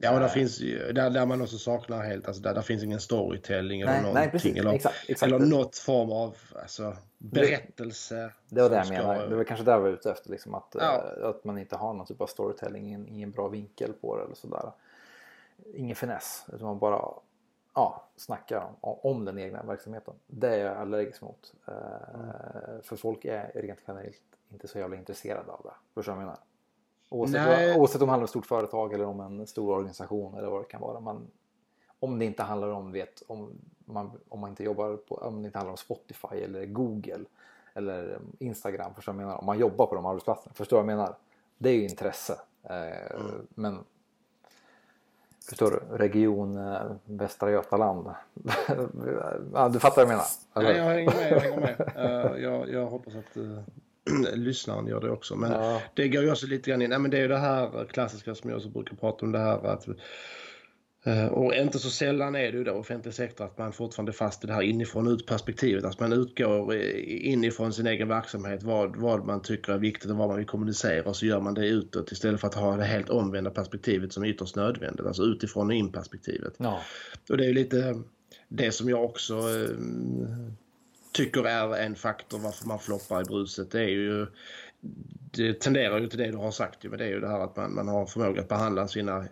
Ja, 0.00 0.14
och 0.14 0.20
där, 0.20 0.28
finns, 0.28 0.58
där, 0.58 1.10
där 1.10 1.26
man 1.26 1.42
också 1.42 1.58
saknar 1.58 2.02
helt, 2.02 2.26
alltså 2.26 2.42
där, 2.42 2.54
där 2.54 2.62
finns 2.62 2.82
ingen 2.82 3.00
storytelling 3.00 3.80
eller 3.80 3.92
nej, 3.92 4.02
någonting. 4.02 4.22
Nej, 4.22 4.30
precis, 4.30 4.56
eller, 4.56 4.72
exakt, 4.72 4.96
exakt. 5.08 5.32
eller 5.32 5.46
något 5.46 5.76
form 5.76 6.12
av 6.12 6.36
alltså, 6.62 6.96
berättelse. 7.18 8.32
Det 8.48 8.62
var 8.62 8.70
det 8.70 8.76
jag 8.76 8.86
ska... 8.86 8.94
menade. 8.94 9.28
Det 9.28 9.36
var 9.36 9.44
kanske 9.44 9.64
där 9.64 9.72
jag 9.72 9.80
var 9.80 9.88
ute 9.88 10.10
efter. 10.10 10.30
Liksom, 10.30 10.54
att, 10.54 10.76
ja. 10.78 11.12
äh, 11.20 11.28
att 11.28 11.44
man 11.44 11.58
inte 11.58 11.76
har 11.76 11.94
någon 11.94 12.06
typ 12.06 12.20
av 12.20 12.26
storytelling, 12.26 12.86
ingen, 12.86 13.08
ingen 13.08 13.30
bra 13.30 13.48
vinkel 13.48 13.92
på 13.92 14.16
det 14.16 14.24
eller 14.24 14.34
sådär. 14.34 14.72
Ingen 15.74 15.96
finess, 15.96 16.44
utan 16.52 16.66
man 16.66 16.78
bara 16.78 17.04
ja, 17.78 18.04
snackar 18.16 18.72
om, 18.80 18.98
om 19.02 19.24
den 19.24 19.38
egna 19.38 19.62
verksamheten. 19.62 20.14
Det 20.26 20.54
är 20.54 20.58
jag 20.58 20.76
allergisk 20.76 21.22
mot. 21.22 21.54
Mm. 21.66 22.82
För 22.82 22.96
folk 22.96 23.24
är 23.24 23.52
rent 23.54 23.78
generellt 23.86 24.22
inte 24.52 24.68
så 24.68 24.78
jävla 24.78 24.96
intresserade 24.96 25.52
av 25.52 25.60
det. 25.64 25.74
Förstår 25.94 26.12
du 26.12 26.16
vad 26.16 26.22
jag 26.22 26.26
menar? 26.26 26.40
Oavsett, 27.10 27.76
oavsett 27.76 28.02
om 28.02 28.06
det 28.06 28.12
handlar 28.12 28.22
om 28.22 28.24
ett 28.24 28.30
stort 28.30 28.46
företag 28.46 28.92
eller 28.92 29.06
om 29.06 29.20
en 29.20 29.46
stor 29.46 29.70
organisation 29.72 30.34
eller 30.38 30.48
vad 30.48 30.60
det 30.60 30.68
kan 30.68 30.80
vara. 30.80 31.00
Man, 31.00 31.30
om 32.00 32.18
det 32.18 32.24
inte 32.24 32.42
handlar 32.42 32.68
om, 32.68 32.92
vet, 32.92 33.22
om, 33.26 33.52
man, 33.84 34.10
om 34.28 34.40
man 34.40 34.50
inte 34.50 34.64
jobbar 34.64 34.96
på, 34.96 35.14
om 35.14 35.42
det 35.42 35.46
inte 35.46 35.58
handlar 35.58 35.70
om 35.70 35.76
Spotify 35.76 36.36
eller 36.36 36.66
Google 36.66 37.24
eller 37.74 38.20
Instagram. 38.38 38.94
Förstår 38.94 39.12
du 39.12 39.16
vad 39.16 39.22
jag 39.22 39.28
menar? 39.28 39.40
Om 39.40 39.46
man 39.46 39.58
jobbar 39.58 39.86
på 39.86 39.94
de 39.94 40.06
arbetsplatserna. 40.06 40.54
Förstår 40.54 40.76
du 40.76 40.82
vad 40.82 40.92
jag 40.92 40.98
menar? 40.98 41.16
Det 41.58 41.68
är 41.70 41.74
ju 41.74 41.82
intresse. 41.88 42.40
Eh, 42.62 43.20
mm. 43.20 43.46
Men 43.50 43.84
Förstår 45.48 45.70
du? 45.70 45.96
Region 45.96 46.56
eh, 46.56 46.80
Västra 47.04 47.50
Götaland. 47.50 48.06
ja, 49.54 49.68
du 49.68 49.78
fattar 49.78 49.96
vad 49.96 50.02
jag 50.02 50.08
menar? 50.08 50.24
Eller? 50.56 50.68
Nej, 50.68 50.76
jag 50.76 50.84
hänger 50.84 51.10
med. 51.10 51.32
Jag, 51.32 51.40
hänger 51.40 51.60
med. 51.60 52.34
Uh, 52.34 52.42
jag, 52.42 52.70
jag 52.72 52.86
hoppas 52.86 53.14
att 53.14 53.36
uh, 53.36 53.58
lyssnaren 54.34 54.86
gör 54.86 55.00
det 55.00 55.10
också. 55.10 55.36
Men 55.36 55.52
ja. 55.52 55.80
det 55.94 56.08
går 56.08 56.22
ju 56.22 56.30
också 56.30 56.46
lite 56.46 56.70
grann 56.70 56.82
in. 56.82 56.90
Nej, 56.90 56.98
men 56.98 57.10
det 57.10 57.16
är 57.16 57.20
ju 57.20 57.28
det 57.28 57.38
här 57.38 57.84
klassiska 57.84 58.34
som 58.34 58.50
jag 58.50 58.56
också 58.56 58.68
brukar 58.68 58.96
prata 58.96 59.26
om. 59.26 59.32
Det 59.32 59.38
här 59.38 59.66
att 59.66 59.88
och 61.30 61.54
inte 61.54 61.78
så 61.78 61.90
sällan 61.90 62.34
är 62.34 62.52
det 62.52 62.58
ju 62.58 62.64
då 62.64 62.72
offentlig 62.72 63.14
sektor 63.14 63.44
att 63.44 63.58
man 63.58 63.72
fortfarande 63.72 64.10
är 64.10 64.14
fast 64.14 64.44
i 64.44 64.46
det 64.46 64.52
här 64.52 64.62
inifrån 64.62 65.08
ut 65.08 65.26
perspektivet. 65.26 65.84
Att 65.84 66.00
man 66.00 66.12
utgår 66.12 66.74
inifrån 67.06 67.72
sin 67.72 67.86
egen 67.86 68.08
verksamhet 68.08 68.62
vad, 68.62 68.96
vad 68.96 69.26
man 69.26 69.42
tycker 69.42 69.72
är 69.72 69.78
viktigt 69.78 70.10
och 70.10 70.16
vad 70.16 70.28
man 70.28 70.36
vill 70.36 70.46
kommunicera 70.46 71.08
och 71.08 71.16
så 71.16 71.26
gör 71.26 71.40
man 71.40 71.54
det 71.54 71.66
utåt 71.66 72.12
istället 72.12 72.40
för 72.40 72.48
att 72.48 72.54
ha 72.54 72.76
det 72.76 72.84
helt 72.84 73.10
omvända 73.10 73.50
perspektivet 73.50 74.12
som 74.12 74.22
är 74.22 74.28
ytterst 74.28 74.56
nödvändigt. 74.56 75.06
Alltså 75.06 75.22
utifrån 75.22 75.66
och 75.66 75.74
in 75.74 75.92
perspektivet. 75.92 76.54
Ja. 76.56 76.80
Och 77.30 77.36
det 77.36 77.46
är 77.46 77.52
lite 77.52 78.02
det 78.48 78.72
som 78.72 78.88
jag 78.88 79.04
också 79.04 79.34
eh, 79.34 79.76
tycker 81.12 81.44
är 81.44 81.78
en 81.78 81.94
faktor 81.94 82.38
varför 82.38 82.66
man 82.66 82.78
floppar 82.78 83.20
i 83.20 83.24
bruset. 83.24 83.70
Det 83.70 83.80
är 83.80 83.88
ju 83.88 84.26
det 85.30 85.60
tenderar 85.60 86.00
ju 86.00 86.06
till 86.06 86.18
det 86.18 86.30
du 86.30 86.36
har 86.36 86.50
sagt 86.50 86.84
men 86.84 86.98
det 86.98 87.04
är 87.04 87.08
ju 87.08 87.20
det 87.20 87.28
här 87.28 87.40
att 87.40 87.56
man, 87.56 87.74
man 87.74 87.88
har 87.88 88.06
förmåga 88.06 88.40
att 88.40 88.48
behandla 88.48 88.88
sina 88.88 89.24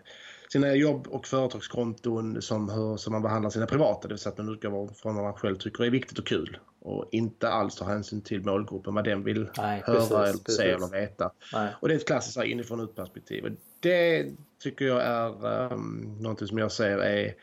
sina 0.57 0.75
jobb 0.75 1.07
och 1.07 1.27
företagskonton 1.27 2.43
som, 2.43 2.71
hur, 2.71 2.97
som 2.97 3.13
man 3.13 3.23
behandlar 3.23 3.51
sina 3.51 3.67
privata. 3.67 4.09
Det 4.09 4.15
vill 4.15 4.19
säga 4.19 4.33
att 4.33 4.39
man 4.39 4.49
utgår 4.49 4.95
från 4.95 5.15
vad 5.15 5.25
man 5.25 5.35
själv 5.35 5.57
tycker 5.57 5.85
är 5.85 5.91
viktigt 5.91 6.19
och 6.19 6.27
kul. 6.27 6.59
Och 6.81 7.09
inte 7.13 7.49
alls 7.49 7.75
tar 7.75 7.87
hänsyn 7.87 8.23
till 8.23 8.45
målgruppen, 8.45 8.95
vad 8.95 9.05
den 9.05 9.25
vill 9.25 9.49
Nej, 9.57 9.83
höra, 9.87 9.97
precis, 9.97 10.11
eller 10.11 10.33
precis. 10.33 10.57
se 10.57 10.71
eller 10.71 10.91
veta. 10.91 11.31
Nej. 11.53 11.75
Och 11.81 11.89
det 11.89 11.95
är 11.95 11.99
ett 11.99 12.07
klassiskt 12.07 12.45
inifrån 12.45 12.81
ut 12.81 12.95
perspektiv. 12.95 13.57
det 13.81 14.27
tycker 14.63 14.85
jag 14.85 15.03
är 15.03 15.73
um, 15.73 16.17
någonting 16.21 16.49
som 16.49 16.59
jag 16.59 16.73
ser 16.73 16.99
är 16.99 17.35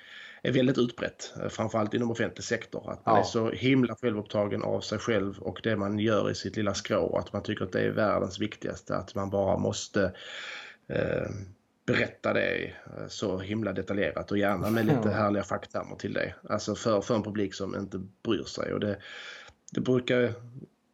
är 0.46 0.52
väldigt 0.52 0.78
utbrett, 0.78 1.34
eh, 1.42 1.50
framförallt 1.50 1.94
inom 1.94 2.12
offentlig 2.12 2.44
sektor. 2.44 2.92
Att 2.92 3.06
man 3.06 3.16
ja. 3.16 3.22
är 3.22 3.24
så 3.24 3.50
himla 3.52 3.96
självupptagen 3.96 4.64
av 4.64 4.82
sig 4.82 5.00
själv 5.00 5.40
och 5.40 5.60
det 5.64 5.76
man 5.76 6.00
gör 6.00 6.32
i 6.32 6.36
sitt 6.36 6.56
lilla 6.56 6.74
skrå. 6.74 7.18
Att 7.18 7.34
man 7.34 7.44
tycker 7.44 7.66
att 7.66 7.72
det 7.72 7.82
är 7.82 7.90
världens 7.90 8.40
viktigaste, 8.40 8.96
att 8.96 9.16
man 9.16 9.30
bara 9.30 9.58
måste 9.58 10.14
eh, 10.88 11.30
berätta 11.86 12.34
det 12.34 12.66
eh, 12.66 13.08
så 13.08 13.40
himla 13.40 13.74
detaljerat 13.74 14.32
och 14.32 14.38
gärna 14.38 14.70
med 14.70 14.86
lite 14.86 15.10
härliga 15.10 15.44
facktermer 15.44 15.96
till 15.96 16.14
det. 16.14 16.36
Alltså 16.50 16.76
för, 16.76 17.02
för 17.02 17.16
en 17.16 17.24
publik 17.24 17.54
som 17.54 17.76
inte 17.76 18.02
bryr 18.24 18.44
sig. 18.44 18.74
Och 18.74 18.80
det, 18.80 18.98
det 19.72 19.82
brukar, 19.82 20.34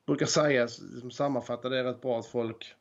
brukar 0.07 0.25
sägas, 0.25 0.79
sammanfatta 1.11 1.69
det 1.69 1.83
rätt 1.83 2.01
bra 2.01 2.19
att 2.19 2.27
folk 2.27 2.75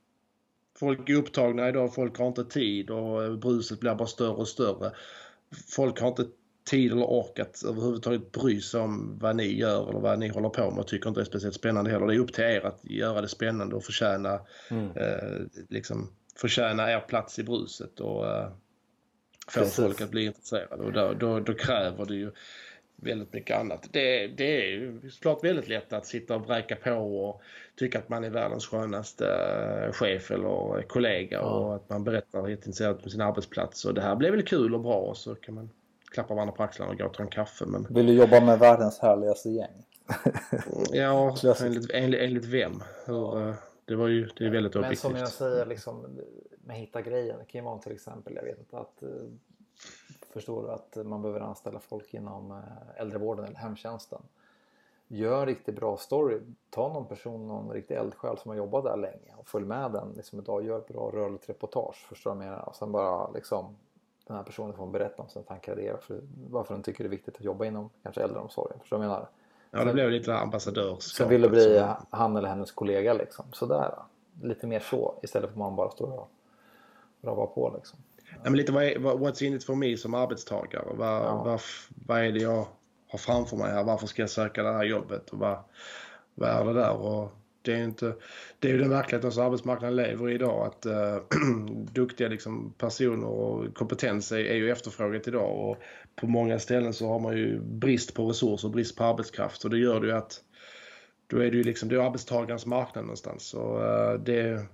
Folk 0.78 1.08
är 1.08 1.14
upptagna 1.14 1.68
idag, 1.68 1.94
folk 1.94 2.18
har 2.18 2.26
inte 2.26 2.44
tid 2.44 2.90
och 2.90 3.38
bruset 3.38 3.80
blir 3.80 3.94
bara 3.94 4.08
större 4.08 4.30
och 4.30 4.48
större. 4.48 4.92
Folk 5.68 6.00
har 6.00 6.08
inte 6.08 6.26
tid 6.70 6.92
eller 6.92 7.10
ork 7.10 7.38
att 7.38 7.62
överhuvudtaget 7.64 8.32
bry 8.32 8.60
sig 8.60 8.80
om 8.80 9.18
vad 9.20 9.36
ni 9.36 9.58
gör 9.58 9.90
eller 9.90 10.00
vad 10.00 10.18
ni 10.18 10.28
håller 10.28 10.48
på 10.48 10.70
med 10.70 10.78
och 10.78 10.86
tycker 10.86 11.08
inte 11.08 11.20
det 11.20 11.22
är 11.22 11.26
speciellt 11.26 11.54
spännande 11.54 11.90
heller. 11.90 12.06
Det 12.06 12.14
är 12.14 12.18
upp 12.18 12.32
till 12.32 12.44
er 12.44 12.66
att 12.66 12.80
göra 12.82 13.20
det 13.20 13.28
spännande 13.28 13.76
och 13.76 13.84
förtjäna 13.84 14.40
mm. 14.70 14.90
eh, 14.96 15.64
liksom 15.68 16.10
förtjäna 16.40 16.92
er 16.92 17.00
plats 17.00 17.38
i 17.38 17.42
bruset 17.44 18.00
och 18.00 18.24
uh, 18.24 18.48
få 19.48 19.64
folk 19.64 20.00
att 20.00 20.10
bli 20.10 20.24
intresserade. 20.24 20.84
Och 20.84 20.92
då, 20.92 21.12
då, 21.14 21.40
då 21.40 21.54
kräver 21.54 22.04
det 22.06 22.14
ju 22.14 22.30
väldigt 22.96 23.32
mycket 23.32 23.56
annat. 23.56 23.88
Det, 23.92 24.26
det 24.26 24.62
är 24.62 24.66
ju 24.66 25.10
såklart 25.10 25.44
väldigt 25.44 25.68
lätt 25.68 25.92
att 25.92 26.06
sitta 26.06 26.34
och 26.34 26.40
bräka 26.40 26.76
på 26.76 26.90
och 26.90 27.42
tycka 27.76 27.98
att 27.98 28.08
man 28.08 28.24
är 28.24 28.30
världens 28.30 28.66
skönaste 28.66 29.24
uh, 29.86 29.92
chef 29.92 30.30
eller 30.30 30.82
kollega 30.82 31.36
Ja. 31.36 31.42
och 31.42 31.74
att 31.74 31.88
man 31.88 32.04
berättar 32.04 32.48
jätteintresserat 32.48 33.02
om 33.04 33.10
sin 33.10 33.20
arbetsplats. 33.20 33.84
Och 33.84 33.94
det 33.94 34.00
här 34.02 34.16
blev 34.16 34.32
väl 34.32 34.42
kul 34.42 34.74
och 34.74 34.80
bra 34.80 34.96
och 34.96 35.16
så 35.16 35.34
kan 35.34 35.54
man 35.54 35.70
klappa 36.10 36.34
varandra 36.34 36.54
på 36.54 36.62
axlarna 36.62 36.92
och 36.92 36.98
gå 36.98 37.04
och 37.06 37.14
ta 37.14 37.22
en 37.22 37.28
kaffe. 37.28 37.64
Men 37.66 37.86
Vill 37.90 38.06
du 38.06 38.12
jobba 38.12 38.40
med 38.40 38.58
världens 38.58 38.98
härligaste 38.98 39.48
gäng? 39.50 39.84
ja, 40.92 41.36
enligt, 41.60 41.90
enligt, 41.90 42.20
enligt 42.20 42.44
vem? 42.44 42.82
Hur, 43.06 43.48
eh, 43.48 43.54
det 43.88 43.96
var 43.96 44.08
ju 44.08 44.28
det 44.36 44.46
är 44.46 44.50
väldigt 44.50 44.74
Men 44.74 44.84
objektivt. 44.84 45.00
som 45.00 45.16
jag 45.16 45.28
säger 45.28 45.66
liksom 45.66 46.20
med 46.64 46.76
hitta 46.76 47.02
grejen. 47.02 47.38
Det 47.38 47.44
kan 47.44 47.58
ju 47.58 47.64
vara 47.64 47.78
till 47.78 47.92
exempel, 47.92 48.36
jag 48.36 48.42
vet 48.42 48.58
inte 48.58 48.78
att 48.78 49.02
eh, 49.02 49.08
förstår 50.32 50.62
du 50.62 50.70
att 50.70 51.06
man 51.06 51.22
behöver 51.22 51.40
anställa 51.40 51.80
folk 51.80 52.14
inom 52.14 52.50
eh, 52.50 53.00
äldrevården 53.00 53.44
eller 53.44 53.56
hemtjänsten. 53.56 54.22
Gör 55.08 55.40
en 55.40 55.46
riktigt 55.46 55.76
bra 55.76 55.96
story. 55.96 56.40
Ta 56.70 56.92
någon 56.92 57.06
person, 57.06 57.48
någon 57.48 57.70
riktig 57.72 57.94
eldsjäl 57.94 58.38
som 58.38 58.48
har 58.48 58.56
jobbat 58.56 58.84
där 58.84 58.96
länge 58.96 59.34
och 59.36 59.48
följ 59.48 59.66
med 59.66 59.92
den 59.92 60.12
liksom 60.12 60.38
idag. 60.38 60.64
Gör 60.64 60.78
ett 60.78 60.88
bra 60.88 61.10
rörligt 61.10 61.48
reportage. 61.48 62.06
Förstår 62.08 62.30
du 62.30 62.36
menar? 62.36 62.68
Och 62.68 62.76
sen 62.76 62.92
bara 62.92 63.30
liksom 63.30 63.76
den 64.26 64.36
här 64.36 64.44
personen 64.44 64.76
får 64.76 64.86
berätta 64.86 65.22
om 65.22 65.28
sina 65.28 65.44
tankar 65.44 65.72
och 65.72 65.78
idéer. 65.78 66.00
Varför 66.50 66.74
den 66.74 66.82
tycker 66.82 67.04
det 67.04 67.08
är 67.08 67.10
viktigt 67.10 67.36
att 67.36 67.44
jobba 67.44 67.64
inom 67.64 67.90
kanske 68.02 68.22
äldreomsorgen. 68.22 68.80
Förstår 68.80 68.96
du 68.96 69.06
vad 69.06 69.10
jag 69.10 69.18
menar? 69.18 69.28
Ja, 69.70 69.84
det 69.84 69.92
blev 69.92 70.10
lite 70.10 70.34
ambassadörskap. 70.34 71.02
Sen 71.02 71.28
vill 71.28 71.42
du 71.42 71.48
bli 71.48 71.78
Så- 71.78 71.96
han 72.10 72.36
eller 72.36 72.48
hennes 72.48 72.72
kollega 72.72 73.12
liksom. 73.12 73.44
Sådär. 73.52 73.94
Lite 74.42 74.66
mer 74.66 74.80
så. 74.80 75.14
Istället 75.22 75.48
för 75.48 75.52
att 75.54 75.58
man 75.58 75.76
bara 75.76 75.90
står 75.90 76.12
och 76.12 76.30
ravar 77.22 77.46
på 77.46 77.72
liksom. 77.76 77.98
Ja, 78.30 78.36
men 78.42 78.56
lite 78.56 78.72
vad 78.72 78.84
är, 78.84 78.98
vad, 78.98 79.18
what's 79.20 79.42
in 79.42 79.54
it 79.54 79.64
for 79.64 79.74
me 79.74 79.96
som 79.96 80.14
arbetstagare? 80.14 80.84
Vad, 80.94 81.08
Ja. 81.22 81.42
vad, 81.44 81.60
vad 82.06 82.18
är 82.24 82.32
det 82.32 82.38
jag 82.40 82.66
har 83.10 83.18
framför 83.18 83.56
mig 83.56 83.70
här? 83.72 83.84
Varför 83.84 84.06
ska 84.06 84.22
jag 84.22 84.30
söka 84.30 84.62
det 84.62 84.72
här 84.72 84.84
jobbet? 84.84 85.30
Och 85.30 85.38
vad, 85.38 85.58
vad 86.34 86.48
är 86.50 86.64
det 86.64 86.72
där? 86.72 86.92
Och 86.96 87.32
det, 87.68 87.78
är 87.78 87.84
inte, 87.84 88.14
det 88.58 88.68
är 88.68 88.72
ju 88.72 88.78
den 88.78 88.90
verkligheten 88.90 89.32
som 89.32 89.46
arbetsmarknaden 89.46 89.96
lever 89.96 90.30
i 90.30 90.34
idag. 90.34 90.66
Att 90.66 90.86
äh, 90.86 91.16
duktiga 91.92 92.28
liksom, 92.28 92.74
personer 92.78 93.26
och 93.26 93.74
kompetens 93.74 94.32
är, 94.32 94.38
är 94.38 94.54
ju 94.54 94.70
efterfrågat 94.70 95.28
idag. 95.28 95.70
Och 95.70 95.76
på 96.16 96.26
många 96.26 96.58
ställen 96.58 96.92
så 96.92 97.08
har 97.08 97.18
man 97.18 97.36
ju 97.36 97.60
brist 97.60 98.14
på 98.14 98.28
resurser, 98.28 98.68
brist 98.68 98.96
på 98.96 99.04
arbetskraft. 99.04 99.64
Och 99.64 99.70
det 99.70 99.78
gör 99.78 100.00
det 100.00 100.06
ju 100.06 100.12
att 100.12 100.40
då 101.26 101.38
är 101.38 101.50
det 101.50 101.56
ju 101.56 101.62
liksom, 101.62 101.88
det 101.88 101.96
är 101.96 102.00
arbetstagarens 102.00 102.66
marknad 102.66 103.04
någonstans. 103.04 103.54
Och 103.54 103.84
eh, 103.84 104.12
äh, 104.12 104.20
det 104.20 104.66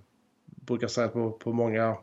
brukar 0.44 0.88
säga 0.88 1.08
på, 1.08 1.30
på 1.30 1.52
många 1.52 1.96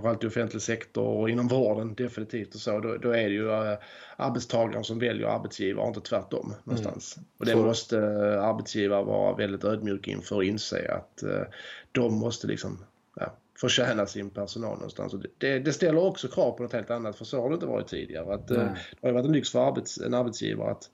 framförallt 0.00 0.24
i 0.24 0.26
offentlig 0.26 0.62
sektor 0.62 1.04
och 1.04 1.30
inom 1.30 1.48
vården 1.48 1.94
definitivt 1.94 2.54
och 2.54 2.60
så, 2.60 2.80
då, 2.80 2.96
då 2.96 3.10
är 3.10 3.24
det 3.28 3.34
ju 3.34 3.50
äh, 3.50 3.78
arbetstagaren 4.16 4.84
som 4.84 4.98
väljer 4.98 5.26
arbetsgivare 5.26 5.82
och 5.82 5.88
inte 5.88 6.08
tvärtom 6.08 6.54
någonstans. 6.64 7.18
Och 7.38 7.46
det 7.46 7.52
Så- 7.52 7.62
måste 7.62 7.98
äh, 7.98 8.44
arbetsgivare 8.44 9.04
vara 9.04 9.36
väldigt 9.36 9.64
ödmjuk 9.64 10.08
inför 10.08 10.36
och 10.36 10.44
inse 10.44 10.92
att 10.92 11.22
äh, 11.22 11.40
de 11.92 12.14
måste 12.14 12.46
liksom 12.46 12.84
ja, 13.16 13.34
förtjäna 13.60 14.06
sin 14.06 14.30
personal 14.30 14.74
någonstans. 14.74 15.14
Och 15.14 15.22
det, 15.38 15.58
det 15.58 15.72
ställer 15.72 16.04
också 16.04 16.28
krav 16.28 16.52
på 16.52 16.62
något 16.62 16.72
helt 16.72 16.90
annat 16.90 17.16
för 17.16 17.24
så 17.24 17.42
har 17.42 17.48
det 17.48 17.54
inte 17.54 17.66
varit 17.66 17.88
tidigare. 17.88 18.34
Att, 18.34 18.48
Nej. 18.50 18.58
det 18.58 18.98
har 19.02 19.08
ju 19.08 19.14
varit 19.14 19.26
en 19.26 19.32
lyx 19.32 19.50
för 19.50 19.68
arbets, 19.68 19.98
en 19.98 20.14
arbetsgivare 20.14 20.70
att 20.70 20.90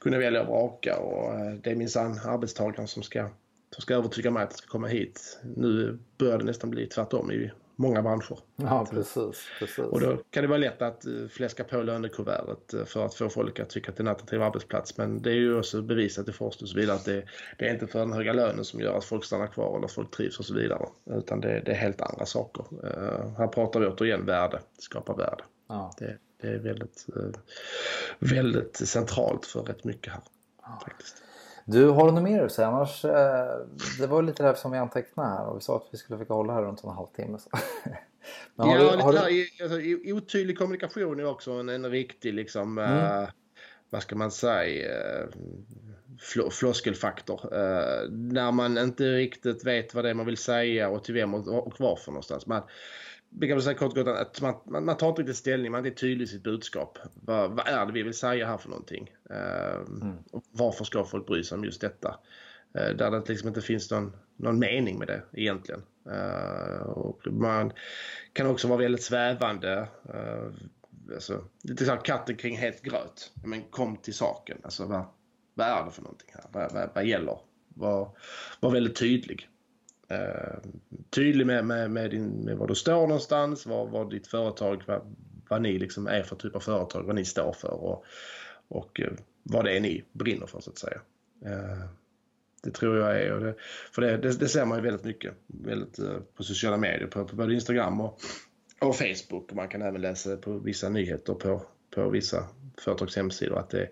kunna 0.00 0.18
välja 0.18 0.42
och 0.42 0.46
vraka 0.48 0.98
och 0.98 1.32
det 1.62 1.70
är 1.70 1.76
minsann 1.76 2.20
arbetstagaren 2.24 2.88
som 2.88 3.02
ska, 3.02 3.28
som 3.74 3.82
ska 3.82 3.94
övertyga 3.94 4.30
mig 4.30 4.42
att 4.42 4.50
jag 4.50 4.58
ska 4.58 4.68
komma 4.68 4.86
hit. 4.86 5.38
Nu 5.56 5.98
börjar 6.18 6.38
det 6.38 6.44
nästan 6.44 6.70
bli 6.70 6.86
tvärtom 6.86 7.32
i 7.32 7.50
många 7.80 8.02
branscher. 8.02 8.38
Ja 8.56 8.86
precis. 8.90 9.48
precis. 9.58 9.78
Och 9.78 10.00
då 10.00 10.16
kan 10.30 10.42
det 10.42 10.48
vara 10.48 10.58
lätt 10.58 10.82
att 10.82 11.06
eh, 11.06 11.12
fläska 11.30 11.64
på 11.64 11.82
lönekuvertet 11.82 12.74
eh, 12.74 12.84
för 12.84 13.06
att 13.06 13.14
få 13.14 13.28
folk 13.28 13.60
att 13.60 13.70
tycka 13.70 13.90
att 13.90 13.96
det 13.96 14.00
är 14.00 14.04
en 14.04 14.12
attraktiv 14.12 14.42
arbetsplats. 14.42 14.98
Men 14.98 15.22
det 15.22 15.30
är 15.30 15.34
ju 15.34 15.58
också 15.58 15.82
bevisat 15.82 16.28
i 16.28 16.32
forskning 16.32 16.64
och 16.64 16.68
så 16.68 16.76
vidare 16.76 16.96
att 16.96 17.04
det, 17.04 17.24
det 17.58 17.68
är 17.68 17.72
inte 17.72 17.86
för 17.86 17.98
den 17.98 18.12
höga 18.12 18.32
lönen 18.32 18.64
som 18.64 18.80
gör 18.80 18.98
att 18.98 19.04
folk 19.04 19.24
stannar 19.24 19.46
kvar 19.46 19.78
eller 19.78 19.88
folk 19.88 20.10
trivs 20.10 20.38
och 20.38 20.44
så 20.44 20.54
vidare. 20.54 20.86
Utan 21.10 21.40
det, 21.40 21.62
det 21.64 21.70
är 21.72 21.76
helt 21.76 22.00
andra 22.00 22.26
saker. 22.26 22.64
Eh, 22.84 23.30
här 23.38 23.46
pratar 23.46 23.80
vi 23.80 23.86
återigen 23.86 24.26
värde, 24.26 24.60
skapa 24.78 25.14
värde. 25.14 25.44
ja. 25.68 25.94
Det, 25.98 26.18
det 26.40 26.48
är 26.48 26.58
väldigt, 26.58 27.06
eh, 27.16 27.40
väldigt 28.18 28.76
centralt 28.76 29.46
för 29.46 29.62
rätt 29.62 29.84
mycket 29.84 30.12
här. 30.12 30.22
Faktiskt. 30.84 31.22
Du, 31.64 31.88
har 31.88 32.06
du 32.06 32.12
något 32.12 32.22
mer 32.22 32.42
att 32.42 32.52
säga? 32.52 32.68
Annars, 32.68 33.04
eh, 33.04 33.56
det 34.00 34.06
var 34.06 34.22
lite 34.22 34.42
det 34.42 34.46
här 34.46 34.54
som 34.54 34.70
vi 34.70 34.78
antecknade 34.78 35.28
här 35.28 35.46
och 35.46 35.56
vi 35.56 35.60
sa 35.60 35.76
att 35.76 35.88
vi 35.90 35.98
skulle 35.98 36.18
försöka 36.18 36.34
hålla 36.34 36.52
här 36.52 36.62
runt 36.62 36.84
en 36.84 36.90
halvtimme. 36.90 37.38
Men 38.54 38.68
har 38.68 38.76
ja, 38.76 38.96
du, 38.96 39.02
har 39.02 39.12
du, 39.12 39.46
alltså, 39.62 39.78
otydlig 40.14 40.58
kommunikation 40.58 41.20
är 41.20 41.24
också 41.26 41.50
en, 41.52 41.68
en 41.68 41.90
riktig, 41.90 42.34
liksom, 42.34 42.78
Mm. 42.78 43.22
eh, 43.22 43.28
vad 43.90 44.02
ska 44.02 44.16
man 44.16 44.30
säga, 44.30 44.88
uh, 45.22 45.28
fl- 46.20 46.50
floskelfaktor. 46.50 47.40
Eh, 47.54 48.10
när 48.10 48.52
man 48.52 48.78
inte 48.78 49.04
riktigt 49.04 49.66
vet 49.66 49.94
vad 49.94 50.04
det 50.04 50.10
är 50.10 50.14
man 50.14 50.26
vill 50.26 50.36
säga 50.36 50.88
och 50.88 51.04
till 51.04 51.14
vem 51.14 51.34
och, 51.34 51.66
och 51.66 51.74
varför 51.78 52.12
någonstans. 52.12 52.46
Man, 52.46 52.62
kan 53.40 53.48
väl 53.48 53.62
säga 53.62 53.74
kort 53.74 53.98
och 53.98 54.04
gott 54.04 54.16
att 54.16 54.40
man, 54.40 54.54
man, 54.64 54.84
man 54.84 54.96
tar 54.96 55.08
inte 55.08 55.22
riktigt 55.22 55.36
ställning, 55.36 55.72
man 55.72 55.84
är 55.84 55.88
inte 55.88 56.00
tydlig 56.00 56.24
i 56.24 56.28
sitt 56.28 56.42
budskap. 56.42 56.98
Vad, 57.14 57.50
vad 57.50 57.68
är 57.68 57.86
det 57.86 57.92
vi 57.92 58.02
vill 58.02 58.14
säga 58.14 58.46
här 58.46 58.58
för 58.58 58.68
någonting? 58.68 59.10
Eh, 59.30 59.80
och 60.30 60.44
Varför 60.50 60.84
ska 60.84 61.04
folk 61.04 61.26
bry 61.26 61.44
sig 61.44 61.58
om 61.58 61.64
just 61.64 61.80
detta? 61.80 62.18
Eh, 62.74 62.88
där 62.88 63.10
det 63.10 63.28
liksom 63.28 63.48
inte 63.48 63.60
finns 63.60 63.90
någon, 63.90 64.16
någon 64.36 64.58
mening 64.58 64.98
med 64.98 65.08
det 65.08 65.22
egentligen. 65.32 65.82
Eh, 66.10 66.80
och 66.82 67.26
man 67.26 67.72
kan 68.32 68.46
också 68.46 68.68
vara 68.68 68.78
väldigt 68.78 69.02
svävande. 69.02 69.88
Uh, 70.14 70.52
alltså, 71.14 71.44
lite 71.62 71.84
här 71.84 72.04
katten 72.04 72.36
kring 72.36 72.56
het 72.56 72.82
gröt. 72.82 73.32
Men 73.44 73.62
kom 73.62 73.96
till 73.96 74.14
saken. 74.14 74.58
Alltså, 74.62 74.86
vad, 74.86 75.04
vad 75.54 75.66
är 75.66 75.84
det 75.84 75.90
för 75.90 76.02
någonting 76.02 76.30
här? 76.32 76.44
Vad, 76.52 76.72
vad, 76.72 76.90
vad 76.94 77.04
gäller? 77.04 77.38
Var, 77.68 78.16
var 78.60 78.70
väldigt 78.70 78.96
tydlig. 78.96 79.49
Eh, 80.10 80.58
tydlig 81.10 81.46
med, 81.46 81.64
med, 81.64 81.90
med, 81.90 82.10
din, 82.10 82.44
med 82.44 82.56
var 82.56 82.66
du 82.66 82.74
står 82.74 83.06
någonstans, 83.06 83.66
vad, 83.66 83.90
vad 83.90 84.10
ditt 84.10 84.26
företag, 84.26 84.82
vad, 84.86 85.16
vad 85.48 85.62
ni 85.62 85.78
liksom 85.78 86.06
är 86.06 86.22
för 86.22 86.36
typ 86.36 86.56
av 86.56 86.60
företag, 86.60 87.02
vad 87.02 87.14
ni 87.14 87.24
står 87.24 87.52
för 87.52 87.74
och, 87.74 88.04
och 88.68 89.00
eh, 89.00 89.12
vad 89.42 89.64
det 89.64 89.76
är 89.76 89.80
ni 89.80 90.04
brinner 90.12 90.46
för 90.46 90.60
så 90.60 90.70
att 90.70 90.78
säga. 90.78 91.00
Eh, 91.44 91.84
det 92.62 92.70
tror 92.70 92.96
jag 92.96 93.20
är, 93.20 93.32
och 93.32 93.40
det, 93.40 93.54
för 93.92 94.02
det, 94.02 94.16
det, 94.16 94.40
det 94.40 94.48
ser 94.48 94.64
man 94.64 94.78
ju 94.78 94.84
väldigt 94.84 95.04
mycket 95.04 95.34
väldigt, 95.46 95.98
eh, 95.98 96.18
på 96.36 96.42
sociala 96.42 96.76
medier, 96.76 97.06
på, 97.06 97.24
på 97.24 97.36
både 97.36 97.54
Instagram 97.54 98.00
och, 98.00 98.20
och 98.80 98.96
Facebook. 98.96 99.52
Man 99.52 99.68
kan 99.68 99.82
även 99.82 100.00
läsa 100.00 100.36
på 100.36 100.58
vissa 100.58 100.88
nyheter 100.88 101.34
på, 101.34 101.62
på 101.94 102.08
vissa 102.08 102.48
företags 102.78 103.16
hemsidor 103.16 103.58
att 103.58 103.70
det, 103.70 103.88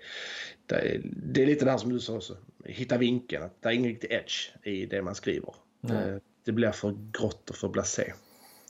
det, 0.66 0.74
är, 0.74 1.00
det 1.04 1.42
är 1.42 1.46
lite 1.46 1.64
det 1.64 1.70
här 1.70 1.78
som 1.78 1.92
du 1.92 2.00
sa 2.00 2.14
också, 2.14 2.36
hitta 2.64 2.98
vinkeln, 2.98 3.42
att 3.42 3.62
det 3.62 3.68
är 3.68 3.72
ingen 3.72 3.90
riktig 3.90 4.12
edge 4.12 4.52
i 4.62 4.86
det 4.86 5.02
man 5.02 5.14
skriver. 5.14 5.54
Det, 5.80 6.20
det 6.44 6.52
blir 6.52 6.70
för 6.72 6.96
grått 7.12 7.50
och 7.50 7.56
för 7.56 7.68
blasé. 7.68 8.12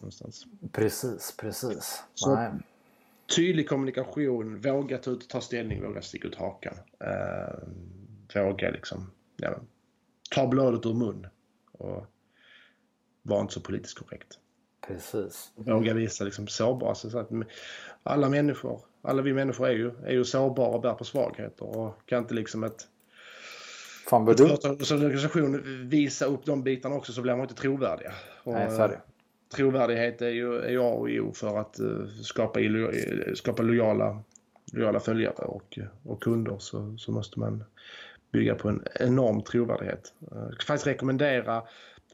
Någonstans. 0.01 0.45
precis, 0.73 1.35
precis. 1.39 2.03
Så- 2.15 2.35
Nej. 2.35 2.53
Tydlig 3.37 3.69
kommunikation, 3.69 4.61
våga 4.61 4.99
ta, 4.99 5.11
ut, 5.11 5.29
ta 5.29 5.41
ställning, 5.41 5.83
våga 5.83 6.03
sticka 6.03 6.29
ut 6.29 6.35
hakan. 6.35 6.75
Eh, 7.01 7.59
våga 8.43 8.71
liksom, 8.71 9.11
ja, 9.37 9.59
ta 10.31 10.47
bladet 10.47 10.87
ur 10.87 10.95
mun 10.95 11.27
och 11.73 12.07
var 13.23 13.41
inte 13.41 13.55
så 13.55 13.61
politiskt 13.61 13.99
korrekt. 13.99 14.39
Precis. 14.87 15.53
Våga 15.55 15.95
visa 15.95 16.25
liksom 16.25 16.47
sårbara. 16.49 16.95
Så 16.95 17.11
så 17.11 17.19
att 17.19 17.31
alla 18.03 18.29
människor, 18.29 18.81
alla 19.03 19.23
vi 19.23 19.33
människor 19.35 19.69
är 19.69 19.73
ju, 19.73 19.91
är 20.05 20.13
ju 20.13 20.25
sårbara 20.25 20.69
och 20.69 20.81
bär 20.83 20.95
på 20.95 21.05
svagheter 21.05 21.77
och 21.77 21.95
kan 22.07 22.19
inte 22.23 22.35
liksom 22.35 22.65
ett 22.65 22.89
Fan 24.09 24.25
vad 24.25 24.37
du... 24.37 24.47
företag 24.47 24.87
som 24.87 24.97
organisation 24.97 25.89
visa 25.89 26.25
upp 26.25 26.45
de 26.45 26.63
bitarna 26.63 26.95
också 26.95 27.13
så 27.13 27.23
blir 27.23 27.33
man 27.33 27.43
inte 27.43 27.55
trovärdiga. 27.55 28.13
Och, 28.43 28.53
Nej, 28.53 28.71
så 28.71 28.83
är 28.83 28.89
det. 28.89 29.01
trovärdighet 29.57 30.23
är 30.23 30.29
ju 30.29 30.59
är 30.59 30.79
A 30.79 30.93
och 30.95 31.09
O 31.09 31.33
för 31.33 31.59
att 31.61 31.81
eh, 31.81 31.87
skapa, 32.23 32.61
eh, 32.61 32.89
skapa 33.35 33.63
lojala, 33.63 34.23
lojala 34.73 35.01
följare 35.01 35.45
och, 35.45 35.79
och 36.03 36.23
kunder 36.23 36.57
så, 36.59 36.97
så 36.99 37.13
måste 37.13 37.41
man 37.41 37.65
bygga 38.33 38.55
på 38.55 38.69
en 38.69 38.83
enorm 38.95 39.43
trovärdighet. 39.43 40.13
Eh, 40.33 40.39
Jag 40.39 40.59
kan 40.59 40.67
faktiskt 40.67 40.87
rekommendera, 40.87 41.63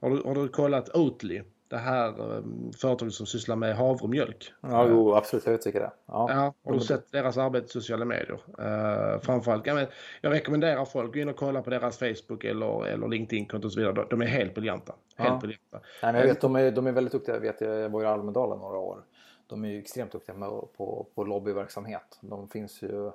har 0.01 0.11
du, 0.11 0.23
har 0.25 0.35
du 0.35 0.49
kollat 0.49 0.97
Oatly? 0.97 1.43
Det 1.69 1.77
här 1.77 2.09
eh, 2.37 2.43
företaget 2.81 3.15
som 3.15 3.27
sysslar 3.27 3.57
med 3.57 3.77
havremjölk. 3.77 4.53
Ja, 4.61 4.87
jo, 4.89 5.15
absolut. 5.15 5.47
Jag 5.47 5.63
tycker 5.63 5.81
det. 5.81 5.91
Ja. 6.07 6.27
Ja, 6.31 6.55
har 6.65 6.73
du 6.73 6.81
sett 6.81 7.13
deras 7.13 7.39
arbete 7.39 7.67
i 7.67 7.69
sociala 7.69 8.05
medier? 8.05 8.33
Uh, 8.61 9.21
framförallt, 9.21 9.67
ja, 9.67 9.75
men 9.75 9.87
jag 10.21 10.33
rekommenderar 10.33 10.85
folk 10.85 11.09
att 11.09 11.15
gå 11.15 11.19
in 11.21 11.29
och 11.29 11.37
kolla 11.37 11.63
på 11.63 11.71
deras 11.71 11.99
Facebook 11.99 12.45
eller, 12.45 12.87
eller 12.87 13.09
LinkedIn-konto 13.09 13.67
och 13.67 13.73
så 13.73 13.81
vidare. 13.81 14.07
De- 14.11 14.23
är 14.23 14.27
helt 14.27 14.55
briljanta. 14.55 14.95
Helt 15.17 15.31
Ja. 15.33 15.39
briljanta. 15.41 15.81
Nej, 16.03 16.13
men 16.13 16.15
jag 16.15 16.27
vet, 16.29 16.41
de, 16.41 16.57
är, 16.57 16.71
de 16.71 16.87
är 16.87 16.93
väldigt 16.93 17.13
duktiga. 17.13 17.35
Jag 17.35 17.41
vet, 17.41 17.61
jag 17.61 17.89
var 17.89 18.03
i 18.03 18.07
Almedalen 18.07 18.59
några 18.59 18.79
år. 18.79 18.99
De 19.47 19.65
är 19.65 19.69
ju 19.69 19.79
extremt 19.79 20.13
duktiga 20.13 20.37
med, 20.37 20.49
på, 20.49 21.07
på 21.15 21.25
lobbyverksamhet. 21.25 22.19
De 22.21 22.49
finns 22.49 22.83
ju 22.83 23.11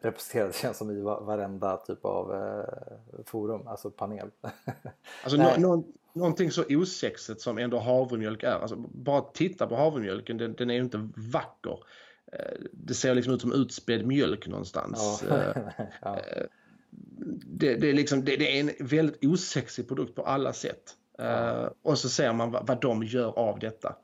representerade 0.00 0.52
känns 0.62 0.76
som 0.78 0.90
i 0.90 1.00
va- 1.00 1.20
varenda 1.20 1.76
typ 1.76 2.04
av 2.04 2.34
eh, 2.34 3.24
forum, 3.26 3.66
alltså 3.66 3.90
panel. 3.90 4.30
Alltså, 5.24 5.60
någon, 5.60 5.84
någonting 6.14 6.50
så 6.50 6.64
osexigt 6.68 7.40
som 7.40 7.58
ändå 7.58 7.78
havremjölk 7.78 8.42
är. 8.42 8.52
Alltså, 8.52 8.76
bara 8.76 9.20
titta 9.20 9.66
på 9.66 9.76
havremjölken, 9.76 10.36
den, 10.36 10.54
den 10.54 10.70
är 10.70 10.74
ju 10.74 10.80
inte 10.80 11.08
vacker. 11.16 11.78
Eh, 12.32 12.58
det 12.72 12.94
ser 12.94 13.14
liksom 13.14 13.34
ut 13.34 13.40
som 13.40 13.52
utspädd 13.52 14.06
mjölk 14.06 14.46
någonstans. 14.46 15.24
Ja. 15.28 15.36
Eh, 15.36 15.62
ja. 16.02 16.20
det, 17.46 17.74
det, 17.74 17.90
är 17.90 17.94
liksom, 17.94 18.24
det, 18.24 18.36
det 18.36 18.56
är 18.56 18.60
en 18.60 18.86
väldigt 18.86 19.24
osexig 19.24 19.88
produkt 19.88 20.14
på 20.14 20.22
alla 20.22 20.52
sätt. 20.52 20.96
Ja. 21.18 21.74
Och 21.82 21.98
så 21.98 22.08
ser 22.08 22.32
man 22.32 22.50
vad, 22.50 22.66
vad 22.66 22.80
de 22.80 23.02
gör 23.02 23.38
av 23.38 23.58
detta. 23.58 23.96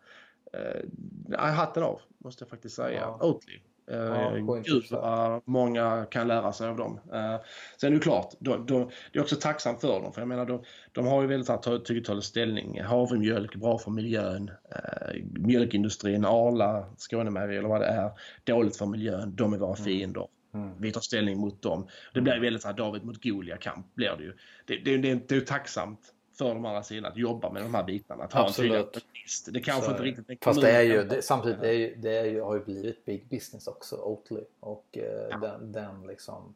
Uh, 0.55 1.37
hatten 1.39 1.83
av, 1.83 2.01
måste 2.19 2.43
jag 2.43 2.51
faktiskt 2.51 2.77
säga. 2.77 3.01
Ja. 3.01 3.19
Oatly. 3.23 3.61
Ja, 3.87 4.33
Gud 4.65 4.67
skönt. 4.67 4.91
vad 4.91 5.43
många 5.45 6.07
kan 6.11 6.29
lära 6.29 6.53
sig 6.53 6.69
av 6.69 6.77
dem. 6.77 7.01
Uh, 7.13 7.37
sen 7.81 7.93
är 7.93 7.97
det 7.97 8.03
klart, 8.03 8.35
de, 8.39 8.67
de, 8.67 8.91
det 9.13 9.19
är 9.19 9.23
också 9.23 9.37
tacksamt 9.37 9.81
för 9.81 10.01
dem. 10.03 10.13
För 10.13 10.21
jag 10.21 10.29
menar, 10.29 10.47
de, 10.47 10.63
de 10.93 11.07
har 11.07 11.23
ju 11.23 11.29
väldigt 11.29 11.63
tagit 11.63 12.25
ställning. 12.25 12.83
Havremjölk, 12.83 13.57
bra 13.57 13.79
för 13.79 13.91
miljön. 13.91 14.51
Uh, 14.51 15.25
mjölkindustrin, 15.25 16.25
Arla, 16.25 16.87
Skånemejeri 16.99 17.57
eller 17.57 17.69
vad 17.69 17.81
det 17.81 17.87
är. 17.87 18.11
Dåligt 18.45 18.77
för 18.77 18.87
miljön, 18.87 19.37
de 19.37 19.53
är 19.53 19.59
våra 19.59 19.77
fiender. 19.77 20.27
Mm. 20.55 20.81
Vi 20.81 20.93
tar 20.93 21.01
ställning 21.01 21.39
mot 21.39 21.63
dem. 21.63 21.87
Det 22.15 22.21
blir 22.21 22.41
väldigt 22.41 22.63
så 22.63 22.73
David 22.73 23.05
mot 23.05 23.25
Goliat-kamp. 23.25 23.95
Blir 23.95 24.17
det, 24.19 24.25
ju. 24.25 24.33
Det, 24.67 24.77
det, 24.77 24.97
det, 24.97 25.29
det 25.29 25.37
är 25.37 25.41
tacksamt 25.41 26.13
för 26.39 26.55
de 26.55 26.65
andra 26.65 26.83
sidorna 26.83 27.09
att 27.09 27.17
jobba 27.17 27.51
med 27.53 27.63
de 27.63 27.75
här 27.75 27.85
bitarna. 27.85 28.25
Att 28.25 28.33
ha 28.33 28.41
en 28.41 28.47
Absolut. 28.47 28.93
tydlig. 28.93 29.55
Det 29.55 29.61
kanske 29.61 29.85
Så 29.85 29.91
inte 29.91 30.03
är 30.03 30.05
riktigt 30.05 30.31
en 30.31 30.37
Fast 30.41 30.61
det 30.61 30.71
är 30.71 30.83
ju, 30.83 31.05
det, 31.05 31.23
samtidigt 31.23 31.61
det 31.61 31.69
är 31.69 31.73
ju, 31.73 31.95
det 31.97 32.17
är 32.19 32.25
ju, 32.25 32.41
har 32.41 32.55
ju 32.55 32.65
blivit 32.65 33.05
big 33.05 33.29
business 33.29 33.67
också, 33.67 33.97
Oatly. 33.97 34.41
Och 34.61 34.87
eh, 34.99 35.03
Ja. 35.31 35.37
den, 35.37 35.73
den 35.73 36.07
liksom 36.07 36.55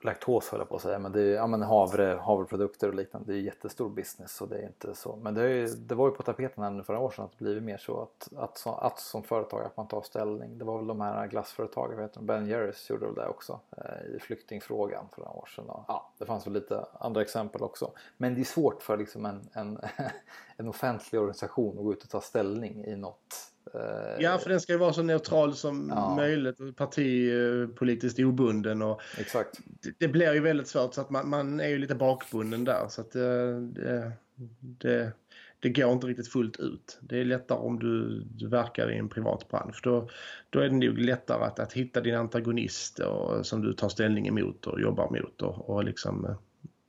laktos 0.00 0.48
höll 0.48 0.60
jag 0.60 0.68
på 0.68 0.76
att 0.76 0.82
säga, 0.82 0.98
men 0.98 1.12
det 1.12 1.20
är 1.22 1.34
ja, 1.34 1.46
men 1.46 1.62
havre, 1.62 2.18
havreprodukter 2.22 2.88
och 2.88 2.94
liknande. 2.94 3.32
Det 3.32 3.38
är 3.38 3.42
jättestor 3.42 3.88
business 3.88 4.40
och 4.40 4.48
det 4.48 4.58
är 4.58 4.66
inte 4.66 4.94
så. 4.94 5.16
Men 5.16 5.34
det, 5.34 5.42
är, 5.42 5.48
ju- 5.48 5.66
det 5.68 5.94
var 5.94 6.08
ju 6.08 6.14
på 6.14 6.22
tapeten 6.22 6.64
här 6.64 6.70
nu 6.70 6.82
förra 6.82 6.98
året 6.98 7.14
sedan 7.16 7.24
att 7.24 7.30
det 7.38 7.44
blivit 7.44 7.62
mer 7.62 7.76
så 7.78 8.02
att, 8.02 8.28
att, 8.36 8.58
så, 8.58 8.74
att 8.74 8.98
som 8.98 9.22
företag 9.22 9.64
att 9.64 9.76
man 9.76 9.88
tar 9.88 10.02
ställning. 10.02 10.58
Det 10.58 10.64
var 10.64 10.78
väl 10.78 10.86
de 10.86 11.00
här 11.00 11.26
glassföretagen, 11.26 11.98
vet 11.98 12.12
du, 12.14 12.20
Ben 12.20 12.46
Jerrys 12.46 12.90
gjorde 12.90 13.06
väl 13.06 13.14
det 13.14 13.26
också 13.28 13.60
eh, 13.76 14.16
i 14.16 14.18
flyktingfrågan 14.20 15.04
för 15.12 15.20
några 15.22 15.32
år 15.32 15.46
sedan. 15.56 15.68
Och, 15.68 15.84
ja, 15.88 16.10
det 16.18 16.26
fanns 16.26 16.46
väl 16.46 16.52
lite 16.54 16.86
andra 17.00 17.22
exempel 17.22 17.62
också. 17.62 17.90
Men 18.16 18.34
det 18.34 18.40
är 18.40 18.44
svårt 18.44 18.82
för 18.82 18.96
liksom 18.96 19.26
en, 19.26 19.48
en, 19.52 19.78
en 20.56 20.68
offentlig 20.68 21.20
organisation 21.20 21.78
att 21.78 21.84
gå 21.84 21.92
ut 21.92 22.02
och 22.02 22.10
ta 22.10 22.20
ställning 22.20 22.84
i 22.84 22.96
något 22.96 23.52
eh, 23.74 24.22
Ja, 24.22 24.38
för 24.38 24.50
den 24.50 24.60
ska 24.60 24.72
ju 24.72 24.78
vara 24.78 24.92
så 24.92 25.02
neutral 25.02 25.54
som 25.54 25.88
Ja. 25.94 26.16
möjligt. 26.16 26.60
och 26.60 26.76
Partipolitiskt 26.76 28.18
obunden. 28.18 28.82
Och 28.82 29.00
Exakt. 29.18 29.58
det, 29.64 29.94
det 29.98 30.08
blir 30.08 30.32
ju 30.34 30.40
väldigt 30.40 30.68
svårt 30.68 30.94
så 30.94 31.00
att 31.00 31.10
man, 31.10 31.28
man 31.28 31.60
är 31.60 31.68
ju 31.68 31.78
lite 31.78 31.94
bakbunden 31.94 32.64
där. 32.64 32.86
Så 32.88 33.00
att 33.00 33.14
eh, 33.16 33.56
det, 33.60 34.12
det, 34.60 35.12
det 35.60 35.68
går 35.68 35.92
inte 35.92 36.06
riktigt 36.06 36.28
fullt 36.28 36.60
ut. 36.60 36.98
Det 37.00 37.20
är 37.20 37.24
lättare 37.24 37.58
om 37.58 37.78
du, 37.78 38.22
du 38.34 38.48
verkar 38.48 38.90
i 38.90 38.98
en 38.98 39.08
privat 39.08 39.48
bransch. 39.48 39.80
Då, 39.82 40.08
då 40.50 40.58
är 40.60 40.68
det 40.68 40.74
nog 40.74 40.98
lättare 40.98 41.44
att, 41.44 41.58
att 41.58 41.72
hitta 41.72 42.00
din 42.00 42.14
antagonist 42.14 42.98
och, 42.98 43.46
som 43.46 43.62
du 43.62 43.72
tar 43.72 43.88
ställning 43.88 44.26
emot 44.28 44.66
och 44.66 44.80
jobbar 44.80 45.10
mot 45.10 45.42
och, 45.42 45.70
och 45.70 45.84
liksom 45.84 46.24
eh, 46.24 46.36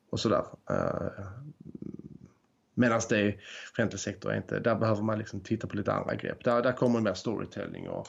och 0.09 0.19
sådär. 0.19 0.43
Medan 2.77 3.01
det 3.09 3.21
i 3.21 3.39
offentlig 3.73 3.99
sektor 3.99 4.31
är 4.31 4.37
inte, 4.37 4.59
där 4.59 4.75
behöver 4.75 5.01
man 5.01 5.17
liksom 5.19 5.41
titta 5.41 5.67
på 5.67 5.75
lite 5.75 5.93
andra 5.93 6.15
grepp. 6.15 6.43
Där, 6.43 6.61
där 6.61 6.71
kommer 6.71 6.99
mer 6.99 7.13
storytelling 7.13 7.89
och 7.89 8.07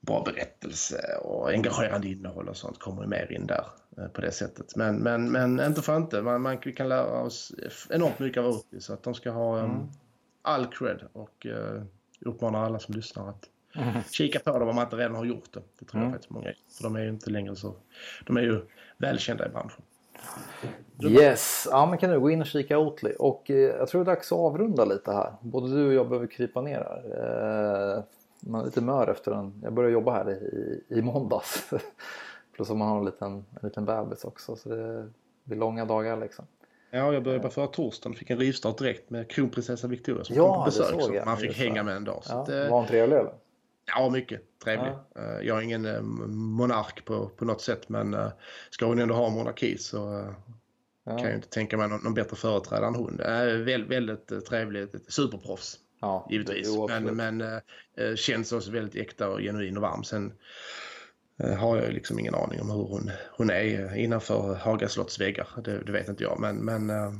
bra 0.00 0.22
berättelse 0.24 1.16
och 1.22 1.50
engagerande 1.50 2.08
innehåll 2.08 2.48
och 2.48 2.56
sånt 2.56 2.78
kommer 2.78 3.06
mer 3.06 3.32
in 3.32 3.46
där 3.46 3.64
eh, 3.98 4.06
på 4.08 4.20
det 4.20 4.32
sättet. 4.32 4.76
Men, 4.76 4.96
men, 4.96 5.32
men 5.32 5.60
inte 5.60 5.82
för 5.82 5.96
inte. 5.96 6.22
Man, 6.22 6.42
man 6.42 6.58
vi 6.64 6.72
kan 6.72 6.88
lära 6.88 7.20
oss 7.20 7.52
enormt 7.90 8.18
mycket 8.18 8.40
av 8.40 8.46
Oatly 8.46 8.80
så 8.80 8.92
att 8.92 9.02
de 9.02 9.14
ska 9.14 9.30
ha 9.30 9.58
um, 9.58 9.64
Mm. 9.70 9.86
all 10.42 10.66
cred 10.66 11.00
och 11.12 11.46
uh, 11.46 11.82
uppmanar 12.20 12.64
alla 12.64 12.78
som 12.78 12.94
lyssnar 12.94 13.28
att 13.28 13.48
Mm. 13.76 14.02
kika 14.10 14.38
på 14.38 14.58
dem 14.58 14.68
om 14.68 14.74
man 14.74 14.84
inte 14.84 14.96
redan 14.96 15.14
har 15.14 15.24
gjort 15.24 15.52
det. 15.52 15.62
Det 15.78 15.84
tror 15.84 16.00
Mm. 16.00 16.04
jag 16.04 16.12
faktiskt 16.14 16.30
många 16.30 16.48
är. 16.48 16.56
För 16.76 16.82
de 16.82 16.96
är 16.96 17.00
ju 17.00 17.08
inte 17.08 17.30
längre 17.30 17.56
så... 17.56 17.76
De 18.26 18.36
är 18.36 18.40
ju 18.40 18.66
välkända 18.98 19.46
i 19.46 19.48
branschen. 19.48 19.82
Yes, 21.08 21.68
ja 21.70 21.86
men 21.86 21.98
kan 21.98 22.10
du 22.10 22.20
gå 22.20 22.30
in 22.30 22.40
och 22.40 22.46
kika 22.46 22.78
Oatly 22.78 23.12
och 23.18 23.50
eh, 23.50 23.56
jag 23.56 23.88
tror 23.88 24.04
det 24.04 24.10
är 24.10 24.14
dags 24.14 24.32
att 24.32 24.38
avrunda 24.38 24.84
lite 24.84 25.12
här. 25.12 25.32
Både 25.40 25.74
du 25.74 25.86
och 25.86 25.92
jag 25.94 26.08
behöver 26.08 26.26
krypa 26.26 26.60
ner 26.60 26.78
här. 26.78 27.96
Eh, 27.96 28.02
man 28.40 28.60
är 28.60 28.64
lite 28.64 28.80
mör 28.80 29.08
efter 29.10 29.32
en, 29.32 29.60
jag 29.62 29.72
började 29.72 29.92
jobba 29.92 30.12
här 30.12 30.30
i, 30.30 30.84
i 30.88 31.02
måndags. 31.02 31.70
Plus 32.56 32.70
att 32.70 32.76
man 32.76 32.88
har 32.88 32.98
en 32.98 33.04
liten, 33.04 33.32
en 33.32 33.44
liten 33.62 33.84
bebis 33.84 34.24
också 34.24 34.56
så 34.56 34.68
det 34.68 35.08
blir 35.44 35.58
långa 35.58 35.84
dagar 35.84 36.16
liksom. 36.16 36.44
Ja, 36.90 37.12
jag 37.12 37.22
började 37.22 37.42
bara 37.42 37.52
förra 37.52 37.66
torsdagen. 37.66 38.16
Fick 38.16 38.30
en 38.30 38.38
rivstart 38.38 38.78
direkt 38.78 39.10
med 39.10 39.30
kronprinsessa 39.30 39.86
Victoria 39.88 40.24
som 40.24 40.36
Ja, 40.36 40.54
kom 40.54 40.64
på 40.64 40.70
det 40.70 40.96
besök. 40.96 41.20
Så 41.20 41.24
man 41.26 41.36
fick 41.36 41.58
hänga 41.58 41.74
det. 41.74 41.82
med 41.82 41.96
en 41.96 42.04
dag. 42.04 42.22
Ja, 42.28 42.42
att, 42.42 42.48
eh, 42.48 42.58
var 42.58 42.68
hon 42.78 42.86
trevlig 42.86 43.16
eller? 43.16 43.32
Ja, 43.96 44.08
mycket 44.10 44.40
trevlig. 44.64 44.92
Eh, 45.16 45.46
Jag 45.46 45.58
är 45.58 45.62
ingen 45.62 45.86
eh, 45.86 46.00
monark 46.28 47.04
på, 47.04 47.28
på 47.36 47.44
något 47.44 47.60
sätt 47.60 47.88
men 47.88 48.14
eh, 48.14 48.28
ska 48.70 48.86
hon 48.86 48.98
ändå 48.98 49.14
ha 49.14 49.30
monarki 49.30 49.78
så 49.78 50.18
eh, 50.18 50.24
Ja. 51.04 51.16
kan 51.18 51.26
jag 51.26 51.34
inte 51.34 51.48
tänka 51.48 51.76
mig 51.76 51.88
någon, 51.88 52.00
någon 52.02 52.14
bättre 52.14 52.36
företrädare 52.36 52.86
än 52.86 52.94
hon. 52.94 53.20
Äh, 53.20 53.44
väldigt, 53.44 53.90
väldigt 53.90 54.46
trevlig, 54.46 54.82
ett 54.82 55.12
superproffs 55.12 55.78
Ja, 56.00 56.26
givetvis. 56.30 56.66
jo, 56.70 56.88
men 56.88 57.04
men 57.16 57.40
eh, 57.40 58.14
känns 58.16 58.52
också 58.52 58.70
väldigt 58.70 58.94
äkta 59.06 59.28
och 59.28 59.38
genuin 59.40 59.76
och 59.76 59.82
varm. 59.82 60.04
Sen 60.04 60.32
eh, 61.42 61.54
har 61.54 61.76
jag 61.76 61.92
liksom 61.92 62.18
ingen 62.18 62.34
aning 62.34 62.60
om 62.60 62.70
hur 62.70 62.76
hon, 62.84 63.10
hon 63.36 63.50
är 63.50 63.96
innanför 63.96 64.54
Haga 64.54 64.88
slotts 64.88 65.20
väggar. 65.20 65.48
Det, 65.64 65.78
det 65.78 65.92
vet 65.92 66.08
inte 66.08 66.22
jag 66.22 66.40
men, 66.40 66.56
men 66.56 66.90
eh, 66.90 67.12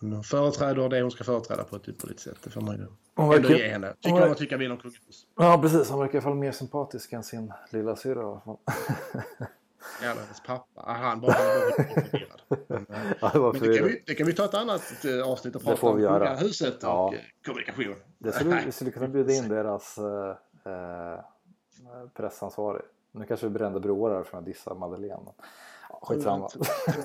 hon 0.00 0.22
företräder 0.24 0.88
det 0.88 1.00
hon 1.02 1.10
ska 1.10 1.24
företräda 1.24 1.64
på 1.64 1.76
ett 1.76 1.88
ypperligt 1.88 2.20
sätt. 2.20 2.38
Det 2.44 2.50
får 2.50 2.60
man 2.60 2.76
ju 2.76 2.86
Hon 3.16 3.34
ändå 3.34 3.48
verkar- 3.48 3.64
ge 3.64 3.68
henne. 3.70 3.86
hon 3.86 3.94
Tycker 3.96 4.10
verkar- 4.10 4.20
vad 4.20 4.28
man 4.28 4.36
tycker 4.38 4.56
vill 4.58 4.72
om 4.72 4.78
kungahus. 4.78 5.26
Ja 5.36 5.58
precis, 5.62 5.90
han 5.90 5.98
verkar 5.98 6.14
i 6.14 6.16
alla 6.16 6.22
fall 6.22 6.34
mer 6.34 6.52
sympatisk 6.52 7.12
än 7.12 7.22
sin 7.22 7.52
lilla 7.70 7.96
syrra 7.96 8.40
Jävlar, 10.02 10.22
hennes 10.22 10.40
pappa. 10.40 10.80
Ah, 10.80 10.92
Han 10.92 11.20
bara 11.20 11.32
förvirrad. 11.32 12.40
Men, 12.68 12.86
Ja, 13.20 13.30
det 13.32 13.38
Men 13.40 13.52
det, 13.70 13.78
kan 13.78 13.86
vi, 13.86 14.02
det 14.06 14.14
kan 14.14 14.26
vi 14.26 14.32
ta 14.34 14.44
ett 14.44 14.54
annat 14.54 14.82
eh, 15.04 15.28
avsnitt 15.30 15.56
och 15.56 15.62
prata 15.62 15.86
om 15.86 16.00
göra. 16.00 16.32
och 16.32 16.38
Ja. 16.82 17.14
eh, 17.14 17.20
kommunikation. 17.46 17.94
Det 18.18 18.32
skulle, 18.32 18.62
vi 18.66 18.72
skulle 18.72 18.90
kunna 18.90 19.08
bjuda 19.08 19.32
in 19.32 19.48
deras 19.48 19.98
eh, 19.98 20.36
eh, 20.72 21.18
pressansvarig. 22.14 22.82
Nu 23.12 23.24
kanske 23.24 23.46
vi 23.46 23.50
brände 23.52 23.80
broar 23.80 24.14
här 24.14 24.22
för 24.22 24.38
att 24.38 24.44
dissa 24.44 24.74
Madeleine. 24.74 25.32
skitsamma. 26.02 26.48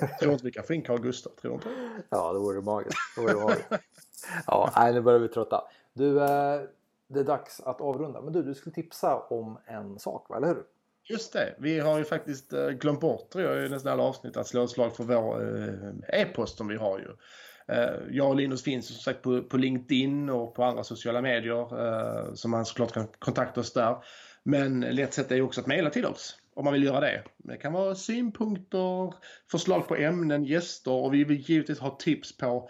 Jag 0.00 0.18
tror 0.18 0.32
inte 0.32 0.44
vi 0.44 0.52
kan 0.52 0.64
få 0.64 0.74
in 0.74 0.82
Carl 0.82 1.00
Gustaf. 1.00 1.32
Tror 1.34 1.54
inte? 1.54 1.68
Ja, 2.08 2.32
det 2.32 2.38
vore 2.38 2.60
magiskt. 2.60 2.96
Det 3.16 3.22
vore 3.22 3.34
magiskt. 3.34 3.68
Ja, 4.46 4.70
nej, 4.76 4.92
nu 4.92 5.00
börjar 5.00 5.18
vi 5.20 5.28
trötta. 5.28 5.64
Du, 5.92 6.14
det 6.14 7.20
är 7.20 7.24
dags 7.24 7.60
att 7.60 7.80
avrunda. 7.80 8.20
Men 8.20 8.32
du, 8.32 8.42
du 8.42 8.54
skulle 8.54 8.74
tipsa 8.74 9.18
om 9.18 9.58
en 9.66 9.98
sak, 9.98 10.26
va? 10.28 10.36
eller 10.36 10.48
hur? 10.48 10.64
Just 11.12 11.32
det. 11.32 11.54
Vi 11.58 11.78
har 11.78 11.98
ju 11.98 12.04
faktiskt 12.04 12.52
eh, 12.52 12.68
glömt 12.68 13.00
bort, 13.00 13.30
tror 13.30 13.44
jag, 13.44 13.66
i 13.66 13.68
nästan 13.68 13.92
alla 13.92 14.02
avsnitt 14.02 14.36
att 14.36 14.46
slå 14.46 14.64
ett 14.64 14.70
slag 14.70 14.96
för 14.96 15.04
vår 15.04 15.58
eh, 16.10 16.20
e-post 16.20 16.56
som 16.58 16.68
vi 16.68 16.76
har 16.76 16.98
ju. 16.98 17.08
Eh, 17.74 17.90
Jag 18.10 18.28
och 18.28 18.36
Linus 18.36 18.62
finns 18.62 18.86
som 18.86 18.96
sagt 18.96 19.22
på, 19.22 19.42
på 19.42 19.56
LinkedIn 19.56 20.30
och 20.30 20.54
på 20.54 20.64
andra 20.64 20.84
sociala 20.84 21.22
medier 21.22 21.86
eh, 21.86 22.34
som 22.34 22.50
man 22.50 22.64
såklart 22.64 22.92
kan 22.92 23.08
kontakta 23.18 23.60
oss 23.60 23.72
där. 23.72 23.96
Men 24.42 24.80
lätt 24.80 25.14
sätt 25.14 25.32
är 25.32 25.36
ju 25.36 25.42
också 25.42 25.60
att 25.60 25.66
mejla 25.66 25.90
till 25.90 26.06
oss 26.06 26.38
om 26.54 26.64
man 26.64 26.72
vill 26.72 26.84
göra 26.84 27.00
det. 27.00 27.22
Det 27.36 27.56
kan 27.56 27.72
vara 27.72 27.94
synpunkter, 27.94 29.14
förslag 29.50 29.88
på 29.88 29.96
ämnen, 29.96 30.44
gäster 30.44 30.92
och 30.92 31.14
vi 31.14 31.24
vill 31.24 31.50
givetvis 31.50 31.78
ha 31.78 31.96
tips 31.96 32.36
på 32.36 32.68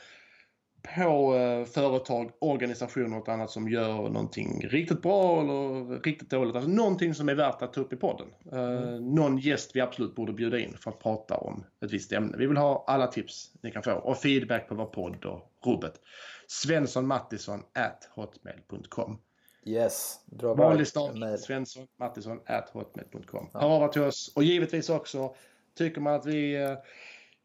på 0.82 1.36
eh, 1.36 1.64
företag, 1.64 2.30
organisationer 2.38 3.18
och 3.18 3.28
annat 3.28 3.50
som 3.50 3.68
gör 3.68 3.88
någonting 3.88 4.68
riktigt 4.68 5.02
bra 5.02 5.40
eller 5.40 6.00
riktigt 6.02 6.30
dåligt. 6.30 6.56
Alltså 6.56 6.70
någonting 6.70 7.14
som 7.14 7.28
är 7.28 7.34
värt 7.34 7.62
att 7.62 7.72
ta 7.72 7.80
upp 7.80 7.92
i 7.92 7.96
podden. 7.96 8.26
Eh, 8.52 9.00
Någon 9.00 9.38
gäst 9.38 9.70
vi 9.74 9.80
absolut 9.80 10.14
borde 10.14 10.32
bjuda 10.32 10.58
in 10.58 10.76
för 10.78 10.90
att 10.90 10.98
prata 10.98 11.36
om 11.36 11.64
ett 11.84 11.92
visst 11.92 12.12
ämne. 12.12 12.36
Vi 12.38 12.46
vill 12.46 12.56
ha 12.56 12.84
alla 12.86 13.06
tips 13.06 13.52
ni 13.62 13.70
kan 13.70 13.82
få 13.82 13.92
och 13.92 14.18
feedback 14.18 14.68
på 14.68 14.74
vår 14.74 14.86
podd 14.86 15.24
och 15.24 15.52
rubbet. 15.66 16.00
Svenssonmattisson 16.46 17.62
at 17.74 18.08
hotmail.com 18.14 19.18
Yes, 19.66 20.20
dra 20.26 20.54
Vanlig 20.54 20.74
iväg 20.74 20.86
stav. 20.86 21.36
Svensson 21.36 21.86
Mattisson 21.98 22.40
at 22.46 22.70
hotmail.com. 22.72 23.48
Ja. 23.52 23.60
Hör 23.60 23.84
av 23.84 23.88
till 23.88 24.02
oss 24.02 24.32
och 24.36 24.44
givetvis 24.44 24.90
också 24.90 25.34
tycker 25.78 26.00
man 26.00 26.14
att 26.14 26.26
vi 26.26 26.62
eh, 26.62 26.72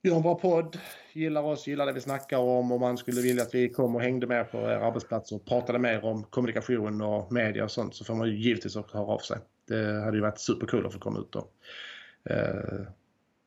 gör 0.03 0.15
en 0.15 0.21
bra 0.21 0.35
podd, 0.35 0.77
gillar 1.13 1.41
oss, 1.43 1.67
gillar 1.67 1.85
det 1.85 1.93
vi 1.93 2.01
snackar 2.01 2.37
om 2.37 2.71
och 2.71 2.79
man 2.79 2.97
skulle 2.97 3.21
vilja 3.21 3.43
att 3.43 3.53
vi 3.55 3.69
kom 3.69 3.95
och 3.95 4.01
hängde 4.01 4.27
med 4.27 4.51
på 4.51 4.57
er 4.57 4.63
arbetsplats 4.77 5.31
och 5.31 5.45
pratade 5.45 5.79
mer 5.79 6.05
om 6.05 6.23
kommunikation 6.23 7.01
och 7.01 7.31
media 7.31 7.63
och 7.63 7.71
sånt 7.71 7.95
så 7.95 8.05
får 8.05 8.15
man 8.15 8.27
ju 8.27 8.37
givetvis 8.37 8.75
också 8.75 8.97
höra 8.97 9.07
av 9.07 9.19
sig. 9.19 9.37
Det 9.67 10.01
hade 10.03 10.17
ju 10.17 10.21
varit 10.21 10.39
superkul 10.39 10.85
att 10.85 10.93
få 10.93 10.99
komma 10.99 11.19
ut 11.19 11.35
och, 11.35 11.53
eh, 12.29 12.81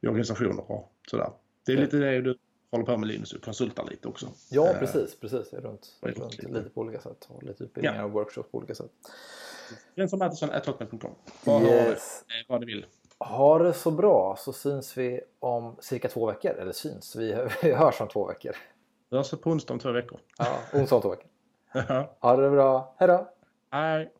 i 0.03 0.07
organisationer 0.07 0.71
och 0.71 0.93
sådär. 1.11 1.31
Det 1.67 1.73
är 1.73 1.77
lite 1.77 1.97
det 1.97 2.21
du 2.21 2.39
håller 2.71 2.85
på 2.85 2.97
med 2.97 3.09
Linus, 3.09 3.31
du 3.31 3.39
konsultar 3.39 3.87
lite 3.91 4.09
också. 4.09 4.27
Ja, 4.51 4.69
Eh, 4.71 4.79
precis. 4.79 5.21
precis. 5.21 5.53
Runt, 5.53 5.99
runt 6.01 6.19
lite- 6.39 6.49
lite 6.49 6.71
på 6.71 6.81
olika 6.81 7.01
sätt. 7.01 7.27
Och 7.29 7.43
lite 7.43 7.65
utbildningar 7.65 8.05
och 8.05 8.11
workshops 8.11 8.51
på 8.51 8.59
olika 8.59 8.75
sätt. 8.75 8.91
Svensson 9.95 10.19
Mattisson 10.19 10.51
at 10.51 10.67
hotmail.com. 10.67 11.15
Bara 11.45 11.59
hör 11.59 11.67
av 11.69 11.73
er, 11.75 11.91
Yes. 11.91 12.25
eh, 12.29 12.49
vad 12.49 12.61
ni 12.61 12.67
vill. 12.67 12.87
Ha 13.25 13.59
det 13.59 13.73
så 13.73 13.91
bra 13.91 14.37
så 14.39 14.53
syns 14.53 14.97
vi 14.97 15.21
om 15.41 15.77
cirka 15.81 16.09
två 16.09 16.27
veckor. 16.27 16.51
Eller 16.51 16.73
syns, 16.73 17.17
vi, 17.17 17.49
vi 17.63 17.73
hörs 17.73 18.01
om 18.01 18.09
två 18.09 18.27
veckor. 18.27 18.57
Vi 19.11 19.17
hörs 19.17 19.31
på 19.31 19.51
onsdag 19.51 19.75
om 19.75 19.81
två 19.81 19.93
veckor. 19.93 20.21
Ja, 20.39 20.57
onsdag 20.73 20.97
om 20.97 21.03
två 21.03 21.11
veckor. 21.11 21.27
Ha 22.21 22.37
det 22.37 22.51
bra. 22.51 22.95
Hej 22.99 23.09
då! 23.09 23.29
Hej! 23.71 24.13